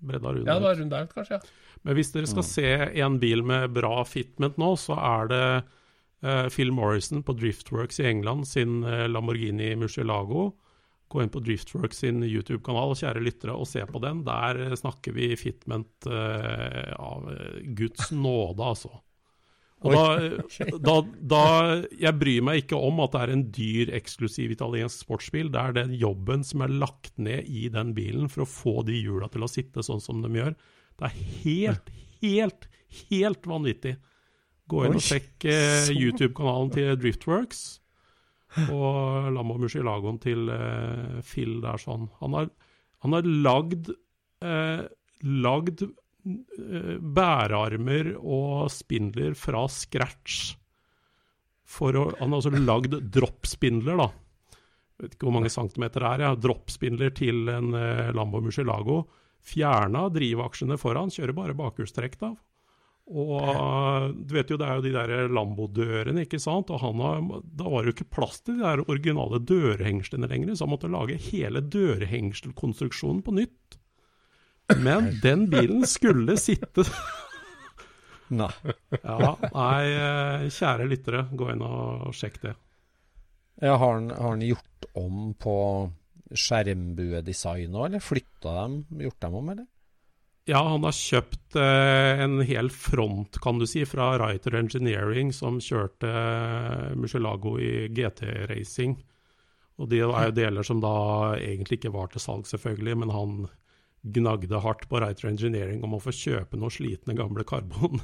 Bredda 0.00 0.32
rund 0.32 0.48
Ja, 0.48 0.56
det 0.58 0.66
var 0.66 0.78
rundt 0.80 0.94
der, 0.94 1.10
kanskje. 1.14 1.38
ja. 1.40 1.76
Men 1.86 1.96
hvis 1.96 2.12
dere 2.12 2.28
skal 2.28 2.44
se 2.44 2.70
en 3.00 3.18
bil 3.22 3.44
med 3.46 3.72
bra 3.72 4.02
fitment 4.04 4.58
nå, 4.60 4.74
så 4.80 4.96
er 5.00 5.30
det 5.30 5.44
uh, 6.26 6.48
Phil 6.52 6.72
Morrison 6.76 7.22
på 7.24 7.36
Driftworks 7.40 8.02
i 8.02 8.08
England 8.10 8.48
sin 8.50 8.82
uh, 8.84 9.06
Lamborghini 9.08 9.72
Murcielago. 9.80 10.50
Gå 11.10 11.22
inn 11.24 11.32
på 11.32 11.42
Driftworks 11.42 12.04
sin 12.04 12.20
YouTube-kanal, 12.22 12.92
kjære 13.00 13.22
lyttere, 13.24 13.56
og 13.56 13.66
se 13.66 13.82
på 13.88 13.98
den. 14.04 14.20
Der 14.28 14.60
eh, 14.62 14.76
snakker 14.78 15.16
vi 15.16 15.32
fitment 15.40 16.06
uh, 16.06 16.92
av 17.02 17.26
Guds 17.74 18.12
nåde, 18.14 18.62
altså. 18.62 18.92
Og 19.80 19.94
da, 19.94 20.02
da, 20.86 20.94
da 21.32 21.44
Jeg 21.96 22.18
bryr 22.20 22.44
meg 22.44 22.64
ikke 22.64 22.80
om 22.80 23.00
at 23.04 23.14
det 23.14 23.22
er 23.22 23.32
en 23.34 23.46
dyr, 23.56 23.92
eksklusiv 23.96 24.52
italiensk 24.54 25.06
sportsbil. 25.06 25.48
Det 25.52 25.62
er 25.62 25.76
den 25.78 25.94
jobben 26.00 26.44
som 26.46 26.66
er 26.66 26.76
lagt 26.82 27.14
ned 27.20 27.48
i 27.48 27.68
den 27.72 27.94
bilen 27.96 28.28
for 28.32 28.44
å 28.44 28.50
få 28.50 28.76
de 28.88 28.98
hjula 28.98 29.30
til 29.32 29.46
å 29.46 29.50
sitte 29.50 29.84
sånn 29.86 30.02
som 30.04 30.20
de 30.24 30.32
gjør. 30.36 30.56
Det 31.00 31.08
er 31.08 31.18
helt, 31.46 31.92
helt, 32.20 32.68
helt 33.08 33.48
vanvittig. 33.48 33.96
Gå 34.70 34.84
inn 34.86 34.98
og 35.00 35.02
sjekk 35.02 35.48
eh, 35.50 35.90
YouTube-kanalen 35.96 36.70
til 36.76 36.92
Driftworks 37.00 37.64
og 38.70 39.30
Lambo 39.34 39.56
Murcielagoen 39.62 40.20
til 40.22 40.50
eh, 40.52 41.18
Phil 41.26 41.58
der 41.64 41.80
sånn. 41.80 42.08
Han 42.20 42.36
har, 42.36 42.52
han 43.02 43.16
har 43.16 43.26
lagd 43.48 43.90
eh, 44.44 44.84
lagd 45.20 45.84
bærearmer 47.00 48.14
og 48.18 48.70
spindler 48.72 49.36
fra 49.38 49.66
scratch. 49.70 50.56
For 51.70 51.94
å, 51.96 52.08
han 52.18 52.32
har 52.32 52.40
altså 52.40 52.52
lagd 52.56 52.98
droppspindler, 53.14 54.00
da. 54.00 54.10
Jeg 55.00 55.06
vet 55.06 55.16
ikke 55.16 55.28
hvor 55.28 55.36
mange 55.38 55.52
centimeter 55.52 56.02
det 56.02 56.10
er. 56.10 56.26
Ja. 56.26 56.36
Droppspindler 56.36 57.14
til 57.16 57.48
en 57.48 57.72
eh, 57.78 58.10
Lambo 58.16 58.42
Murcielago. 58.44 59.04
Fjerna 59.40 60.08
drivaksjene 60.12 60.76
foran, 60.80 61.12
kjører 61.14 61.36
bare 61.36 61.56
bakhjulstrekk, 61.56 62.18
da. 62.20 62.34
Og 63.10 64.12
du 64.14 64.34
vet 64.36 64.52
jo, 64.52 64.58
det 64.60 64.66
er 64.68 64.78
jo 64.78 64.84
de 64.84 64.92
der 64.94 65.32
Lambo-dørene, 65.32 66.26
ikke 66.26 66.38
sant. 66.42 66.70
Og 66.70 66.82
han 66.82 67.00
har, 67.02 67.24
da 67.42 67.66
var 67.72 67.82
det 67.82 67.90
jo 67.90 67.96
ikke 67.96 68.12
plass 68.18 68.42
til 68.44 68.60
de 68.60 68.66
der 68.66 68.84
originale 68.84 69.40
dørhengslene 69.42 70.28
lenger, 70.30 70.52
så 70.54 70.66
han 70.66 70.74
måtte 70.74 70.92
lage 70.92 71.18
hele 71.30 71.62
dørhengselkonstruksjonen 71.64 73.24
på 73.26 73.34
nytt. 73.40 73.79
Men 74.78 75.10
den 75.22 75.48
bilen 75.50 75.86
skulle 75.88 76.36
sitte 76.38 76.84
Nei. 78.30 78.52
Ja, 79.02 79.32
nei, 79.50 79.86
eh, 79.90 80.44
kjære 80.54 80.86
lyttere, 80.86 81.24
gå 81.34 81.48
inn 81.50 81.64
og 81.66 82.12
sjekk 82.14 82.36
det. 82.44 82.52
Ja, 83.60 83.74
har, 83.74 83.98
han, 83.98 84.44
gjort 84.46 84.86
om 84.94 85.32
på 85.34 85.56
skjermbuedesign 86.30 87.74
òg, 87.74 87.88
eller 87.88 88.04
flytta 88.04 88.54
dem? 88.60 88.76
Gjort 89.02 89.20
dem 89.26 89.36
om, 89.40 89.50
eller? 89.56 89.66
Ja, 90.48 90.62
han 90.64 90.86
har 90.86 90.94
kjøpt 90.96 91.58
eh, 91.60 92.22
en 92.24 92.40
hel 92.46 92.70
front, 92.72 93.38
kan 93.42 93.58
du 93.60 93.66
si, 93.68 93.82
fra 93.86 94.12
Writer 94.14 94.56
Engineering, 94.62 95.34
som 95.36 95.58
kjørte 95.62 96.08
eh, 96.08 97.58
i 97.66 97.72
GT-racing. 97.98 98.96
Og 99.80 99.90
det 99.90 100.00
er 100.00 100.06
jo 100.30 100.36
deler 100.36 100.66
som 100.66 100.80
da 100.82 100.94
egentlig 101.36 101.80
ikke 101.80 101.92
var 101.94 102.10
til 102.12 102.22
salg, 102.22 102.48
selvfølgelig, 102.48 102.96
men 103.02 103.12
han 103.14 103.36
gnagde 104.02 104.60
hardt 104.64 104.88
på 104.88 104.96
Writer 104.96 105.28
Engineering 105.28 105.84
om 105.84 105.96
å 105.96 106.02
få 106.02 106.12
kjøpe 106.14 106.58
noen 106.58 106.72
slitne 106.72 107.16
gamle 107.18 107.44
karbon 107.48 108.00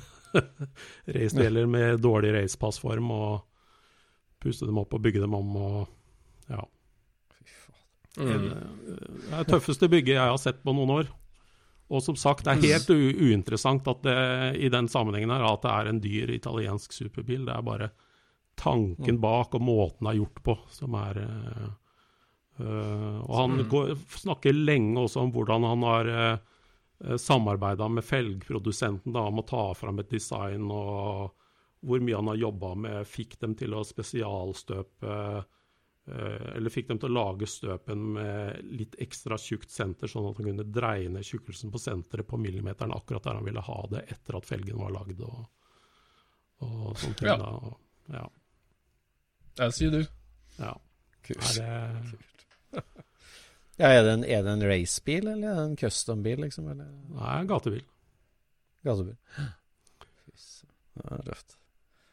racedeler 1.16 1.68
med 1.70 2.02
dårlig 2.04 2.34
racepassform, 2.36 3.10
og 3.10 4.42
puste 4.42 4.68
dem 4.68 4.80
opp 4.82 4.92
og 4.94 5.04
bygge 5.04 5.22
dem 5.24 5.36
om 5.36 5.54
og 5.56 5.78
ja. 6.52 6.64
Mm. 8.16 8.26
Det 8.26 9.32
er 9.32 9.40
det 9.42 9.46
tøffeste 9.50 9.88
bygget 9.92 10.16
jeg 10.16 10.24
har 10.32 10.40
sett 10.40 10.60
på 10.64 10.74
noen 10.76 10.92
år. 11.00 11.08
Og 11.92 12.02
som 12.02 12.16
sagt, 12.18 12.46
det 12.46 12.54
er 12.54 12.76
helt 12.78 12.90
uinteressant 12.90 13.86
at 13.90 14.02
det, 14.02 14.16
i 14.58 14.70
den 14.72 14.88
sammenhengen 14.90 15.30
her 15.30 15.44
at 15.46 15.62
det 15.62 15.72
er 15.72 15.90
en 15.90 16.00
dyr 16.02 16.32
italiensk 16.34 16.94
superbil. 16.96 17.44
Det 17.46 17.54
er 17.54 17.66
bare 17.66 17.90
tanken 18.58 19.20
bak 19.22 19.54
og 19.54 19.62
måten 19.62 20.08
det 20.08 20.14
er 20.14 20.20
gjort 20.22 20.42
på 20.48 20.56
som 20.72 20.96
er 20.98 21.20
uh, 21.22 21.68
Og 22.60 23.34
han 23.36 23.64
går, 23.68 23.90
snakker 24.16 24.54
lenge 24.56 25.02
også 25.02 25.26
om 25.26 25.32
hvordan 25.34 25.66
han 25.68 25.82
har 25.84 26.08
uh, 26.08 27.16
samarbeida 27.20 27.88
med 27.92 28.06
felgprodusenten 28.06 29.12
da, 29.12 29.26
om 29.28 29.42
å 29.42 29.44
ta 29.48 29.66
fram 29.76 30.00
et 30.00 30.08
design, 30.14 30.70
og 30.72 31.34
hvor 31.86 32.00
mye 32.00 32.16
han 32.16 32.30
har 32.32 32.40
jobba 32.40 32.72
med, 32.86 33.10
fikk 33.10 33.36
dem 33.42 33.52
til 33.60 33.76
å 33.76 33.84
spesialstøpe 33.84 35.18
Eh, 36.08 36.56
eller 36.56 36.70
fikk 36.70 36.86
dem 36.88 37.00
til 37.02 37.10
å 37.10 37.16
lage 37.16 37.48
støpen 37.50 38.02
med 38.14 38.60
litt 38.78 38.94
ekstra 39.02 39.34
tjukt 39.42 39.72
senter, 39.74 40.06
sånn 40.06 40.28
at 40.28 40.38
han 40.38 40.46
kunne 40.46 40.66
dreie 40.70 41.10
ned 41.10 41.26
tjukkelsen 41.26 41.72
på 41.74 41.80
senteret 41.82 42.28
på 42.30 42.38
millimeteren 42.38 42.94
akkurat 42.94 43.26
der 43.26 43.40
han 43.40 43.46
ville 43.48 43.64
ha 43.66 43.78
det 43.90 44.04
etter 44.14 44.38
at 44.38 44.46
felgen 44.46 44.78
var 44.78 44.94
lagd. 44.94 45.24
Og, 45.26 45.40
og 46.62 46.92
sånne 46.94 47.18
ting. 47.18 47.32
Ja. 47.32 47.36
Da. 47.42 47.50
Og, 47.58 48.14
ja. 48.14 48.22
Der 49.58 49.74
sier 49.74 49.96
du. 49.96 50.00
ja. 50.60 50.76
Kult. 51.26 51.42
Er 51.42 51.58
det 51.58 52.22
Ja, 53.76 53.90
er 53.92 54.06
det 54.06 54.12
en, 54.14 54.22
er 54.24 54.40
det 54.46 54.52
en 54.56 54.62
racebil, 54.64 55.26
eller 55.28 55.50
er 55.50 55.56
det 55.58 55.64
en 55.66 55.74
custom-bil, 55.76 56.38
liksom? 56.46 56.70
Eller 56.72 56.86
Nei, 57.12 57.42
gatebil. 57.50 57.82
gatebil? 58.88 59.18
Det 60.96 61.04
er 61.12 61.26
røft. 61.28 61.58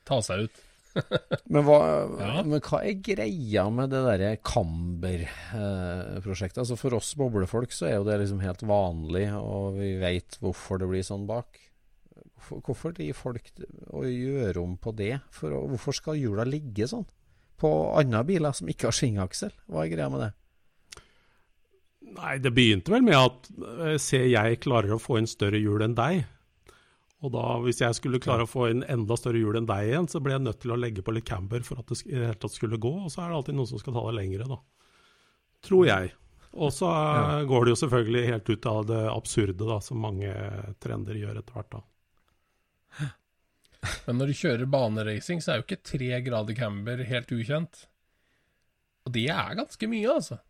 Ta 0.03 0.17
seg 0.25 0.41
ut. 0.49 0.57
Men 1.49 1.63
hva, 1.65 1.77
Ja. 2.19 2.41
men 2.45 2.59
hva 2.61 2.83
er 2.85 2.99
greia 3.01 3.63
med 3.73 3.89
det 3.95 4.01
derre 4.05 4.35
Camber-prosjektet? 4.45 6.59
altså 6.61 6.75
For 6.77 6.93
oss 6.99 7.13
boblefolk 7.17 7.71
så 7.73 7.87
er 7.87 7.95
jo 7.95 8.03
det 8.07 8.19
liksom 8.21 8.43
helt 8.43 8.61
vanlig, 8.67 9.23
og 9.39 9.77
vi 9.79 9.93
veit 10.01 10.35
hvorfor 10.43 10.77
det 10.83 10.89
blir 10.91 11.03
sånn 11.07 11.23
bak. 11.29 11.49
Hvorfor, 12.35 12.59
hvorfor 12.67 12.93
driver 12.99 13.17
folk 13.17 13.49
å 13.95 14.03
gjøre 14.05 14.59
om 14.61 14.75
på 14.83 14.91
det? 14.99 15.15
For, 15.33 15.49
hvorfor 15.71 15.93
skal 15.97 16.19
hjula 16.19 16.43
ligge 16.45 16.85
sånn? 16.91 17.07
På 17.57 17.71
andre 17.97 18.21
biler 18.27 18.51
som 18.57 18.67
ikke 18.69 18.87
har 18.91 18.97
svingaksel? 18.99 19.53
Hva 19.71 19.85
er 19.87 19.93
greia 19.95 20.09
med 20.11 20.21
det? 20.27 20.31
Nei, 22.13 22.37
det 22.43 22.51
begynte 22.53 22.93
vel 22.93 23.03
med 23.05 23.17
at 23.17 23.49
eh, 23.53 23.97
se, 24.01 24.21
jeg 24.29 24.61
klarer 24.63 24.95
å 24.95 25.01
få 25.01 25.19
inn 25.19 25.29
større 25.29 25.61
hjul 25.61 25.83
enn 25.85 25.95
deg. 25.97 26.23
Og 27.23 27.31
da, 27.31 27.43
hvis 27.63 27.79
jeg 27.79 27.95
skulle 27.95 28.19
klare 28.23 28.43
å 28.43 28.49
få 28.49 28.67
inn 28.73 28.83
enda 28.91 29.15
større 29.15 29.39
hjul 29.39 29.55
enn 29.55 29.67
deg 29.69 29.87
igjen, 29.87 30.09
så 30.11 30.19
ble 30.19 30.35
jeg 30.35 30.43
nødt 30.43 30.59
til 30.59 30.73
å 30.75 30.79
legge 30.79 31.05
på 31.05 31.13
litt 31.15 31.27
camber 31.29 31.63
for 31.63 31.79
at 31.79 31.87
det 31.87 32.01
i 32.03 32.17
det 32.17 32.25
hele 32.25 32.41
tatt 32.41 32.55
skulle 32.55 32.81
gå. 32.83 32.91
Og 33.05 33.13
så 33.13 33.23
er 33.23 33.31
det 33.31 33.37
alltid 33.39 33.57
noen 33.57 33.69
som 33.71 33.81
skal 33.81 33.95
ta 33.95 34.03
det 34.09 34.17
lengre, 34.17 34.49
da. 34.51 34.59
Tror 35.63 35.87
jeg. 35.87 36.11
Og 36.53 36.73
så 36.75 36.89
ja. 36.91 37.39
går 37.49 37.65
det 37.65 37.73
jo 37.73 37.79
selvfølgelig 37.79 38.27
helt 38.27 38.51
ut 38.51 38.69
av 38.69 38.83
det 38.91 39.01
absurde, 39.13 39.69
da, 39.71 39.79
som 39.81 40.03
mange 40.03 40.33
trender 40.83 41.17
gjør 41.17 41.39
etter 41.39 41.57
hvert, 41.57 41.79
da. 41.79 43.09
Men 44.05 44.19
når 44.19 44.29
du 44.29 44.39
kjører 44.43 44.73
baneracing, 44.75 45.41
så 45.41 45.53
er 45.53 45.61
jo 45.61 45.65
ikke 45.65 45.83
tre 45.93 46.19
grader 46.27 46.59
camber 46.59 47.07
helt 47.07 47.31
ukjent. 47.33 47.85
Og 49.07 49.15
det 49.15 49.29
er 49.31 49.57
ganske 49.63 49.89
mye, 49.89 50.11
altså. 50.11 50.43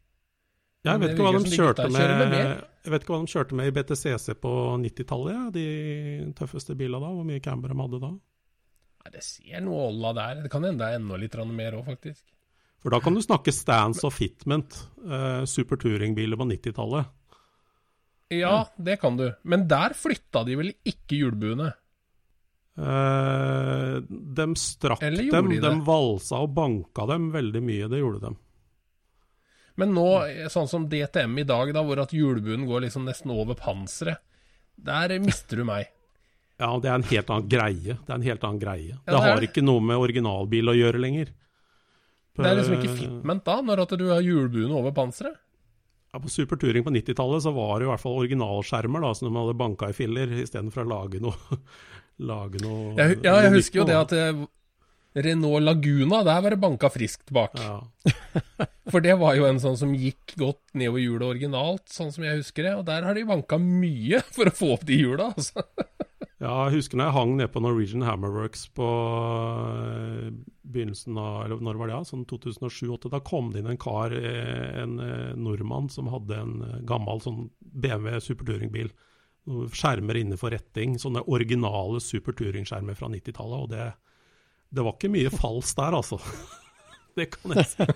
Jeg 0.83 0.99
vet 0.99 1.13
ikke 1.13 1.23
hva 1.25 1.39
de 1.39 1.51
kjørte 1.55 1.87
med, 1.91 2.13
med 2.19 2.39
jeg 2.83 2.91
vet 2.91 3.05
ikke 3.05 3.13
hva 3.13 3.21
de 3.23 3.31
kjørte 3.31 3.55
med 3.55 3.69
i 3.69 3.73
BTCC 3.77 4.33
på 4.43 4.51
90-tallet, 4.83 5.31
ja, 5.31 5.43
de 5.55 6.33
tøffeste 6.35 6.75
bilene 6.75 6.99
da. 6.99 7.11
Hvor 7.15 7.27
mye 7.27 7.43
camber 7.43 7.71
de 7.71 7.77
hadde 7.79 7.99
da. 8.03 8.09
Nei, 9.03 9.11
det 9.13 9.23
ser 9.23 9.63
noe 9.63 9.85
olla 9.87 10.11
der. 10.17 10.41
Det 10.43 10.51
kan 10.51 10.67
hende 10.67 10.83
det 10.83 10.89
er 10.91 10.99
enda 10.99 11.19
litt 11.21 11.37
mer 11.47 11.77
òg, 11.79 11.85
faktisk. 11.93 12.25
For 12.83 12.91
da 12.91 12.99
kan 12.99 13.15
du 13.15 13.21
snakke 13.23 13.53
stance 13.55 14.03
og 14.03 14.11
fitment. 14.11 14.75
Uh, 14.99 15.47
super 15.47 15.79
touringbiler 15.79 16.39
på 16.39 16.49
90-tallet. 16.49 17.07
Ja, 18.33 18.65
det 18.75 18.97
kan 18.99 19.15
du. 19.15 19.29
Men 19.47 19.63
der 19.71 19.95
flytta 19.95 20.43
de 20.43 20.59
vel 20.59 20.73
ikke 20.83 21.21
hjulbuene? 21.21 21.71
Uh, 22.73 24.01
de 24.09 24.47
strakk 24.59 25.03
dem, 25.03 25.51
de 25.53 25.59
de, 25.61 25.73
valsa 25.85 26.41
og 26.43 26.55
banka 26.57 27.07
dem 27.07 27.31
veldig 27.31 27.63
mye. 27.63 27.87
Det 27.91 28.03
gjorde 28.03 28.25
de. 28.25 28.35
Men 29.81 29.93
nå, 29.95 30.07
sånn 30.53 30.69
som 30.69 30.85
DTM 30.89 31.39
i 31.41 31.47
dag, 31.49 31.71
da, 31.73 31.81
hvor 31.85 32.01
at 32.03 32.13
hjulbuen 32.13 32.67
går 32.69 32.85
liksom 32.85 33.07
nesten 33.09 33.33
over 33.33 33.57
panseret, 33.57 34.21
der 34.77 35.15
mister 35.21 35.61
du 35.61 35.65
meg. 35.67 35.89
Ja, 36.61 36.69
det 36.79 36.89
er 36.89 36.99
en 36.99 37.07
helt 37.09 37.31
annen 37.33 37.49
greie. 37.49 37.95
Det 37.97 38.11
er 38.11 38.19
en 38.19 38.27
helt 38.27 38.43
annen 38.45 38.61
greie. 38.61 38.93
det 38.93 39.09
det 39.09 39.17
er 39.17 39.25
har 39.25 39.41
det. 39.41 39.49
ikke 39.49 39.63
noe 39.65 39.81
med 39.81 39.97
originalbil 39.97 40.69
å 40.69 40.77
gjøre 40.77 41.01
lenger. 41.01 41.33
Det 42.33 42.49
er 42.49 42.57
liksom 42.57 42.77
ikke 42.79 42.91
Eh, 42.93 42.99
fitment 43.01 43.43
da, 43.45 43.59
når 43.61 43.81
at 43.83 43.95
du 43.99 44.05
har 44.09 44.21
hjulbuene 44.25 44.73
over 44.73 44.93
panseret? 44.93 45.35
Ja, 46.13 46.19
på 46.21 46.29
Super 46.29 46.57
Touring 46.61 46.85
på 46.85 46.93
90-tallet 46.93 47.41
så 47.41 47.51
var 47.53 47.79
det 47.79 47.87
i 47.87 47.89
hvert 47.89 48.01
fall 48.01 48.19
originalskjermer 48.21 49.01
da, 49.01 49.13
som 49.17 49.29
de 49.29 49.37
hadde 49.39 49.57
banka 49.57 49.89
i 49.89 49.95
filler, 49.97 50.29
istedenfor 50.43 50.85
å 50.85 50.89
lage 50.91 51.21
noe, 51.21 51.57
lage 52.31 52.61
noe 52.61 52.93
Jeg, 52.99 53.17
ja, 53.25 53.39
jeg 53.47 53.53
husker 53.55 53.81
jo 53.81 53.85
det 53.89 53.97
at 53.97 54.13
eh, 54.17 54.43
Renault 55.13 55.61
Laguna, 55.61 56.23
der 56.25 56.41
var 56.41 56.55
det 56.55 56.61
banka 56.61 56.89
friskt 56.93 57.29
bak. 57.33 57.59
ja. 57.59 57.81
For 58.91 59.03
det 59.03 59.13
var 59.15 59.37
jo 59.37 59.45
en 59.47 59.61
sånn 59.63 59.77
som 59.79 59.93
gikk 59.95 60.33
godt 60.39 60.61
nedover 60.75 60.99
hjulet 60.99 61.27
originalt, 61.29 61.85
sånn 61.91 62.11
som 62.11 62.25
jeg 62.25 62.41
husker 62.41 62.67
det. 62.67 62.73
Og 62.75 62.83
der 62.89 63.05
har 63.07 63.15
de 63.15 63.23
banka 63.27 63.59
mye 63.61 64.19
for 64.35 64.49
å 64.49 64.55
få 64.57 64.73
opp 64.75 64.83
de 64.89 64.97
hjula, 64.99 65.29
altså. 65.31 65.63
ja, 66.43 66.51
jeg 66.67 66.75
husker 66.75 66.99
når 66.99 67.07
jeg 67.07 67.17
hang 67.17 67.35
nede 67.37 67.53
på 67.53 67.63
Norwegian 67.63 68.03
Hammerworks 68.05 68.65
på 68.75 68.89
eh, 69.87 70.27
begynnelsen 70.75 71.17
av 71.21 71.45
Eller 71.45 71.63
når 71.63 71.79
var 71.79 71.89
det? 71.89 71.95
ja? 71.95 72.09
Sånn 72.11 72.27
2007-2008. 72.29 73.13
Da 73.15 73.23
kom 73.23 73.53
det 73.53 73.63
inn 73.63 73.71
en 73.71 73.81
kar, 73.81 74.15
eh, 74.17 74.83
en 74.83 74.99
eh, 74.99 75.31
nordmann, 75.39 75.89
som 75.93 76.11
hadde 76.11 76.43
en 76.43 76.55
gammel 76.89 77.23
sånn 77.23 77.47
BMW 77.63 78.19
Super 78.25 78.51
Touring-bil. 78.51 78.91
Skjermer 79.71 80.19
innenfor 80.19 80.51
retting. 80.55 80.99
Sånne 80.99 81.23
originale 81.31 82.03
Super 82.03 82.35
Touring-skjermer 82.35 82.99
fra 82.99 83.09
90-tallet. 83.15 83.63
Og 83.63 83.71
det, 83.71 83.89
det 84.73 84.81
var 84.85 84.93
ikke 84.97 85.13
mye 85.13 85.29
fals 85.33 85.69
der, 85.77 85.91
altså. 86.01 86.17
Det 87.17 87.27
kan 87.29 87.51
jeg 87.53 87.65
si. 87.69 87.85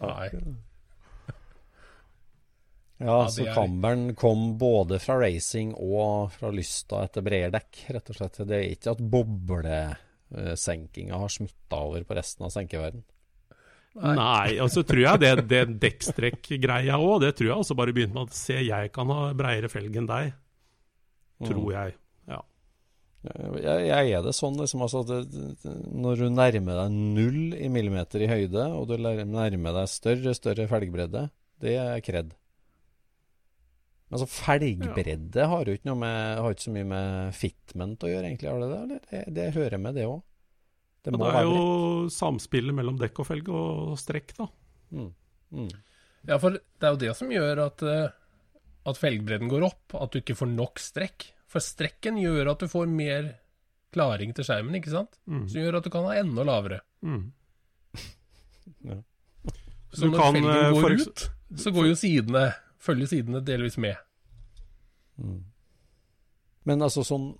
Nei. 0.00 0.28
Ja, 3.00 3.28
så 3.32 3.46
er- 3.46 3.54
kom 4.18 4.58
både 4.58 4.98
fra 5.00 5.14
racing 5.22 5.70
og 5.78 6.32
fra 6.34 6.50
lysta 6.52 7.04
etter 7.06 7.22
brederdekk, 7.24 7.78
rett 7.94 8.10
og 8.10 8.16
slett. 8.18 8.36
Det 8.48 8.56
er 8.58 8.66
ikke 8.74 8.90
at 8.92 9.00
boblesenkinga 9.14 11.14
har 11.22 11.30
smitta 11.32 11.76
over 11.86 12.02
på 12.04 12.14
resten 12.18 12.44
av 12.44 12.50
senkeverden. 12.52 13.02
Nei, 13.94 14.58
og 14.62 14.68
så 14.70 14.82
tror 14.86 15.00
jeg 15.02 15.18
det, 15.22 15.30
det 15.50 15.62
dekkstrekk-greia 15.82 16.94
òg, 17.00 17.20
det 17.24 17.32
tror 17.38 17.48
jeg 17.48 17.56
også 17.58 17.74
bare 17.78 17.92
begynte 17.96 18.14
med 18.14 18.28
at 18.30 18.36
se, 18.38 18.56
jeg 18.62 18.92
kan 18.94 19.08
ha 19.10 19.32
breiere 19.34 19.68
felg 19.72 19.96
enn 19.98 20.06
deg. 20.10 20.32
Tror 21.48 21.72
jeg. 21.72 21.94
Ja. 22.28 22.40
Jeg, 23.24 23.86
jeg 23.88 24.12
er 24.16 24.24
det 24.24 24.34
sånn, 24.36 24.58
liksom, 24.60 24.84
altså, 24.86 25.02
det, 25.08 25.20
det, 25.32 25.74
når 25.92 26.22
du 26.22 26.26
nærmer 26.32 26.82
deg 26.82 26.98
null 27.16 27.40
i 27.56 27.70
millimeter 27.72 28.24
i 28.24 28.30
høyde, 28.30 28.66
og 28.76 28.88
du 28.90 28.96
nærmer 29.00 29.76
deg 29.80 29.90
større 29.92 30.34
større 30.36 30.68
felgbredde, 30.70 31.26
det 31.60 31.76
er 31.80 32.04
kred. 32.04 32.34
Men 34.10 34.18
altså, 34.18 34.30
felgbredde 34.32 35.46
har 35.52 35.68
jo 35.68 35.76
ikke 35.76 35.86
noe 35.86 36.00
med 36.00 36.40
Har 36.42 36.54
ikke 36.56 36.64
så 36.64 36.72
mye 36.74 36.86
med 36.90 37.36
fitment 37.38 38.02
å 38.02 38.10
gjøre, 38.10 38.26
egentlig, 38.26 38.50
har 38.50 38.64
det 38.64 38.70
det? 38.72 38.80
Eller? 38.80 39.04
Det, 39.06 39.22
det 39.36 39.52
hører 39.54 39.82
med, 39.84 39.96
det 40.00 40.08
òg. 40.10 40.18
Det 41.00 41.14
det 41.16 41.28
er 41.32 41.46
jo 41.48 42.08
samspillet 42.12 42.76
mellom 42.76 42.98
dekk 43.00 43.22
og 43.22 43.28
felg 43.30 43.46
og 43.56 43.94
strekk, 44.00 44.34
da. 44.36 44.48
mm. 44.92 45.12
Mm. 45.50 45.70
Ja, 46.28 46.36
for 46.36 46.54
det 46.54 46.84
er 46.84 46.92
jo 46.92 47.00
det 47.00 47.12
som 47.16 47.30
gjør 47.32 47.62
at, 47.64 47.82
eh, 47.88 48.10
at 48.90 49.00
felgbredden 49.00 49.50
går 49.50 49.66
opp, 49.66 49.94
at 49.96 50.12
du 50.12 50.20
ikke 50.20 50.38
får 50.38 50.50
nok 50.52 50.82
strekk. 50.82 51.30
For 51.50 51.62
strekken 51.64 52.18
gjør 52.20 52.52
at 52.52 52.62
du 52.62 52.70
får 52.70 52.90
mer 52.90 53.32
klaring 53.94 54.34
til 54.36 54.46
skjermen, 54.46 54.76
ikke 54.78 54.92
sant? 54.92 55.18
Mm. 55.26 55.44
Som 55.50 55.62
gjør 55.64 55.78
at 55.80 55.86
du 55.86 55.92
kan 55.92 56.06
ha 56.06 56.18
enda 56.20 56.46
lavere. 56.46 56.80
Mm. 57.02 57.30
Så 59.90 60.06
Du 60.06 60.12
når 60.12 60.20
kan, 60.20 60.36
felgen 60.36 60.50
eh, 60.54 60.68
går 60.70 60.84
for 60.84 60.94
ut, 60.94 61.24
så 61.58 61.72
går 61.74 61.88
jo 61.88 61.94
sidene, 61.98 62.44
følger 62.78 63.10
sidene 63.10 63.40
delvis 63.42 63.78
med. 63.82 63.98
Mm. 65.18 65.40
Men 66.68 66.84
altså 66.84 67.02
sånn 67.06 67.30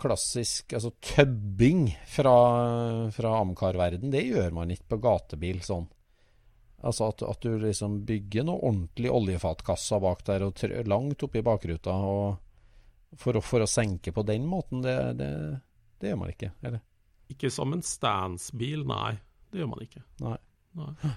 klassisk 0.00 0.72
altså 0.78 0.94
tøbbing 1.04 1.88
fra, 2.08 2.34
fra 3.12 3.34
Amcar-verden, 3.42 4.12
det 4.14 4.24
gjør 4.30 4.54
man 4.56 4.72
ikke 4.72 4.94
på 4.94 5.00
gatebil 5.04 5.60
sånn. 5.66 5.88
Altså 6.86 7.08
at, 7.10 7.24
at 7.26 7.42
du 7.42 7.56
liksom 7.58 8.02
bygger 8.06 8.46
noe 8.46 8.60
ordentlig 8.62 9.10
oljefatkassa 9.10 9.98
bak 10.02 10.22
der 10.28 10.44
og 10.46 10.54
trø, 10.58 10.82
langt 10.86 11.24
oppi 11.26 11.42
bakruta 11.42 11.96
og 12.06 12.36
for, 13.18 13.38
å, 13.38 13.42
for 13.42 13.64
å 13.64 13.70
senke 13.70 14.12
på 14.14 14.22
den 14.28 14.44
måten, 14.46 14.82
det, 14.84 14.94
det, 15.18 15.30
det 15.98 16.12
gjør 16.12 16.20
man 16.20 16.34
ikke. 16.34 16.52
Eller? 16.62 16.84
Ikke 17.32 17.50
som 17.52 17.72
en 17.74 17.82
standsbil, 17.84 18.84
nei. 18.88 19.16
Det 19.50 19.62
gjør 19.62 19.72
man 19.72 19.84
ikke. 19.84 20.04
Nei. 20.22 20.36
Nei. 20.78 21.14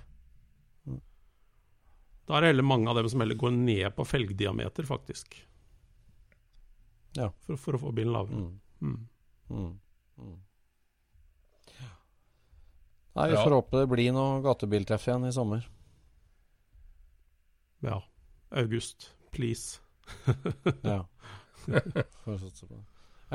Da 2.31 2.37
er 2.37 2.45
det 2.45 2.51
heller 2.53 2.63
mange 2.63 2.87
av 2.87 2.95
dem 2.95 3.09
som 3.11 3.19
heller 3.19 3.35
går 3.35 3.51
ned 3.51 3.87
på 3.97 4.05
felgdiameter, 4.07 4.87
faktisk. 4.87 5.35
Ja. 7.17 7.27
For, 7.43 7.59
for 7.59 7.75
å 7.75 7.81
få 7.81 7.91
bilen 7.95 8.13
lavere. 8.15 8.45
Mm. 8.79 8.93
Mm. 9.51 9.73
Mm. 10.21 10.37
Nei, 13.17 13.27
vi 13.31 13.39
får 13.39 13.57
håpe 13.57 13.81
det 13.81 13.89
blir 13.91 14.13
noe 14.15 14.39
gatebiltreff 14.45 15.07
igjen 15.09 15.27
i 15.27 15.33
sommer. 15.35 15.65
Ja. 17.83 18.01
August, 18.49 19.11
please. 19.31 19.79
Ja. 20.83 21.05
Får 22.23 22.37
satse 22.41 22.65
på 22.65 22.73
det. 22.73 22.85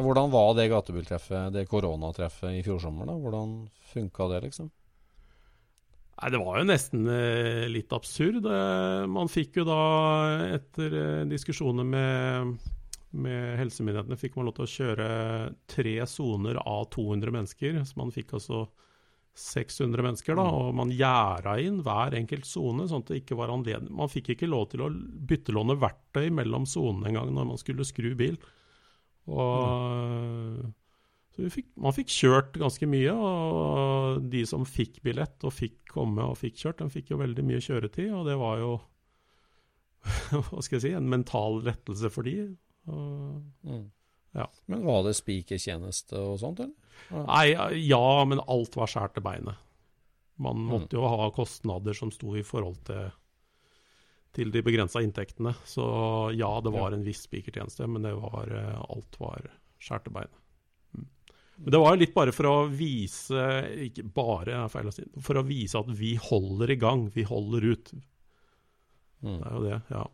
Hvordan 0.03 0.31
var 0.33 0.55
det 0.59 0.69
gatebiltreffet, 0.69 1.53
det 1.55 1.69
koronatreffet 1.71 2.59
i 2.59 2.65
fjor 2.65 2.81
sommer? 2.83 3.07
da? 3.09 3.15
Hvordan 3.17 3.55
funka 3.93 4.27
det, 4.29 4.41
liksom? 4.49 4.69
Nei, 6.17 6.31
det 6.33 6.41
var 6.41 6.59
jo 6.61 6.69
nesten 6.69 7.09
eh, 7.13 7.65
litt 7.69 7.93
absurd. 7.97 8.45
Eh, 8.45 9.05
man 9.09 9.29
fikk 9.33 9.61
jo 9.61 9.67
da, 9.69 9.81
etter 10.57 10.97
eh, 11.01 11.23
diskusjoner 11.29 11.85
med, 11.89 12.57
med 13.17 13.57
helsemyndighetene, 13.61 14.21
fikk 14.21 14.37
man 14.37 14.49
lov 14.49 14.57
til 14.59 14.67
å 14.67 14.75
kjøre 14.75 15.09
tre 15.69 15.97
soner 16.09 16.61
av 16.61 16.89
200 16.93 17.37
mennesker. 17.37 17.81
Så 17.89 18.01
man 18.01 18.13
fikk 18.13 18.37
altså 18.37 18.67
600 19.37 20.03
mennesker, 20.03 20.39
da, 20.39 20.47
og 20.49 20.75
man 20.79 20.93
gjerda 20.97 21.59
inn 21.61 21.83
hver 21.85 22.17
enkelt 22.17 22.49
sone. 22.49 22.87
sånn 22.89 23.05
at 23.05 23.13
det 23.13 23.21
ikke 23.21 23.37
var 23.37 23.53
anledning. 23.53 23.93
Man 23.97 24.09
fikk 24.13 24.33
ikke 24.33 24.49
lov 24.49 24.71
til 24.73 24.87
å 24.87 24.91
byttelåne 24.91 25.77
verktøy 25.83 26.31
mellom 26.33 26.65
sonene 26.69 27.11
engang 27.13 27.35
når 27.37 27.51
man 27.53 27.61
skulle 27.61 27.85
skru 27.85 28.15
bil. 28.17 28.39
Og 29.27 30.65
så 31.37 31.45
vi 31.45 31.51
fikk, 31.53 31.67
man 31.85 31.93
fikk 31.93 32.09
kjørt 32.15 32.55
ganske 32.57 32.87
mye, 32.89 33.13
og 33.13 34.29
de 34.33 34.41
som 34.49 34.65
fikk 34.65 35.03
billett 35.05 35.45
og 35.45 35.53
fikk 35.53 35.83
komme 35.93 36.25
og 36.25 36.39
fikk 36.41 36.63
kjørt, 36.63 36.81
de 36.81 36.95
fikk 36.95 37.13
jo 37.13 37.21
veldig 37.21 37.45
mye 37.45 37.61
kjøretid, 37.61 38.09
og 38.17 38.25
det 38.31 38.39
var 38.41 38.63
jo 38.63 38.71
Hva 40.47 40.63
skal 40.63 40.77
jeg 40.79 40.83
si 40.85 40.91
En 40.95 41.09
mental 41.11 41.61
lettelse 41.67 42.09
for 42.15 42.25
de. 42.29 42.39
Og, 42.87 43.43
Mm. 43.67 43.85
Ja. 44.37 44.51
Men 44.67 44.85
var 44.85 45.05
det 45.07 45.17
spikertjeneste 45.17 46.19
og 46.21 46.41
sånt, 46.43 46.61
eller? 46.61 46.75
Nei, 47.27 47.55
ja, 47.87 48.25
men 48.29 48.43
alt 48.43 48.77
var 48.77 48.91
skåret 48.91 49.15
til 49.17 49.25
beinet. 49.25 49.63
Man 50.43 50.67
måtte 50.69 50.99
jo 50.99 51.07
ha 51.09 51.31
kostnader 51.33 51.97
som 51.97 52.11
sto 52.13 52.35
i 52.37 52.45
forhold 52.45 52.83
til, 52.85 53.07
til 54.37 54.51
de 54.53 54.61
begrensa 54.65 55.01
inntektene. 55.05 55.55
Så 55.65 55.87
ja, 56.37 56.51
det 56.61 56.73
var 56.75 56.93
en 56.93 57.07
viss 57.07 57.23
spikertjeneste, 57.25 57.89
men 57.89 58.05
det 58.05 58.13
var, 58.21 58.53
eh, 58.53 58.83
alt 58.85 59.17
var 59.23 59.49
skåret 59.81 60.05
til 60.05 60.17
beinet. 60.19 60.43
Mm. 60.93 61.09
Men 61.57 61.73
det 61.73 61.81
var 61.81 61.95
jo 61.95 62.03
litt 62.03 62.15
bare 62.17 62.33
for 62.37 62.51
å 62.51 62.57
vise 62.69 63.45
Ikke 63.87 64.05
bare, 64.19 64.59
er 64.67 64.73
feil 64.73 64.91
å 64.91 64.93
si. 64.93 65.07
For 65.25 65.41
å 65.41 65.47
vise 65.49 65.81
at 65.81 65.89
vi 65.97 66.13
holder 66.21 66.75
i 66.75 66.81
gang. 66.81 67.09
Vi 67.15 67.25
holder 67.25 67.71
ut. 67.73 67.95
Mm. 69.25 69.39
Det 69.41 69.47
er 69.49 69.57
jo 69.57 69.65
det, 69.65 69.81
ja. 69.97 70.05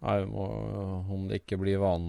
Nei, 0.00 0.18
må, 0.28 0.44
om 1.12 1.26
det 1.28 1.42
ikke 1.42 1.58
blir 1.60 1.80
van, 1.82 2.06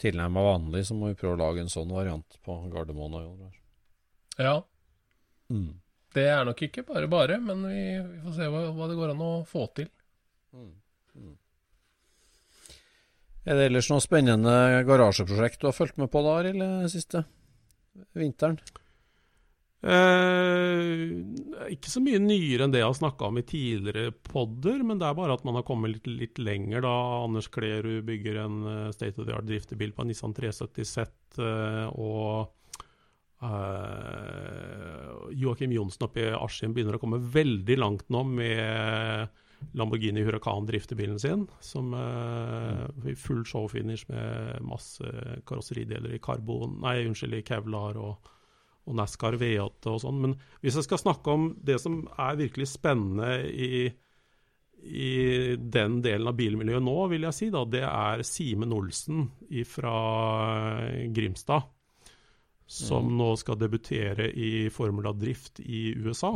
tilnærmet 0.00 0.46
vanlig, 0.46 0.84
så 0.88 0.96
må 0.96 1.10
vi 1.10 1.18
prøve 1.20 1.36
å 1.36 1.42
lage 1.42 1.64
en 1.64 1.72
sånn 1.72 1.92
variant 1.92 2.38
på 2.44 2.56
Gardermoen. 2.72 3.18
og. 3.20 3.58
Ja. 4.40 4.56
Mm. 5.52 5.74
Det 6.14 6.24
er 6.30 6.44
nok 6.46 6.62
ikke 6.62 6.86
bare 6.86 7.10
bare, 7.10 7.40
men 7.42 7.64
vi, 7.68 7.82
vi 8.00 8.20
får 8.24 8.36
se 8.38 8.50
hva, 8.50 8.66
hva 8.74 8.88
det 8.88 8.98
går 8.98 9.12
an 9.12 9.24
å 9.24 9.32
få 9.48 9.66
til. 9.76 9.90
Er 13.44 13.58
det 13.58 13.66
ellers 13.68 13.90
noe 13.92 14.00
spennende 14.00 14.54
garasjeprosjekt 14.88 15.60
du 15.60 15.68
har 15.68 15.76
fulgt 15.76 15.98
med 16.00 16.08
på 16.12 16.22
da, 16.24 16.38
eller 16.48 16.86
siste 16.88 17.26
vinteren? 18.16 18.56
Eh, 19.84 20.94
ikke 21.74 21.90
så 21.92 22.00
mye 22.00 22.16
nyere 22.22 22.64
enn 22.64 22.72
det 22.72 22.80
jeg 22.80 22.88
har 22.88 22.96
snakka 22.96 23.28
om 23.28 23.36
i 23.36 23.44
tidligere 23.44 24.14
podder, 24.30 24.80
men 24.86 25.00
det 25.00 25.10
er 25.10 25.18
bare 25.18 25.36
at 25.36 25.44
man 25.44 25.58
har 25.58 25.66
kommet 25.68 25.92
litt, 25.92 26.08
litt 26.08 26.40
lenger 26.40 26.86
da. 26.86 26.94
Anders 27.26 27.50
Klerud 27.52 28.06
bygger 28.08 28.40
en 28.46 28.56
eh, 28.70 28.90
state 28.96 29.20
of 29.20 29.28
the 29.28 29.36
art 29.36 29.48
driftebil 29.48 29.92
på 29.92 30.04
en 30.04 30.12
Nissan 30.12 30.36
370 30.36 30.88
Z, 30.88 31.12
eh, 31.36 31.86
og 32.00 32.48
eh, 33.44 35.36
Joakim 35.44 35.76
Johnsen 35.76 36.08
oppe 36.08 36.24
i 36.24 36.32
Askim 36.32 36.72
begynner 36.72 36.96
å 36.96 37.02
komme 37.02 37.20
veldig 37.20 37.80
langt 37.82 38.08
nå 38.14 38.24
med 38.24 39.40
Lamborghini 39.76 40.24
Huracan 40.24 40.64
driftebilen 40.68 41.20
sin, 41.20 41.44
som 41.60 41.92
eh, 41.92 43.12
full 43.20 43.44
showfinish 43.48 44.08
med 44.08 44.64
masse 44.64 45.12
karosserideler 45.44 46.16
i 46.16 46.24
karbon, 46.24 46.80
nei, 46.84 47.02
unnskyld, 47.04 47.36
i 47.36 47.44
kevlar 47.44 48.00
og 48.00 48.32
og 48.84 48.96
NASCAR 48.98 49.36
V8 49.40 49.92
og 49.92 50.00
sånn. 50.02 50.22
Men 50.22 50.34
hvis 50.62 50.78
jeg 50.78 50.86
skal 50.86 51.00
snakke 51.00 51.34
om 51.34 51.50
det 51.64 51.78
som 51.82 52.02
er 52.20 52.40
virkelig 52.40 52.68
spennende 52.74 53.30
i, 53.48 53.86
i 54.84 55.12
den 55.56 56.00
delen 56.04 56.30
av 56.30 56.36
bilmiljøet 56.38 56.84
nå, 56.84 56.96
vil 57.12 57.28
jeg 57.28 57.38
si 57.38 57.50
da, 57.54 57.64
det 57.68 57.84
er 57.88 58.24
Simen 58.28 58.74
Olsen 58.76 59.28
fra 59.68 59.94
Grimstad. 61.16 61.70
Som 62.64 63.10
nå 63.18 63.34
skal 63.36 63.58
debutere 63.60 64.30
i 64.40 64.70
Formula 64.72 65.12
Drift 65.12 65.60
i 65.60 65.90
USA. 66.00 66.32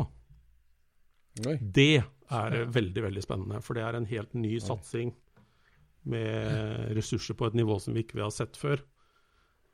Oi. 1.49 1.55
Det 1.57 2.03
er 2.29 2.57
veldig, 2.69 3.05
veldig 3.07 3.23
spennende. 3.25 3.63
For 3.65 3.79
det 3.79 3.87
er 3.87 3.97
en 3.97 4.09
helt 4.11 4.37
ny 4.37 4.59
satsing 4.61 5.15
med 6.09 6.93
ressurser 6.97 7.37
på 7.39 7.49
et 7.49 7.57
nivå 7.59 7.79
som 7.81 7.97
vi 7.97 8.05
ikke 8.05 8.21
har 8.21 8.35
sett 8.35 8.61
før. 8.61 8.83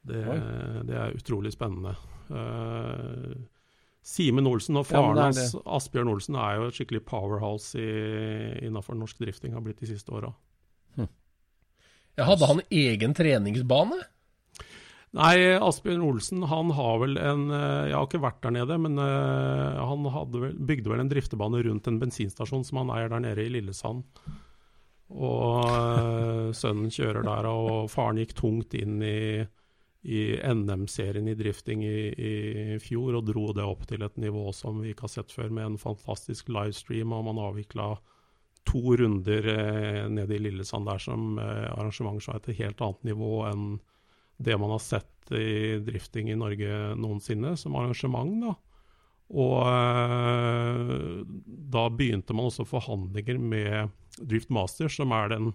Det, 0.05 0.23
det 0.89 0.97
er 1.01 1.17
utrolig 1.17 1.55
spennende. 1.55 1.95
Uh, 2.29 3.35
Simen 4.05 4.49
Olsen 4.49 4.77
og 4.77 4.85
faren 4.89 5.17
er 5.17 5.31
hans, 5.31 5.55
Asbjørn 5.65 6.11
Olsen, 6.13 6.37
er 6.37 6.59
jo 6.59 6.69
et 6.69 6.77
skikkelig 6.77 7.07
powerhouse 7.09 7.81
innafor 8.61 8.99
norsk 9.01 9.23
drifting, 9.23 9.55
har 9.57 9.65
blitt 9.65 9.81
de 9.81 9.89
siste 9.95 10.13
åra. 10.13 10.35
Ja, 12.15 12.27
hadde 12.29 12.47
han 12.47 12.61
egen 12.71 13.15
treningsbane? 13.17 13.97
Nei, 15.15 15.35
Asbjørn 15.63 16.03
Olsen 16.03 16.45
han 16.51 16.73
har 16.75 16.97
vel 17.03 17.19
en 17.23 17.45
eh, 17.55 17.91
Jeg 17.91 17.95
har 17.95 18.07
ikke 18.09 18.23
vært 18.23 18.41
der 18.43 18.55
nede, 18.57 18.79
men 18.83 18.99
eh, 18.99 19.79
han 19.79 20.09
vel, 20.35 20.57
bygde 20.59 20.91
vel 20.91 21.05
en 21.05 21.11
driftebane 21.11 21.63
rundt 21.67 21.91
en 21.91 22.01
bensinstasjon 22.03 22.67
som 22.67 22.83
han 22.83 22.91
eier 22.97 23.13
der 23.13 23.23
nede 23.23 23.45
i 23.45 23.53
Lillesand. 23.55 24.03
Og 25.15 26.55
sønnen 26.57 26.91
kjører 26.91 27.23
der, 27.27 27.47
og 27.47 27.91
faren 27.93 28.19
gikk 28.19 28.33
tungt 28.39 28.75
inn 28.75 28.97
i, 29.05 29.45
i 30.05 30.37
NM-serien 30.37 31.29
i 31.29 31.37
drifting 31.39 31.85
i, 31.85 31.99
i 32.13 32.79
fjor 32.83 33.17
og 33.17 33.29
dro 33.31 33.47
det 33.57 33.65
opp 33.65 33.87
til 33.89 34.05
et 34.05 34.19
nivå 34.21 34.51
som 34.53 34.83
vi 34.83 34.93
ikke 34.93 35.07
har 35.07 35.15
sett 35.15 35.33
før, 35.33 35.49
med 35.49 35.65
en 35.65 35.79
fantastisk 35.81 36.51
livestream, 36.53 37.15
og 37.17 37.25
man 37.31 37.41
avvikla 37.41 37.95
to 38.69 38.97
runder 39.01 39.49
eh, 39.49 40.05
nede 40.13 40.37
i 40.37 40.43
Lillesand 40.45 40.89
der 40.89 41.01
som 41.01 41.39
eh, 41.41 41.71
arrangement 41.73 42.21
som 42.23 42.35
er 42.35 42.43
et 42.43 42.61
helt 42.61 42.85
annet 42.85 43.11
nivå 43.13 43.33
enn 43.49 43.67
det 44.45 44.57
man 44.61 44.73
har 44.75 44.83
sett 44.83 45.33
i 45.33 45.79
drifting 45.85 46.29
i 46.33 46.37
Norge 46.37 46.95
noensinne, 46.99 47.55
som 47.57 47.77
arrangement. 47.79 48.35
da. 48.43 48.55
Og 49.33 49.61
eh, 49.71 51.23
da 51.73 51.85
begynte 51.89 52.37
man 52.37 52.51
også 52.51 52.67
forhandlinger 52.69 53.39
med 53.41 53.95
Drift 54.21 54.51
Masters, 54.53 54.99
som 54.99 55.15
er 55.17 55.33
den 55.33 55.53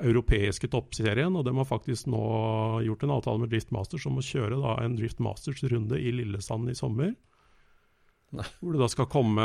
europeiske 0.00 0.68
toppserien. 0.72 1.34
Og 1.36 1.44
de 1.46 1.52
har 1.56 1.64
faktisk 1.68 2.06
nå 2.10 2.22
gjort 2.86 3.02
en 3.04 3.10
avtale 3.18 3.38
med 3.42 3.50
Drift 3.52 3.70
Masters 3.74 4.06
om 4.08 4.18
å 4.18 4.24
kjøre 4.24 4.56
da 4.62 4.72
en 4.84 4.96
Drift 4.98 5.20
Masters-runde 5.22 5.96
i 6.00 6.10
Lillesand 6.14 6.70
i 6.72 6.76
sommer. 6.78 7.10
Nei. 8.32 8.46
Hvor 8.60 8.72
det 8.72 8.80
da 8.80 8.88
skal 8.88 9.10
komme 9.12 9.44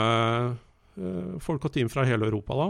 eh, 0.96 1.34
folk 1.44 1.66
og 1.68 1.74
team 1.76 1.90
fra 1.92 2.06
hele 2.08 2.26
Europa 2.30 2.54
da. 2.62 2.68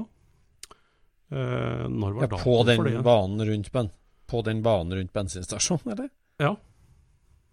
Eh, 1.37 1.85
når 1.91 2.11
var 2.17 2.23
Ja, 2.25 2.29
på 2.41 2.55
den 2.65 2.77
for 2.81 2.87
det? 2.89 3.03
banen 3.05 3.45
rundt 3.51 3.69
ben, 3.75 3.89
På 4.27 4.41
den 4.47 4.59
banen 4.65 4.91
rundt 4.97 5.13
bensinstasjonen, 5.13 5.87
eller? 5.93 6.09
Ja. 6.41 6.55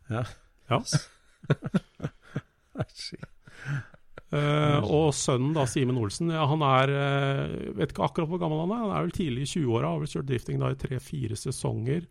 Ja. 0.09 0.25
ja. 0.71 0.79
Eh, 4.35 4.87
og 4.91 5.13
sønnen, 5.15 5.53
da, 5.55 5.67
Simen 5.71 5.99
Olsen, 6.01 6.33
ja, 6.35 6.43
han 6.51 6.63
er 6.67 6.91
uh, 6.91 7.75
Vet 7.79 7.93
ikke 7.93 8.07
akkurat 8.07 8.31
hvor 8.31 8.41
gammel 8.43 8.65
han 8.65 8.73
er. 8.75 8.83
Han 8.83 8.95
er 8.97 9.07
vel 9.07 9.15
tidlig 9.15 9.45
i 9.45 9.51
20-åra. 9.53 9.93
Har 9.93 10.03
vel 10.03 10.11
kjørt 10.11 10.31
drifting 10.31 10.61
da 10.63 10.73
i 10.73 10.79
tre-fire 10.81 11.39
sesonger. 11.39 12.09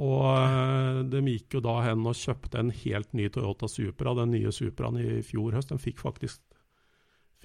Og 0.00 0.24
uh, 0.30 1.02
de 1.12 1.22
gikk 1.34 1.58
jo 1.58 1.64
da 1.66 1.78
hen 1.84 2.06
og 2.08 2.16
kjøpte 2.16 2.60
en 2.62 2.72
helt 2.84 3.12
ny 3.16 3.28
Toyota 3.32 3.68
Supra, 3.70 4.14
den 4.16 4.32
nye 4.36 4.54
Supraen 4.54 5.00
i 5.02 5.20
fjor 5.26 5.56
høst. 5.58 5.72
Den 5.72 5.82
fikk 5.82 6.00
faktisk, 6.00 6.40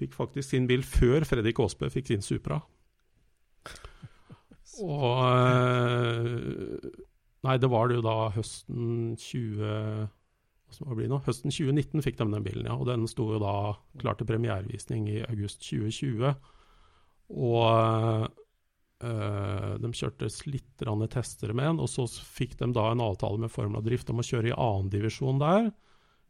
fikk 0.00 0.16
faktisk 0.16 0.54
sin 0.54 0.68
bil 0.70 0.86
før 0.86 1.28
Fredrik 1.28 1.60
Aasbø 1.60 1.90
fikk 1.92 2.12
sin 2.12 2.24
Supra. 2.24 2.62
Og 4.80 5.20
Nei, 7.42 7.56
det 7.58 7.68
var 7.68 7.90
det 7.90 7.96
jo 7.98 8.04
da 8.06 8.16
høsten 8.32 9.16
20 9.18 10.06
Høsten 10.80 11.52
2019 11.52 12.04
fikk 12.04 12.18
de 12.18 12.26
den 12.26 12.44
bilen, 12.44 12.68
ja. 12.68 12.76
Og 12.76 12.88
den 12.88 13.06
sto 13.10 13.28
jo 13.34 13.40
da 13.42 13.74
klar 14.00 14.18
til 14.18 14.28
premierevisning 14.28 15.08
i 15.10 15.20
august 15.26 15.62
2020. 15.66 16.32
Og 17.32 18.26
øh, 19.04 19.70
de 19.82 19.92
kjørte 19.96 20.30
litt 20.50 20.84
tester 21.12 21.52
med 21.52 21.70
den, 21.70 21.80
og 21.80 21.88
så 21.90 22.06
fikk 22.08 22.58
de 22.60 22.72
da 22.72 22.90
en 22.92 23.04
avtale 23.04 23.40
med 23.40 23.52
Formula 23.52 23.82
Drift 23.84 24.10
om 24.10 24.20
å 24.22 24.26
kjøre 24.26 24.52
i 24.52 24.56
annendivisjon 24.56 25.40
der 25.42 25.70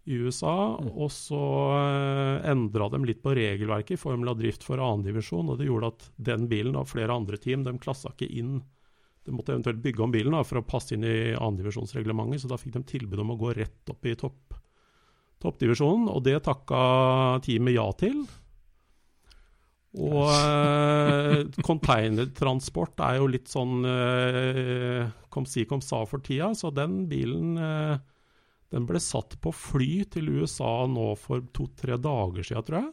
i 0.04 0.18
USA. 0.18 0.56
Og 0.90 1.10
så 1.14 1.42
øh, 1.78 2.50
endra 2.50 2.88
de 2.92 3.02
litt 3.06 3.22
på 3.22 3.34
regelverket 3.38 3.96
i 3.96 4.00
Formula 4.00 4.34
Drift 4.38 4.66
for 4.66 4.82
annendivisjon, 4.82 5.50
og 5.50 5.58
det 5.60 5.70
gjorde 5.70 5.94
at 5.94 6.06
den 6.30 6.48
bilen 6.50 6.78
og 6.78 6.90
flere 6.90 7.14
andre 7.14 7.38
team 7.40 7.66
de 7.66 7.76
klassa 7.82 8.14
ikke 8.14 8.30
inn 8.30 8.60
de 9.22 9.34
måtte 9.34 9.54
eventuelt 9.54 9.82
bygge 9.82 10.02
om 10.02 10.12
bilen 10.12 10.34
da, 10.34 10.42
for 10.46 10.58
å 10.58 10.66
passe 10.66 10.96
inn 10.96 11.06
i 11.06 11.32
annendivisjonsreglementet, 11.36 12.42
så 12.42 12.50
da 12.50 12.58
fikk 12.58 12.74
de 12.76 12.84
tilbud 12.94 13.22
om 13.22 13.34
å 13.34 13.38
gå 13.38 13.52
rett 13.58 13.92
opp 13.92 14.06
i 14.10 14.16
topp, 14.18 14.56
toppdivisjonen, 15.42 16.08
og 16.10 16.24
det 16.26 16.40
takka 16.46 16.80
teamet 17.46 17.76
ja 17.76 17.86
til. 18.00 18.22
Og 19.92 20.24
eh, 20.32 21.42
containertransport 21.60 23.02
er 23.04 23.18
jo 23.20 23.28
litt 23.28 23.50
sånn 23.52 23.84
eh, 23.84 25.02
kom 25.32 25.44
si 25.48 25.66
kom 25.68 25.82
sa 25.84 26.00
for 26.08 26.24
tida, 26.24 26.54
så 26.56 26.72
den 26.72 27.02
bilen 27.10 27.58
eh, 27.60 27.98
den 28.72 28.86
ble 28.88 29.00
satt 29.04 29.36
på 29.44 29.52
fly 29.52 30.06
til 30.14 30.30
USA 30.40 30.86
nå 30.88 31.10
for 31.20 31.44
to-tre 31.52 31.98
dager 32.00 32.46
siden, 32.46 32.64
tror 32.64 32.78
jeg. 32.80 32.92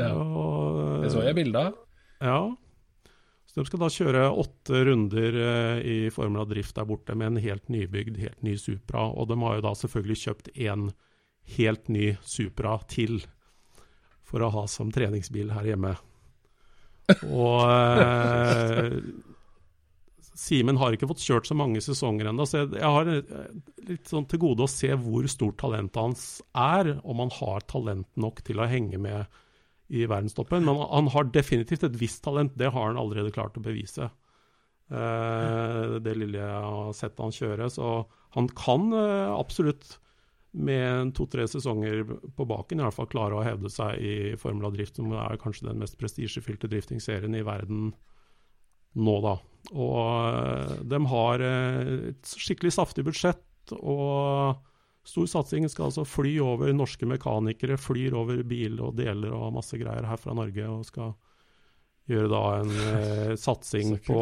Ja. 0.00 0.12
Og, 0.12 1.06
Det 1.06 1.14
så 1.14 1.24
jeg 1.24 1.38
bilde 1.40 1.62
av. 1.70 1.78
ja. 2.20 2.42
Så 3.50 3.58
de 3.58 3.66
skal 3.66 3.80
da 3.82 3.90
kjøre 3.90 4.26
åtte 4.38 4.84
runder 4.86 5.36
eh, 5.42 5.78
i 5.82 5.96
Formel 6.14 6.44
av 6.44 6.50
drift 6.52 6.76
der 6.76 6.86
borte 6.86 7.16
med 7.18 7.32
en 7.32 7.40
helt 7.42 7.66
nybygd, 7.72 8.20
helt 8.22 8.44
ny 8.46 8.54
Supra. 8.60 9.08
Og 9.10 9.26
de 9.26 9.38
har 9.42 9.56
jo 9.58 9.64
da 9.66 9.72
selvfølgelig 9.74 10.18
kjøpt 10.20 10.52
en 10.68 10.92
helt 11.56 11.90
ny 11.90 12.12
Supra 12.22 12.76
til 12.90 13.18
for 14.30 14.46
å 14.46 14.52
ha 14.54 14.62
som 14.70 14.92
treningsbil 14.94 15.50
her 15.50 15.66
hjemme. 15.72 15.96
Og 17.26 17.66
eh, 17.66 18.94
Simen 20.40 20.78
har 20.80 20.94
ikke 20.94 21.08
fått 21.10 21.26
kjørt 21.26 21.50
så 21.50 21.56
mange 21.58 21.82
sesonger 21.84 22.30
ennå, 22.30 22.46
så 22.48 22.62
jeg 22.62 22.86
har 22.86 23.10
eh, 23.12 23.50
litt 23.90 24.06
sånn 24.08 24.30
til 24.30 24.40
gode 24.46 24.64
å 24.64 24.70
se 24.70 24.94
hvor 24.94 25.26
stort 25.28 25.58
talentet 25.60 25.98
hans 26.00 26.24
er, 26.54 26.94
om 27.02 27.26
han 27.26 27.34
har 27.40 27.66
talent 27.66 28.08
nok 28.14 28.44
til 28.46 28.62
å 28.62 28.70
henge 28.70 29.02
med 29.02 29.40
i 29.90 30.06
verdenstoppen. 30.06 30.64
Men 30.64 30.78
han 30.80 31.10
har 31.14 31.30
definitivt 31.34 31.84
et 31.86 31.98
visst 31.98 32.22
talent, 32.24 32.54
det 32.58 32.70
har 32.70 32.92
han 32.92 33.00
allerede 33.00 33.32
klart 33.34 33.58
å 33.58 33.64
bevise. 33.64 34.10
Eh, 34.90 35.96
det 36.02 36.14
lille 36.18 36.38
jeg 36.38 36.62
har 36.66 36.94
sett 36.96 37.18
han 37.22 37.34
kjøre. 37.34 37.68
Så 37.70 37.90
han 38.36 38.48
kan 38.58 38.90
eh, 38.94 39.34
absolutt 39.34 39.98
med 40.50 41.12
to-tre 41.14 41.44
sesonger 41.46 42.02
på 42.34 42.46
baken 42.50 42.80
i 42.80 42.86
hvert 42.86 42.96
fall 42.96 43.10
klare 43.10 43.36
å 43.38 43.44
hevde 43.46 43.70
seg 43.70 44.00
i 44.02 44.14
Formula 44.38 44.72
Drift, 44.74 44.98
som 44.98 45.12
er 45.14 45.38
kanskje 45.42 45.68
den 45.68 45.78
mest 45.82 45.98
prestisjefylte 46.00 46.70
driftingserien 46.70 47.36
i 47.38 47.44
verden 47.46 47.92
nå, 48.98 49.14
da. 49.22 49.36
Og 49.74 50.00
eh, 50.30 50.74
de 50.90 51.04
har 51.12 51.46
et 51.46 52.34
skikkelig 52.34 52.74
saftig 52.78 53.06
budsjett 53.06 53.74
og 53.78 54.58
stor 55.06 55.26
satsing. 55.30 55.68
Skal 55.70 55.88
altså 55.88 56.04
fly 56.08 56.36
over 56.44 56.72
norske 56.76 57.08
mekanikere, 57.08 57.78
flyr 57.80 58.16
over 58.18 58.42
bil 58.46 58.80
og 58.84 58.96
deler 59.00 59.34
og 59.36 59.54
masse 59.56 59.78
greier 59.80 60.08
her 60.08 60.20
fra 60.20 60.36
Norge. 60.36 60.68
og 60.68 60.86
skal 60.88 61.14
gjøre 62.10 62.30
da 62.32 62.42
en 62.60 62.74
eh, 62.94 63.34
satsing 63.38 63.96
på 64.06 64.20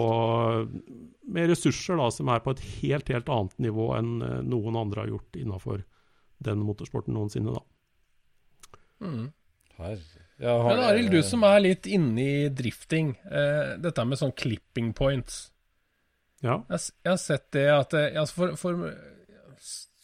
med 1.28 1.50
ressurser 1.50 1.98
da, 2.00 2.10
som 2.12 2.30
er 2.32 2.44
på 2.44 2.54
et 2.56 2.64
helt, 2.78 3.10
helt 3.12 3.32
annet 3.32 3.58
nivå 3.68 3.90
enn 3.96 4.14
eh, 4.24 4.38
noen 4.46 4.78
andre 4.80 5.04
har 5.04 5.12
gjort 5.14 5.40
innafor 5.40 5.84
den 6.44 6.62
motorsporten 6.62 7.16
noensinne, 7.16 7.56
da. 7.56 7.64
Mm. 9.02 9.28
Her. 9.78 10.00
Ja, 10.38 10.54
har 10.62 10.76
Men 10.76 10.84
Arild, 10.86 11.10
du 11.10 11.22
som 11.26 11.42
er 11.46 11.60
litt 11.62 11.86
inne 11.90 12.22
i 12.22 12.48
drifting. 12.54 13.12
Eh, 13.26 13.76
dette 13.82 14.04
med 14.06 14.20
sånn 14.20 14.34
clipping 14.38 14.92
points. 14.94 15.48
Ja. 16.42 16.60
Jeg, 16.70 16.92
jeg 17.02 17.10
har 17.10 17.18
sett 17.18 17.48
det 17.56 17.66
at 17.74 17.94
eh, 17.98 18.12
altså 18.20 18.36
For, 18.36 18.58
for 18.60 18.84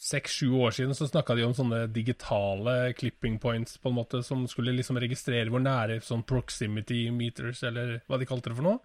seks-sju 0.05 0.51
år 0.61 0.75
siden 0.77 0.97
så 0.97 1.09
snakka 1.09 1.37
de 1.39 1.47
om 1.47 1.55
sånne 1.57 1.87
digitale 1.93 2.93
clipping 2.99 3.39
points, 3.41 3.79
på 3.81 3.89
en 3.89 3.97
måte, 3.97 4.21
som 4.27 4.45
skulle 4.51 4.75
liksom 4.77 4.99
registrere 5.01 5.49
hvor 5.53 5.63
nære 5.65 6.03
sånn 6.05 6.27
proximity 6.29 7.07
meters, 7.15 7.63
eller 7.65 7.99
hva 8.09 8.21
de 8.21 8.29
kalte 8.29 8.53
det 8.53 8.59
for 8.59 8.69
noe. 8.69 8.83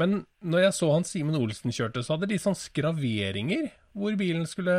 Men 0.00 0.24
når 0.42 0.66
jeg 0.66 0.76
så 0.80 0.90
han 0.90 1.06
Simen 1.06 1.38
Olsen 1.38 1.74
kjørte, 1.74 2.02
så 2.02 2.16
hadde 2.16 2.32
de 2.32 2.40
sånn 2.42 2.58
skraveringer 2.58 3.68
hvor 3.94 4.16
bilen 4.18 4.42
skulle 4.50 4.74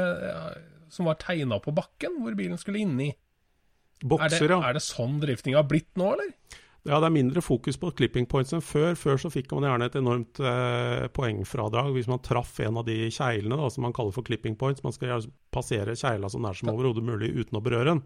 Som 0.91 1.07
var 1.07 1.15
tegna 1.21 1.55
på 1.63 1.71
bakken, 1.75 2.19
hvor 2.19 2.35
bilen 2.35 2.59
skulle 2.59 2.81
inni. 2.83 3.07
Er 3.09 4.03
det, 4.03 4.09
Bokser, 4.11 4.51
ja. 4.51 4.59
er 4.67 4.75
det 4.75 4.83
sånn 4.83 5.21
drifting 5.23 5.55
har 5.55 5.65
blitt 5.67 5.89
nå, 5.97 6.11
eller? 6.13 6.59
Ja, 6.85 6.99
det 7.01 7.07
er 7.07 7.15
mindre 7.15 7.41
fokus 7.41 7.79
på 7.81 7.89
clipping 7.97 8.27
points 8.29 8.53
enn 8.53 8.61
før. 8.61 8.91
Før 8.99 9.17
så 9.17 9.31
fikk 9.33 9.49
man 9.55 9.65
gjerne 9.65 9.87
et 9.89 9.95
enormt 9.97 10.37
eh, 10.37 11.07
poengfradrag 11.17 11.89
hvis 11.95 12.09
man 12.11 12.21
traff 12.21 12.59
en 12.61 12.77
av 12.77 12.85
de 12.85 13.07
kjeglene 13.09 13.57
da, 13.57 13.71
som 13.73 13.87
man 13.87 13.95
kaller 13.95 14.13
for 14.13 14.27
clipping 14.27 14.53
points. 14.59 14.83
Man 14.85 14.93
skal 14.93 15.25
passere 15.53 15.97
kjegla 15.97 16.29
så 16.29 16.41
nær 16.43 16.57
som 16.57 16.69
overhodet 16.75 17.01
mulig 17.07 17.31
uten 17.33 17.57
å 17.57 17.63
berøre 17.65 17.95
den. 17.95 18.03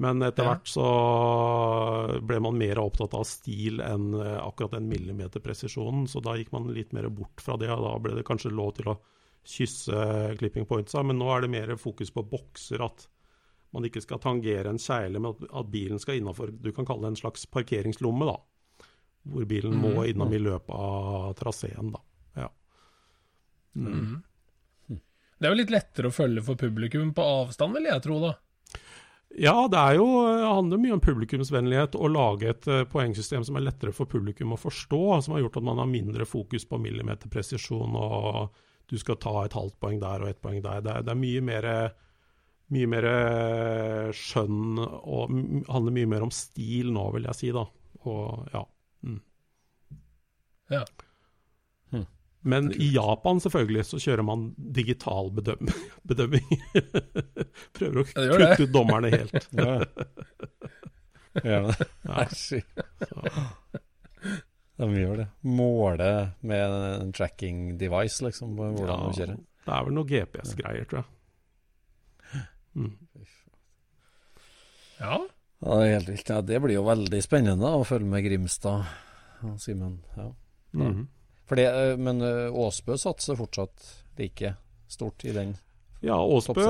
Men 0.00 0.24
etter 0.24 0.48
hvert 0.48 0.66
så 0.66 0.86
ble 2.24 2.40
man 2.42 2.56
mer 2.58 2.80
opptatt 2.82 3.14
av 3.14 3.28
stil 3.28 3.84
enn 3.84 4.14
eh, 4.16 4.38
akkurat 4.40 4.78
den 4.78 4.88
millimeterpresisjonen, 4.88 6.08
så 6.08 6.24
da 6.24 6.38
gikk 6.40 6.54
man 6.56 6.72
litt 6.72 6.96
mer 6.96 7.10
bort 7.12 7.44
fra 7.44 7.60
det. 7.60 7.68
og 7.68 7.84
Da 7.84 7.92
ble 8.00 8.16
det 8.16 8.24
kanskje 8.26 8.54
lov 8.54 8.72
til 8.80 8.94
å 8.94 8.98
kysse 9.44 10.06
clipping 10.40 10.64
pointsa, 10.64 11.04
men 11.04 11.20
nå 11.20 11.28
er 11.34 11.44
det 11.44 11.52
mer 11.52 11.76
fokus 11.76 12.08
på 12.16 12.24
bokser. 12.32 12.80
at 12.80 13.04
man 13.74 13.88
ikke 13.88 14.02
skal 14.04 14.22
tangere 14.22 14.70
en 14.70 14.80
kjegle, 14.80 15.20
men 15.20 15.34
at, 15.34 15.70
bilen 15.70 15.98
skal 16.02 16.20
innafor 16.20 16.52
Du 16.54 16.70
kan 16.72 16.86
kalle 16.86 17.06
det 17.06 17.14
en 17.14 17.22
slags 17.24 17.46
parkeringslomme, 17.50 18.28
da. 18.28 18.38
Hvor 19.24 19.48
bilen 19.48 19.74
må 19.80 20.04
innom 20.04 20.32
i 20.36 20.40
løpet 20.42 20.70
av 20.70 21.32
traseen, 21.40 21.90
da. 21.94 22.02
Ja. 22.44 22.48
Mm. 23.74 24.22
Det 24.88 25.48
er 25.48 25.52
jo 25.52 25.58
litt 25.58 25.72
lettere 25.74 26.10
å 26.10 26.14
følge 26.14 26.44
for 26.46 26.60
publikum 26.60 27.10
på 27.16 27.24
avstand, 27.42 27.74
vil 27.76 27.90
jeg 27.90 28.04
tro, 28.04 28.20
da. 28.22 28.34
Ja, 29.34 29.56
det 29.66 29.80
er 29.80 29.96
jo, 29.98 30.06
handler 30.46 30.78
mye 30.78 30.94
om 30.94 31.02
publikumsvennlighet 31.02 31.96
å 31.98 32.10
lage 32.12 32.52
et 32.52 32.68
eh, 32.70 32.84
poengsystem 32.86 33.42
som 33.42 33.58
er 33.58 33.64
lettere 33.66 33.90
for 33.96 34.06
publikum 34.06 34.54
å 34.54 34.60
forstå, 34.60 35.00
som 35.24 35.34
har 35.34 35.42
gjort 35.42 35.58
at 35.58 35.66
man 35.66 35.80
har 35.82 35.90
mindre 35.90 36.26
fokus 36.28 36.68
på 36.70 36.78
millimeterpresisjon 36.78 37.98
og 37.98 38.60
du 38.86 38.94
skal 39.00 39.18
ta 39.18 39.34
et 39.42 39.56
halvt 39.56 39.80
poeng 39.82 39.98
der 39.98 40.22
og 40.22 40.30
ett 40.30 40.42
poeng 40.44 40.60
der. 40.62 40.84
Det 40.84 40.92
er, 40.92 41.06
det 41.08 41.14
er 41.14 41.18
mye 41.18 41.42
mer 41.42 41.68
mye 42.72 42.88
mer 42.90 43.06
eh, 43.10 44.10
skjønn 44.16 44.78
og 44.80 45.34
handler 45.68 45.96
mye 45.98 46.10
mer 46.14 46.24
om 46.26 46.32
stil 46.34 46.92
nå, 46.94 47.08
vil 47.16 47.28
jeg 47.28 47.40
si, 47.40 47.50
da. 47.54 47.66
Og 48.08 48.54
ja. 48.54 48.64
Mm. 49.04 49.20
Ja. 50.72 50.84
Men 52.44 52.72
i 52.76 52.90
Japan 52.92 53.40
selvfølgelig 53.40 53.86
så 53.88 53.98
kjører 54.04 54.24
man 54.26 54.50
digital 54.76 55.30
bedøm 55.32 55.70
bedømming. 56.08 56.44
Prøver 57.72 58.02
å 58.02 58.04
Ja, 58.12 58.36
det 58.36 58.48
kutte 58.50 58.66
ut 58.68 58.74
dommerne 58.74 59.12
helt. 59.14 59.48
Ja. 61.42 61.64
Gjør 61.64 61.64
det? 61.66 63.32
De 64.78 64.86
gjør 65.00 65.16
det. 65.18 65.24
Måle 65.42 66.10
med 66.46 66.74
en 67.00 67.10
tracking 67.16 67.72
device, 67.80 68.22
liksom, 68.22 68.52
hvordan 68.54 68.76
ja, 68.86 68.98
de 69.00 69.18
kjører. 69.18 69.40
Det 69.64 69.72
er 69.74 69.88
vel 69.88 69.96
noe 69.96 70.08
GPS-greier, 70.12 70.86
tror 70.86 71.00
jeg. 71.00 71.08
Mm. 72.74 72.92
Ja. 75.00 75.26
Ja, 75.64 75.76
det 75.80 75.86
er 75.88 75.94
helt 75.98 76.08
vilt. 76.12 76.28
Ja, 76.28 76.40
det 76.44 76.60
blir 76.62 76.76
jo 76.76 76.84
veldig 76.86 77.20
spennende 77.24 77.70
å 77.78 77.84
følge 77.88 78.08
med 78.10 78.24
Grimstad 78.26 78.84
og 79.44 79.58
Simen. 79.62 79.98
Ja. 80.18 80.30
For 81.48 81.60
det, 81.60 81.66
eh, 81.70 81.96
men 82.00 82.20
eh, 82.24 82.50
Åsbø 82.52 82.96
satser 83.00 83.36
fortsatt 83.38 83.84
like 84.18 84.54
stort 84.90 85.24
i 85.24 85.32
den. 85.36 85.54
Ja, 86.04 86.18
Åsbø 86.20 86.64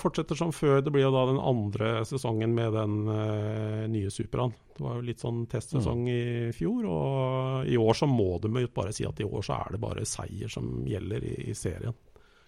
fortsetter 0.00 0.38
som 0.38 0.52
før. 0.56 0.80
Det 0.80 0.92
blir 0.94 1.04
jo 1.04 1.10
da 1.12 1.26
den 1.28 1.40
andre 1.40 1.90
sesongen 2.08 2.54
med 2.56 2.72
den 2.72 2.94
uh, 3.12 3.82
nye 3.92 4.08
Superaen. 4.08 4.54
Det 4.72 4.80
var 4.86 4.94
jo 4.96 5.04
litt 5.04 5.20
sånn 5.20 5.42
testsesong 5.52 6.06
Mm. 6.06 6.08
i 6.48 6.52
fjor, 6.56 6.86
og 6.88 7.68
i 7.68 7.76
år 7.76 7.98
så 7.98 8.08
må 8.08 8.38
du 8.40 8.48
bare 8.72 8.94
si 8.96 9.04
at 9.04 9.20
i 9.20 9.26
år 9.28 9.44
så 9.44 9.58
er 9.66 9.72
det 9.76 9.80
bare 9.82 10.06
seier 10.08 10.48
som 10.48 10.86
gjelder 10.88 11.26
i, 11.28 11.34
i 11.50 11.54
serien. 11.54 11.92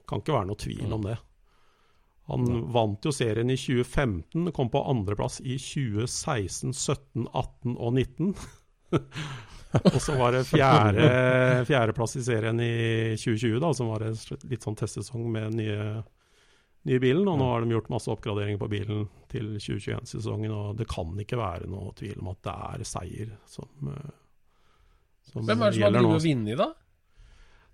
Kan 0.09 0.23
ikke 0.25 0.33
være 0.39 0.49
noe 0.49 0.57
tvil 0.57 0.87
Mm. 0.89 0.93
om 0.97 1.03
det. 1.11 1.19
Han 2.31 2.71
vant 2.73 3.05
jo 3.05 3.13
serien 3.15 3.51
i 3.51 3.57
2015, 3.59 4.53
kom 4.55 4.71
på 4.71 4.83
andreplass 4.89 5.41
i 5.41 5.57
2016, 5.59 6.71
17, 6.73 7.27
18 7.33 7.75
og 7.75 7.97
19. 7.99 8.35
og 9.95 9.99
så 10.03 10.15
var 10.21 10.37
det 10.37 10.45
fjerde, 10.47 11.07
fjerdeplass 11.67 12.17
i 12.21 12.25
serien 12.25 12.61
i 12.63 12.75
2020, 13.19 13.59
da, 13.65 13.73
som 13.75 13.91
var 13.91 14.07
en 14.07 14.19
litt 14.51 14.67
sånn 14.67 14.79
testsesong 14.79 15.27
med 15.35 15.49
den 15.51 15.59
nye, 15.65 15.87
nye 16.89 17.03
bilen. 17.03 17.27
Og 17.27 17.41
nå 17.41 17.49
har 17.51 17.65
de 17.65 17.75
gjort 17.75 17.91
masse 17.93 18.13
oppgraderinger 18.15 18.61
på 18.61 18.71
bilen 18.71 19.09
til 19.33 19.51
2021-sesongen, 19.57 20.55
og 20.55 20.79
det 20.79 20.87
kan 20.93 21.11
ikke 21.25 21.41
være 21.41 21.73
noe 21.73 21.91
tvil 21.99 22.23
om 22.23 22.31
at 22.37 22.43
det 22.47 22.57
er 22.69 22.87
seier 22.93 23.35
som, 23.51 23.91
eh, 23.97 24.15
som 25.33 25.51
Hvem 25.51 25.67
er 25.67 25.75
det 25.75 25.81
som 25.81 25.89
har 25.89 25.99
drevet 25.99 26.21
og 26.21 26.25
vunnet, 26.29 26.63
da? 26.63 26.71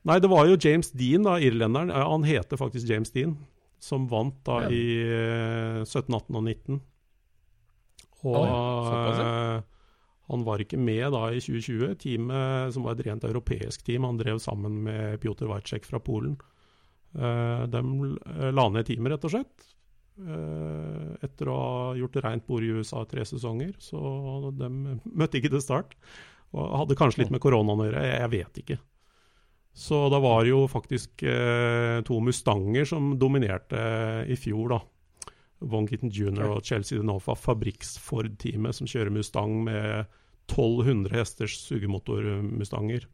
Nei, 0.09 0.18
det 0.24 0.32
var 0.32 0.49
jo 0.49 0.57
James 0.57 0.88
Dean, 0.96 1.26
da, 1.26 1.36
irlenderen. 1.42 1.92
Han 1.92 2.24
heter 2.24 2.57
faktisk 2.57 2.88
James 2.88 3.12
Dean. 3.12 3.36
Som 3.79 4.09
vant 4.11 4.35
da 4.45 4.62
Ja. 4.64 4.70
i 4.74 4.85
eh, 5.07 5.85
17, 5.85 6.11
18 6.14 6.37
og 6.37 6.45
19. 6.45 6.81
Og 8.26 8.35
Oi, 8.35 8.49
eh, 8.51 9.62
han 10.29 10.45
var 10.45 10.59
ikke 10.59 10.79
med 10.79 11.12
da 11.14 11.29
i 11.31 11.39
2020. 11.41 11.95
Teamet, 12.03 12.74
som 12.74 12.83
var 12.85 12.97
et 12.99 13.07
rent 13.07 13.24
europeisk 13.24 13.85
team, 13.87 14.05
han 14.05 14.18
drev 14.18 14.41
sammen 14.43 14.83
med 14.85 15.20
Pjotr 15.22 15.47
Wajcek 15.49 15.87
fra 15.87 16.01
Polen. 16.03 16.37
Eh, 17.14 17.66
de 17.70 17.83
la 18.53 18.68
ned 18.68 18.85
teamet, 18.91 19.14
rett 19.14 19.24
og 19.24 19.33
slett. 19.37 19.68
Eh, 20.18 21.14
etter 21.22 21.49
å 21.49 21.57
ha 21.57 21.95
gjort 21.95 22.18
rent 22.24 22.47
bord 22.47 22.66
i 22.66 22.72
USA 22.74 23.05
tre 23.07 23.22
sesonger. 23.24 23.76
Så 23.79 24.51
de 24.59 24.68
møtte 25.14 25.39
ikke 25.39 25.55
til 25.55 25.62
start. 25.62 25.95
Og 26.53 26.79
hadde 26.83 26.97
kanskje 26.99 27.22
litt 27.22 27.31
med 27.33 27.41
koronaen 27.45 27.81
å 27.85 27.87
gjøre, 27.87 28.05
jeg 28.18 28.31
vet 28.35 28.62
ikke. 28.64 28.79
Så 29.79 30.09
da 30.11 30.18
var 30.18 30.43
det 30.43 30.51
jo 30.51 30.64
faktisk 30.66 31.22
eh, 31.22 32.01
to 32.03 32.16
Mustanger 32.20 32.89
som 32.89 33.12
dominerte 33.18 33.79
i 34.26 34.37
fjor, 34.37 34.72
da. 34.74 34.81
Von 35.70 35.87
Gitten 35.87 36.11
jr. 36.11 36.49
og 36.51 36.66
Chelsea 36.66 36.99
Denofa, 36.99 37.37
fabrikks-Ford-teamet 37.39 38.74
som 38.74 38.91
kjører 38.91 39.14
Mustang 39.14 39.55
med 39.68 40.11
1200 40.51 41.14
hesters 41.14 41.55
sugemotor-Mustanger. 41.68 43.07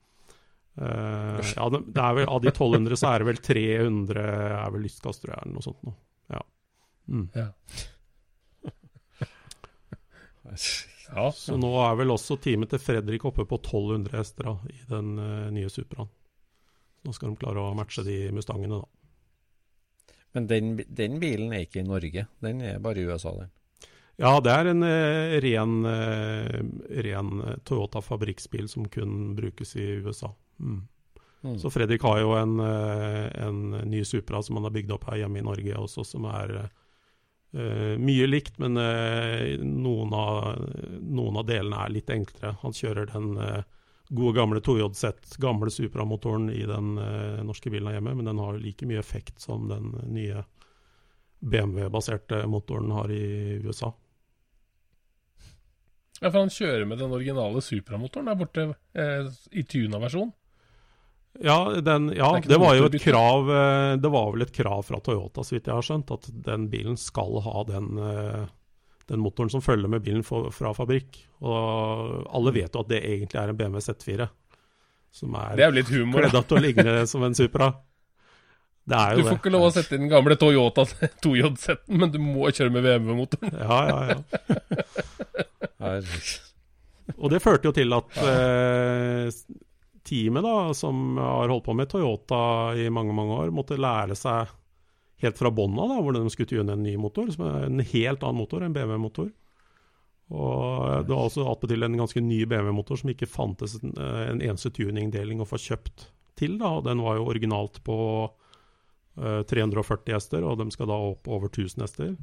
Uh, 0.75 1.39
ja, 1.55 1.69
det, 1.71 1.83
det 1.95 2.09
vel, 2.17 2.29
av 2.33 2.41
de 2.43 2.51
1200 2.51 2.99
så 2.99 3.13
er 3.13 3.23
det 3.23 3.29
vel 3.29 3.43
300 3.47 4.25
er 4.25 4.73
vel 4.75 4.83
lystkastere 4.89 5.37
eller 5.37 5.55
noe 5.55 5.69
sånt 5.69 5.85
noe. 5.87 5.97
Ja. 6.33 6.43
Mm. 7.13 7.29
Ja. 7.37 7.49
Ja. 11.15 11.29
Så 11.37 11.61
nå 11.61 11.71
er 11.85 11.95
vel 12.01 12.11
også 12.11 12.41
teamet 12.43 12.73
til 12.73 12.81
Fredrik 12.83 13.25
oppe 13.29 13.45
på 13.49 13.61
1200 13.61 14.17
hester 14.19 14.49
da, 14.49 14.59
i 14.73 14.81
den 14.91 15.17
uh, 15.21 15.53
nye 15.55 15.71
Supraen. 15.71 16.09
Nå 17.05 17.13
skal 17.13 17.33
de 17.33 17.41
klare 17.41 17.61
å 17.63 17.75
matche 17.77 18.05
de 18.07 18.19
Mustangene, 18.35 18.81
da. 18.81 20.21
Men 20.35 20.49
den, 20.51 20.71
den 20.89 21.21
bilen 21.23 21.53
er 21.55 21.67
ikke 21.67 21.83
i 21.83 21.87
Norge, 21.87 22.27
den 22.43 22.63
er 22.65 22.81
bare 22.83 23.03
i 23.03 23.07
USA, 23.07 23.35
den. 23.39 23.53
Ja, 24.19 24.39
det 24.43 24.51
er 24.55 24.71
en 24.71 24.83
eh, 24.87 25.37
ren, 25.43 25.77
eh, 25.91 26.59
ren 27.03 27.31
eh, 27.43 27.57
Toyota 27.67 28.03
fabrikksbil 28.03 28.69
som 28.71 28.87
kun 28.91 29.35
brukes 29.39 29.75
i 29.79 29.87
USA. 30.05 30.31
Mm. 30.63 30.85
Mm. 31.45 31.57
Så 31.59 31.71
Fredrik 31.71 32.03
har 32.07 32.21
jo 32.23 32.33
en, 32.39 32.61
eh, 32.63 33.27
en 33.47 33.71
ny 33.91 34.05
Supra 34.07 34.43
som 34.43 34.57
han 34.57 34.69
har 34.69 34.75
bygd 34.75 34.95
opp 34.95 35.09
her 35.11 35.21
hjemme 35.23 35.43
i 35.43 35.45
Norge 35.45 35.77
også, 35.77 36.07
som 36.07 36.29
er 36.31 36.55
eh, 36.63 37.95
mye 38.01 38.29
likt, 38.31 38.57
men 38.63 38.79
eh, 38.81 39.59
noen, 39.61 40.15
av, 40.15 40.63
noen 41.03 41.43
av 41.43 41.47
delene 41.51 41.83
er 41.83 41.95
litt 41.99 42.15
enklere. 42.15 42.55
Han 42.63 42.75
kjører 42.75 43.11
den 43.11 43.35
eh, 43.43 43.67
gode 44.09 44.37
gamle 44.37 44.61
Toyota-sett, 44.61 45.37
gamle 45.37 45.71
Supra-motoren 45.71 46.51
i 46.53 46.63
den 46.69 46.99
eh, 46.99 47.43
norske 47.45 47.71
bilen 47.71 47.89
her 47.89 47.99
hjemme, 47.99 48.15
men 48.19 48.29
den 48.29 48.43
har 48.43 48.59
like 48.61 48.87
mye 48.89 49.01
effekt 49.01 49.41
som 49.41 49.69
den 49.69 49.93
nye 50.13 50.45
BMW-baserte 51.45 52.47
motoren 52.47 52.91
har 52.91 53.13
i 53.13 53.61
USA. 53.65 53.93
Ja, 56.21 56.31
for 56.31 56.45
han 56.45 56.53
kjører 56.53 56.87
med 56.89 57.01
den 57.03 57.13
originale 57.13 57.61
Supra-motoren 57.65 58.31
der 58.31 58.41
borte 58.41 58.67
eh, 58.97 59.29
i 59.53 59.65
tuna-versjon. 59.69 60.33
Ja, 61.43 61.81
den, 61.81 62.13
ja 62.15 62.29
Det 62.39 62.49
det, 62.49 62.59
var 62.63 62.77
jo 62.79 62.85
et 62.87 63.03
krav 63.03 63.49
eh, 63.51 63.97
Det 63.99 64.11
var 64.15 64.29
vel 64.31 64.45
et 64.45 64.53
krav 64.55 64.85
fra 64.87 65.01
Toyota, 65.03 65.43
så 65.43 65.57
vidt 65.57 65.67
jeg 65.67 65.75
har 65.75 65.87
skjønt, 65.87 66.13
at 66.15 66.29
den 66.47 66.69
bilen 66.71 66.99
skal 67.01 67.41
ha 67.43 67.65
den, 67.67 67.99
eh, 67.99 68.45
den 69.11 69.21
motoren 69.21 69.51
som 69.53 69.61
følger 69.65 69.89
med 69.93 70.03
bilen 70.05 70.23
for, 70.25 70.51
fra 70.55 70.73
fabrikk. 70.77 71.19
Og 71.45 72.25
alle 72.35 72.53
vet 72.57 72.73
jo 72.75 72.81
at 72.85 72.89
det 72.93 73.03
egentlig 73.05 73.41
er 73.43 73.53
en 73.53 73.59
BMW 73.59 73.83
Z4, 73.85 74.29
som 75.15 75.35
er, 75.39 75.57
Det 75.59 75.65
er 75.67 75.73
jo 75.73 75.77
litt 75.81 75.93
humor. 75.93 76.25
kledd 76.31 76.49
til 76.49 76.57
å 76.59 76.63
ligne 76.65 76.95
som 77.13 77.23
en 77.27 77.37
Supra. 77.37 77.69
Det 78.85 78.97
er 79.01 79.17
Du 79.17 79.23
får 79.25 79.31
det. 79.31 79.39
ikke 79.41 79.53
lov 79.55 79.63
å 79.69 79.73
sette 79.73 79.97
inn 79.97 80.03
den 80.07 80.13
gamle 80.13 80.37
Toyota 80.37 80.85
2JZ-en, 81.25 81.85
men 82.01 82.11
du 82.13 82.19
må 82.21 82.51
kjøre 82.53 82.73
med 82.75 82.85
BMW-motoren. 82.85 83.55
Ja, 83.61 83.79
ja, 83.89 84.01
ja. 84.13 84.19
Og 87.21 87.29
det 87.33 87.43
førte 87.45 87.69
jo 87.69 87.73
til 87.77 87.93
at 87.93 88.17
eh, 88.25 89.29
teamet, 90.09 90.45
da, 90.45 90.55
som 90.77 91.17
har 91.21 91.51
holdt 91.53 91.67
på 91.67 91.75
med 91.77 91.89
Toyota 91.93 92.39
i 92.81 92.87
mange 92.93 93.13
mange 93.17 93.37
år, 93.45 93.53
måtte 93.55 93.77
lære 93.81 94.17
seg 94.17 94.53
helt 95.23 95.39
fra 95.39 95.53
bånn 95.55 95.79
av 95.79 95.95
hvordan 96.03 96.27
de 96.27 96.33
skulle 96.33 96.51
tune 96.51 96.75
en 96.75 96.85
ny 96.85 96.97
motor, 97.01 97.31
som 97.33 97.47
er 97.47 97.67
en 97.69 97.85
helt 97.93 98.25
annen 98.25 98.41
motor, 98.41 98.65
enn 98.65 98.75
BMW-motor. 98.75 99.31
Og 100.35 101.05
det 101.05 101.13
var 101.13 101.27
også 101.27 101.45
attpåtil 101.51 101.85
en 101.85 101.99
ganske 102.01 102.23
ny 102.25 102.41
BMW-motor 102.49 103.01
som 103.01 103.13
ikke 103.13 103.29
fantes 103.29 103.77
en, 103.83 103.93
eh, 104.01 104.23
en 104.31 104.41
eneste 104.41 104.73
tuningdeling 104.73 105.43
å 105.43 105.49
få 105.49 105.61
kjøpt 105.61 106.09
til. 106.39 106.59
da, 106.59 106.79
og 106.79 106.85
Den 106.89 107.03
var 107.05 107.19
jo 107.19 107.29
originalt 107.31 107.83
på 107.85 107.99
uh, 109.21 109.43
340 109.47 110.17
hester, 110.17 110.43
og 110.43 110.59
de 110.59 110.71
skal 110.75 110.91
da 110.91 110.97
opp 111.13 111.29
over 111.29 111.53
1000 111.53 111.85
hester. 111.85 112.17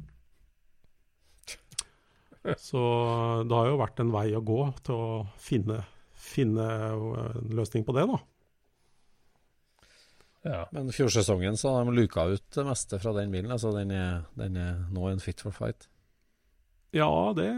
Så 2.58 2.82
det 3.46 3.54
har 3.54 3.70
jo 3.70 3.78
vært 3.80 4.02
en 4.02 4.12
vei 4.12 4.26
å 4.34 4.42
gå 4.42 4.64
til 4.82 4.98
å 4.98 5.08
finne, 5.38 5.78
finne 6.18 6.66
eh, 6.66 7.38
en 7.38 7.52
løsning 7.54 7.86
på 7.86 7.94
det, 7.96 8.08
da. 8.10 8.18
Ja. 10.42 10.66
Men 10.74 10.90
fjorsesongen 10.94 11.56
så 11.56 11.70
har 11.76 11.84
de 11.86 11.94
luka 11.94 12.24
ut 12.34 12.44
det 12.54 12.64
meste 12.66 12.98
fra 12.98 13.14
den 13.14 13.30
bilen. 13.34 13.52
Altså 13.54 13.70
den 13.76 13.92
er, 13.94 14.24
den 14.38 14.58
er 14.58 14.80
nå 14.90 15.06
en 15.10 15.22
fit 15.22 15.42
for 15.44 15.54
fight. 15.54 15.88
Ja, 16.92 17.08
det 17.36 17.48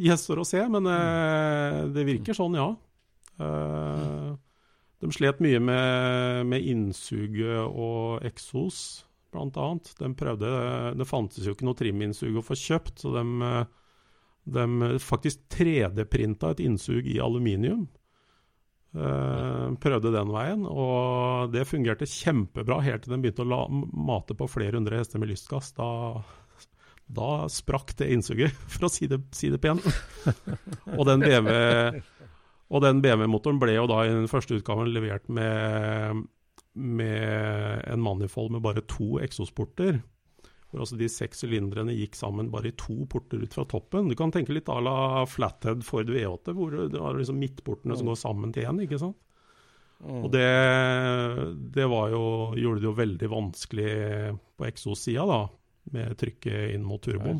gjenstår 0.00 0.40
å 0.40 0.46
se, 0.48 0.62
men 0.72 0.86
eh, 0.88 1.80
det 1.92 2.06
virker 2.08 2.36
sånn, 2.36 2.56
ja. 2.56 2.70
Eh, 3.42 4.30
de 5.04 5.10
slet 5.12 5.42
mye 5.44 5.60
med, 5.60 6.46
med 6.48 6.68
innsuget 6.70 7.66
og 7.66 8.24
eksos, 8.24 8.78
annet. 9.34 9.90
De 9.98 10.12
prøvde, 10.14 10.50
det 10.94 11.08
fantes 11.10 11.44
jo 11.44 11.56
ikke 11.56 11.66
noe 11.66 11.76
triminnsug 11.76 12.38
å 12.38 12.44
få 12.46 12.56
kjøpt, 12.56 13.02
så 13.02 13.10
de, 13.16 13.24
eh, 13.48 13.66
de 14.54 14.98
faktisk 15.02 15.42
3D-printa 15.52 16.54
et 16.54 16.62
innsug 16.64 17.10
i 17.10 17.18
aluminium. 17.20 17.88
Eh, 18.94 19.68
prøvde 19.82 20.12
den 20.14 20.30
veien, 20.30 20.62
og 20.70 21.50
det 21.50 21.66
fungerte 21.66 22.06
kjempebra 22.06 22.78
helt 22.86 23.02
til 23.02 23.16
den 23.16 23.24
begynte 23.24 23.42
å 23.42 23.50
la, 23.50 23.60
mate 23.66 24.36
på 24.38 24.46
flere 24.46 24.78
hundre 24.78 25.00
hester 25.00 25.18
med 25.18 25.32
lystgass. 25.32 25.72
Da, 25.74 25.88
da 27.10 27.30
sprakk 27.50 27.96
det 27.98 28.12
innsuget, 28.14 28.54
for 28.76 28.86
å 28.86 28.92
si 28.92 29.10
det, 29.10 29.18
si 29.34 29.50
det 29.50 29.58
pent. 29.62 29.82
og 30.94 31.06
den 31.08 31.26
BMW 31.26 32.00
BMW-motoren 32.74 33.58
ble 33.62 33.74
jo 33.76 33.88
da 33.90 34.04
i 34.06 34.14
den 34.14 34.30
første 34.30 34.56
utgaven 34.58 34.88
levert 34.94 35.26
med, 35.30 36.24
med 36.74 37.82
en 37.90 38.02
manifold 38.02 38.54
med 38.54 38.62
bare 38.64 38.82
to 38.90 39.18
eksosporter. 39.22 40.00
Hvor 40.74 40.82
altså 40.82 40.96
de 40.98 41.06
seks 41.06 41.44
sylindrene 41.44 41.94
gikk 41.94 42.16
sammen 42.18 42.48
bare 42.50 42.72
i 42.72 42.74
to 42.74 43.04
porter 43.06 43.44
ut 43.44 43.52
fra 43.54 43.62
toppen. 43.70 44.08
Du 44.10 44.16
kan 44.18 44.32
tenke 44.34 44.56
litt 44.56 44.66
à 44.72 44.80
la 44.82 45.22
Flathead 45.30 45.84
Ford 45.86 46.08
V8, 46.10 46.50
hvor 46.50 46.74
du 46.90 46.96
har 46.98 47.14
liksom 47.14 47.38
midtportene 47.38 47.94
som 47.94 48.10
går 48.10 48.18
sammen 48.18 48.50
til 48.54 48.66
én, 48.66 48.80
ikke 48.82 48.98
sant. 48.98 49.20
Og 50.04 50.26
det, 50.34 50.48
det 51.76 51.86
var 51.88 52.10
jo, 52.12 52.24
gjorde 52.58 52.82
det 52.82 52.88
jo 52.88 52.96
veldig 52.98 53.28
vanskelig 53.30 53.92
på 54.58 54.66
eksos-sida, 54.66 55.24
da, 55.30 55.38
med 55.94 56.18
trykket 56.20 56.74
inn 56.74 56.82
mot 56.84 57.00
turboen. 57.06 57.38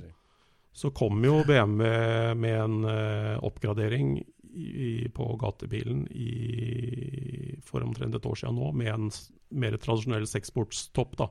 Så 0.75 0.95
kom 0.95 1.19
jo 1.27 1.41
BMW 1.47 1.91
med 2.39 2.55
en 2.55 2.79
uh, 2.87 3.43
oppgradering 3.47 4.17
i, 4.55 5.11
på 5.15 5.27
gatebilen 5.43 6.07
i, 6.15 7.59
for 7.67 7.83
omtrent 7.83 8.15
et 8.15 8.27
år 8.31 8.39
siden 8.39 8.63
nå, 8.63 8.71
med 8.79 8.95
en 8.95 9.11
mer 9.59 9.77
tradisjonell 9.83 10.27
seksportstopp. 10.31 11.19
da. 11.19 11.29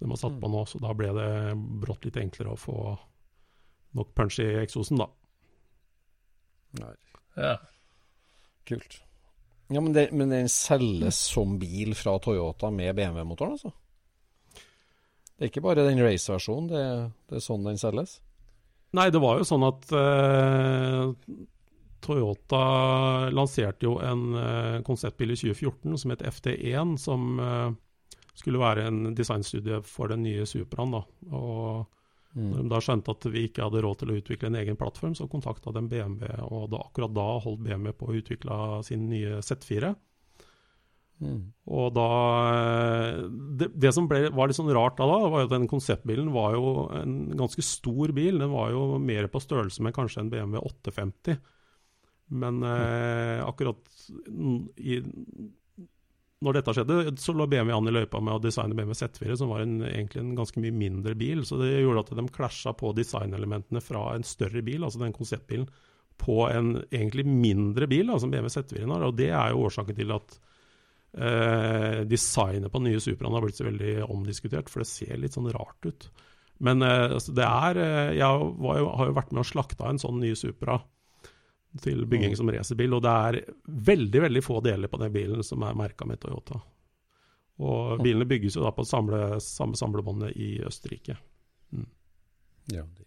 De 0.00 0.08
har 0.08 0.20
satt 0.20 0.38
på 0.40 0.48
nå, 0.48 0.64
så 0.66 0.80
da 0.80 0.94
ble 0.96 1.10
det 1.12 1.30
brått 1.82 2.06
litt 2.08 2.16
enklere 2.20 2.54
å 2.54 2.60
få 2.60 2.76
nok 3.98 4.14
punch 4.16 4.38
i 4.40 4.48
eksosen, 4.62 5.00
da. 5.00 5.10
Nei. 6.80 6.94
Ja. 7.36 7.56
Kult. 8.68 9.00
Ja, 9.70 9.80
men, 9.80 9.92
det, 9.94 10.08
men 10.16 10.32
den 10.32 10.48
selges 10.50 11.18
som 11.30 11.58
bil 11.60 11.92
fra 11.98 12.16
Toyota 12.22 12.72
med 12.74 12.96
BMW-motoren, 12.98 13.58
altså? 13.58 13.74
Det 15.36 15.46
er 15.46 15.52
ikke 15.52 15.62
bare 15.64 15.86
den 15.86 16.02
race-versjonen, 16.02 16.66
det, 16.72 16.82
det 17.30 17.38
er 17.38 17.44
sånn 17.44 17.68
den 17.68 17.78
selges? 17.80 18.18
Nei, 18.96 19.06
det 19.14 19.20
var 19.22 19.38
jo 19.38 19.46
sånn 19.46 19.62
at 19.68 19.92
eh, 19.94 21.36
Toyota 22.02 22.64
lanserte 23.32 23.86
jo 23.86 23.94
en 24.02 24.24
eh, 24.40 24.80
konseptbil 24.86 25.36
i 25.36 25.38
2014 25.38 26.02
som 26.02 26.14
het 26.14 26.26
FT1, 26.32 26.96
som 27.00 27.30
eh, 27.40 27.70
skulle 28.40 28.62
være 28.62 28.88
en 28.88 29.14
designstudie 29.16 29.80
for 29.86 30.12
den 30.12 30.24
nye 30.26 30.48
Supraen. 30.48 30.96
da. 30.96 31.04
Og 31.36 31.86
når 32.40 32.62
de 32.62 32.70
da 32.70 32.78
skjønte 32.82 33.14
at 33.14 33.26
vi 33.32 33.46
ikke 33.48 33.64
hadde 33.66 33.82
råd 33.82 34.02
til 34.02 34.12
å 34.12 34.18
utvikle 34.20 34.50
en 34.50 34.60
egen 34.60 34.78
plattform, 34.78 35.16
så 35.18 35.26
kontakta 35.30 35.72
de 35.74 35.82
BMW, 35.90 36.28
og 36.46 36.68
da, 36.70 36.84
akkurat 36.84 37.14
da 37.16 37.26
holdt 37.42 37.64
BMW 37.66 37.96
på 37.98 38.06
å 38.06 38.14
utvikle 38.20 38.60
sin 38.86 39.08
nye 39.10 39.40
Z4. 39.42 39.90
Og 41.20 41.90
da 41.92 42.08
Det, 43.60 43.68
det 43.76 43.92
som 43.92 44.06
ble, 44.08 44.30
var 44.32 44.48
litt 44.48 44.56
sånn 44.56 44.72
rart 44.72 44.96
da, 44.96 45.08
da, 45.10 45.18
var 45.28 45.42
jo 45.42 45.50
at 45.50 45.54
den 45.56 45.68
konseptbilen 45.70 46.30
var 46.32 46.54
jo 46.56 46.86
en 46.96 47.16
ganske 47.36 47.64
stor 47.66 48.14
bil. 48.16 48.40
Den 48.40 48.54
var 48.54 48.70
jo 48.72 48.84
mer 49.02 49.28
på 49.32 49.42
størrelse 49.42 49.84
med 49.84 49.96
kanskje 49.96 50.24
en 50.24 50.30
BMW 50.32 50.62
850. 50.62 51.40
Men 52.40 52.62
eh, 52.62 53.42
akkurat 53.42 53.82
i, 54.78 55.00
når 56.40 56.56
dette 56.56 56.72
skjedde, 56.72 56.98
så 57.20 57.34
lå 57.36 57.44
BMW 57.52 57.74
an 57.76 57.88
i 57.90 57.92
løypa 57.92 58.20
med 58.24 58.38
å 58.38 58.42
designe 58.42 58.76
BMW 58.76 58.96
Z4, 58.96 59.34
som 59.36 59.50
var 59.52 59.64
en, 59.64 59.80
egentlig 59.84 60.22
en 60.22 60.36
ganske 60.38 60.62
mye 60.62 60.72
mindre 60.72 61.12
bil. 61.18 61.42
Så 61.44 61.58
det 61.60 61.74
gjorde 61.74 62.06
at 62.06 62.12
de 62.16 62.24
klasja 62.32 62.72
på 62.76 62.94
designelementene 62.96 63.82
fra 63.84 64.06
en 64.14 64.24
større 64.24 64.62
bil, 64.64 64.86
altså 64.86 65.02
den 65.02 65.16
konseptbilen, 65.16 65.68
på 66.20 66.38
en 66.48 66.74
egentlig 66.90 67.26
mindre 67.28 67.88
bil, 67.88 68.08
da, 68.08 68.16
som 68.20 68.32
BMW 68.32 68.52
Z4 68.52 68.88
har. 68.88 69.04
Og 69.04 69.18
det 69.20 69.28
er 69.32 69.52
jo 69.52 69.66
årsaken 69.68 69.98
til 70.00 70.14
at 70.16 70.38
eh, 71.16 72.00
designet 72.08 72.72
på 72.72 72.80
den 72.80 72.90
nye 72.90 73.04
Supraen 73.04 73.36
har 73.36 73.44
blitt 73.44 73.60
så 73.60 73.68
veldig 73.68 73.94
omdiskutert, 74.08 74.72
for 74.72 74.84
det 74.84 74.90
ser 74.90 75.20
litt 75.20 75.36
sånn 75.36 75.50
rart 75.52 75.88
ut. 75.88 76.08
Men 76.64 76.84
eh, 76.84 77.16
altså, 77.18 77.36
det 77.36 77.46
er 77.46 77.80
eh, 77.80 78.14
Jeg 78.18 78.24
jo, 78.24 78.50
har 78.68 79.08
jo 79.08 79.16
vært 79.16 79.32
med 79.32 79.44
og 79.44 79.48
slakta 79.48 79.88
en 79.88 80.00
sånn 80.00 80.20
ny 80.20 80.34
Supra 80.36 80.80
til 81.78 82.02
bygging 82.10 82.34
som 82.38 82.50
racerbil, 82.50 82.96
og 82.96 83.02
det 83.04 83.14
er 83.28 83.40
veldig 83.90 84.22
veldig 84.26 84.42
få 84.42 84.58
deler 84.64 84.90
på 84.90 84.98
den 84.98 85.12
bilen 85.14 85.44
som 85.46 85.62
er 85.62 85.78
merka 85.78 86.08
med 86.08 86.18
Toyota. 86.22 86.58
Og 87.60 88.00
bilene 88.02 88.26
bygges 88.26 88.56
jo 88.56 88.64
da 88.64 88.72
på 88.74 88.86
samle, 88.88 89.38
samme 89.44 89.78
samlebåndet 89.78 90.34
i 90.34 90.54
Østerrike. 90.66 91.18
Ja, 92.70 92.84
det. 92.84 93.06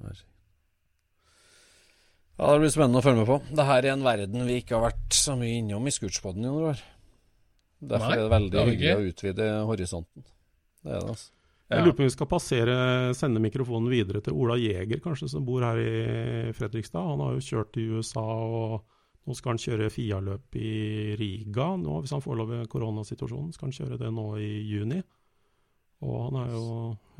Herregud. 0.00 0.26
Ja, 2.40 2.52
Det 2.54 2.60
blir 2.62 2.72
spennende 2.72 3.00
å 3.02 3.04
følge 3.04 3.20
med 3.20 3.28
på. 3.28 3.36
Dette 3.50 3.74
er 3.76 3.86
en 3.90 4.04
verden 4.06 4.46
vi 4.48 4.54
ikke 4.62 4.78
har 4.78 4.86
vært 4.86 5.16
så 5.16 5.34
mye 5.36 5.58
innom 5.58 5.84
i 5.84 5.92
Scootspoden 5.92 6.46
i 6.46 6.48
noen 6.48 6.70
år. 6.70 6.78
Derfor 7.80 8.06
Nei, 8.06 8.16
er 8.16 8.22
det 8.22 8.30
veldig 8.32 8.54
det 8.54 8.60
er 8.60 8.70
hyggelig 8.70 8.94
å 8.94 9.10
utvide 9.10 9.48
horisonten. 9.68 10.24
Det 10.80 10.94
er 10.94 11.02
det, 11.04 11.12
altså. 11.12 11.28
Jeg 11.70 11.84
lurer 11.84 11.94
på 11.94 12.02
om 12.02 12.08
vi 12.08 12.14
skal 12.16 12.26
passere, 12.26 12.74
sende 13.14 13.38
mikrofonen 13.42 13.90
videre 13.92 14.20
til 14.26 14.34
Ola 14.34 14.56
Jæger, 14.58 14.98
kanskje, 15.04 15.28
som 15.30 15.44
bor 15.46 15.62
her 15.62 15.78
i 15.78 16.52
Fredrikstad. 16.56 17.04
Han 17.12 17.20
har 17.22 17.36
jo 17.36 17.44
kjørt 17.46 17.70
til 17.76 17.92
USA, 18.00 18.24
og 18.26 18.80
nå 19.28 19.36
skal 19.38 19.52
han 19.54 19.60
kjøre 19.62 19.90
FIA-løp 19.94 20.56
i 20.58 20.72
Riga. 21.20 21.68
Nå, 21.78 22.00
hvis 22.02 22.10
han 22.16 22.24
får 22.24 22.40
lov 22.40 22.50
i 22.56 22.64
koronasituasjonen, 22.72 23.52
skal 23.54 23.68
han 23.70 23.76
kjøre 23.76 23.98
det 24.02 24.10
nå 24.16 24.24
i 24.42 24.50
juni. 24.66 24.98
Og 26.02 26.16
han 26.26 26.40
er 26.42 26.50
jo 26.56 26.64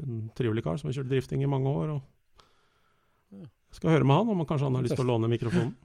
en 0.03 0.19
trivelig 0.35 0.65
kar 0.67 0.81
som 0.81 0.91
har 0.91 0.99
kjørt 0.99 1.13
drifting 1.13 1.45
i 1.47 1.51
mange 1.51 1.71
år. 1.71 1.95
og 1.95 3.47
jeg 3.71 3.79
skal 3.79 3.93
høre 3.95 4.03
med 4.09 4.17
han 4.19 4.33
om 4.35 4.41
han 4.43 4.47
kanskje 4.51 4.67
han 4.67 4.75
har 4.81 4.83
lyst 4.83 4.97
til 4.99 5.05
å 5.07 5.11
låne 5.13 5.29
mikrofonen. 5.31 5.77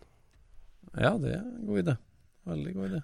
Ja, 0.97 1.11
det 1.21 1.35
er 1.35 1.43
en 1.43 1.67
god 1.69 1.83
idé. 1.83 1.97
Veldig 2.49 2.73
god 2.73 2.89
idé. 2.89 3.03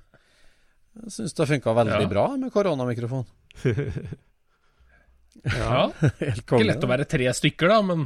Jeg 1.04 1.12
syns 1.20 1.38
det 1.38 1.48
funka 1.54 1.74
veldig 1.78 2.02
Ja. 2.02 2.08
bra 2.10 2.26
med 2.38 2.50
koronamikrofon. 2.52 3.28
ja. 5.44 5.92
Helt 6.20 6.44
Ikke 6.44 6.66
lett 6.66 6.84
å 6.84 6.90
være 6.92 7.08
tre 7.10 7.32
stykker, 7.36 7.72
da, 7.72 7.80
men 7.86 8.06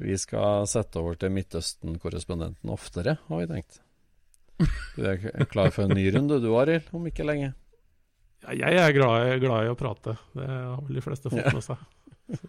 Vi 0.00 0.16
skal 0.20 0.68
sette 0.70 1.00
over 1.00 1.18
til 1.20 1.32
Midtøsten-korrespondenten 1.34 2.72
oftere, 2.72 3.18
har 3.28 3.42
vi 3.42 3.50
tenkt. 3.50 3.80
Du 4.96 5.04
er 5.04 5.20
klar 5.50 5.72
for 5.74 5.84
en 5.84 5.96
ny 5.96 6.06
runde 6.14 6.40
du, 6.40 6.50
Arild, 6.56 6.88
om 6.96 7.04
ikke 7.08 7.26
lenge? 7.28 7.52
Ja, 8.46 8.54
jeg 8.54 8.78
er 8.78 8.94
glad, 8.94 9.40
glad, 9.42 9.66
i 9.66 9.72
å 9.72 9.78
prate. 9.78 10.16
Det 10.36 10.46
har 10.46 10.80
vel 10.84 10.98
de 11.00 11.04
fleste 11.04 11.32
fått 11.32 11.50
med 11.50 11.64
seg. 11.64 11.84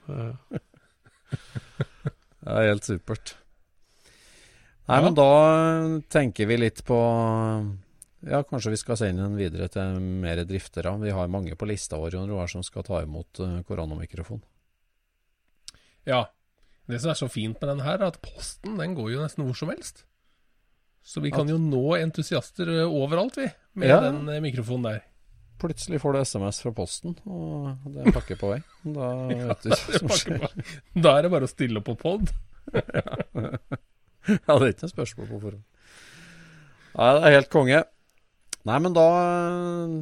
Ja. 0.08 0.30
det 2.44 2.54
er 2.54 2.70
helt 2.70 2.88
supert. 2.88 3.36
Nei, 4.88 5.00
ja. 5.00 5.04
men 5.04 5.18
da 5.18 5.32
tenker 6.14 6.48
vi 6.48 6.60
litt 6.62 6.84
på 6.88 6.98
Ja, 8.26 8.42
kanskje 8.44 8.74
vi 8.74 8.80
skal 8.82 8.98
sende 8.98 9.28
den 9.28 9.38
videre 9.38 9.68
til 9.70 10.00
mer 10.02 10.42
driftere. 10.48 10.96
Vi 11.04 11.14
har 11.14 11.30
mange 11.30 11.54
på 11.56 11.68
lista 11.70 12.00
vår 12.02 12.18
Roar, 12.26 12.50
som 12.50 12.64
skal 12.66 12.86
ta 12.88 13.04
imot 13.06 13.42
uh, 13.44 13.60
koronamikrofon. 13.68 14.42
Ja. 16.08 16.26
Det 16.88 17.02
som 17.04 17.12
er 17.12 17.20
så 17.20 17.28
fint 17.28 17.60
med 17.60 17.70
den 17.70 17.84
her, 17.84 18.00
er 18.00 18.14
at 18.14 18.22
posten 18.24 18.78
den 18.80 18.96
går 18.96 19.12
jo 19.12 19.24
nesten 19.26 19.44
hvor 19.44 19.58
som 19.60 19.70
helst. 19.74 20.06
Så 21.04 21.20
vi 21.24 21.32
kan 21.32 21.48
jo 21.48 21.58
nå 21.60 21.98
entusiaster 22.00 22.68
eh, 22.68 22.84
overalt, 22.84 23.38
vi, 23.40 23.48
med 23.80 23.92
ja. 23.92 24.00
den 24.04 24.28
eh, 24.32 24.42
mikrofonen 24.44 24.88
der. 24.90 25.04
Plutselig 25.60 26.00
får 26.04 26.16
du 26.16 26.20
SMS 26.22 26.60
fra 26.64 26.72
posten, 26.76 27.16
og 27.28 27.86
det 27.92 28.04
er 28.04 28.16
pakke 28.16 28.38
på 28.40 28.54
vei. 28.54 28.60
Da 28.98 29.12
vet 29.28 29.64
du 29.64 29.72
hva 29.72 29.80
som 30.00 30.12
skjer. 30.16 30.48
Da 30.96 31.14
er 31.18 31.28
det 31.28 31.32
bare 31.34 31.48
å 31.48 31.52
stille 31.52 31.80
opp 31.80 31.88
på 31.88 31.96
pod. 32.02 32.32
ja, 32.76 32.80
det 34.28 34.60
er 34.60 34.74
ikke 34.74 34.88
noe 34.88 34.94
spørsmål 34.94 35.32
på 35.32 35.42
forhånd. 35.46 35.64
Nei, 36.98 37.10
det 37.16 37.24
er 37.30 37.38
helt 37.38 37.52
konge. 37.54 37.84
Nei, 38.66 38.80
men 38.84 38.96
da 38.96 39.08
eh, 39.22 39.98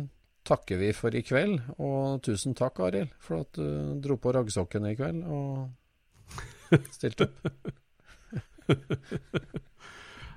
takker 0.47 0.79
vi 0.79 0.93
for 0.95 1.15
i 1.15 1.23
kveld. 1.25 1.59
Og 1.81 2.21
tusen 2.25 2.55
takk, 2.57 2.79
Arild, 2.87 3.11
for 3.19 3.43
at 3.43 3.59
du 3.59 3.99
dro 4.03 4.17
på 4.21 4.33
raggsokkene 4.35 4.93
i 4.93 4.99
kveld 4.99 5.25
og 5.25 5.69
stilte 6.95 7.29
opp. 7.29 7.71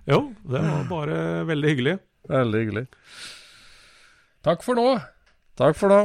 Jo, 0.08 0.22
det 0.48 0.60
var 0.64 0.86
bare 0.88 1.16
veldig 1.48 1.72
hyggelig. 1.72 1.98
Veldig 2.28 2.60
hyggelig. 2.62 2.86
Takk 4.44 4.62
for 4.64 4.78
nå. 4.78 4.86
Takk 5.58 5.76
for 5.76 5.92
nå. 5.92 6.00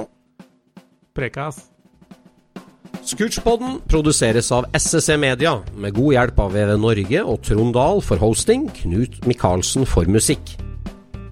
Prekas. 1.15 1.61
Scootspodden 3.03 3.81
produseres 3.91 4.47
av 4.55 4.65
SSC 4.73 5.17
Media, 5.19 5.57
med 5.75 5.95
god 5.95 6.13
hjelp 6.15 6.39
av 6.39 6.53
VV 6.55 6.75
Norge 6.79 7.23
og 7.23 7.41
Trond 7.43 7.75
Dahl 7.75 7.99
for 8.03 8.21
hosting, 8.23 8.69
Knut 8.79 9.19
Micaelsen 9.27 9.87
for 9.87 10.07
musikk. 10.07 10.55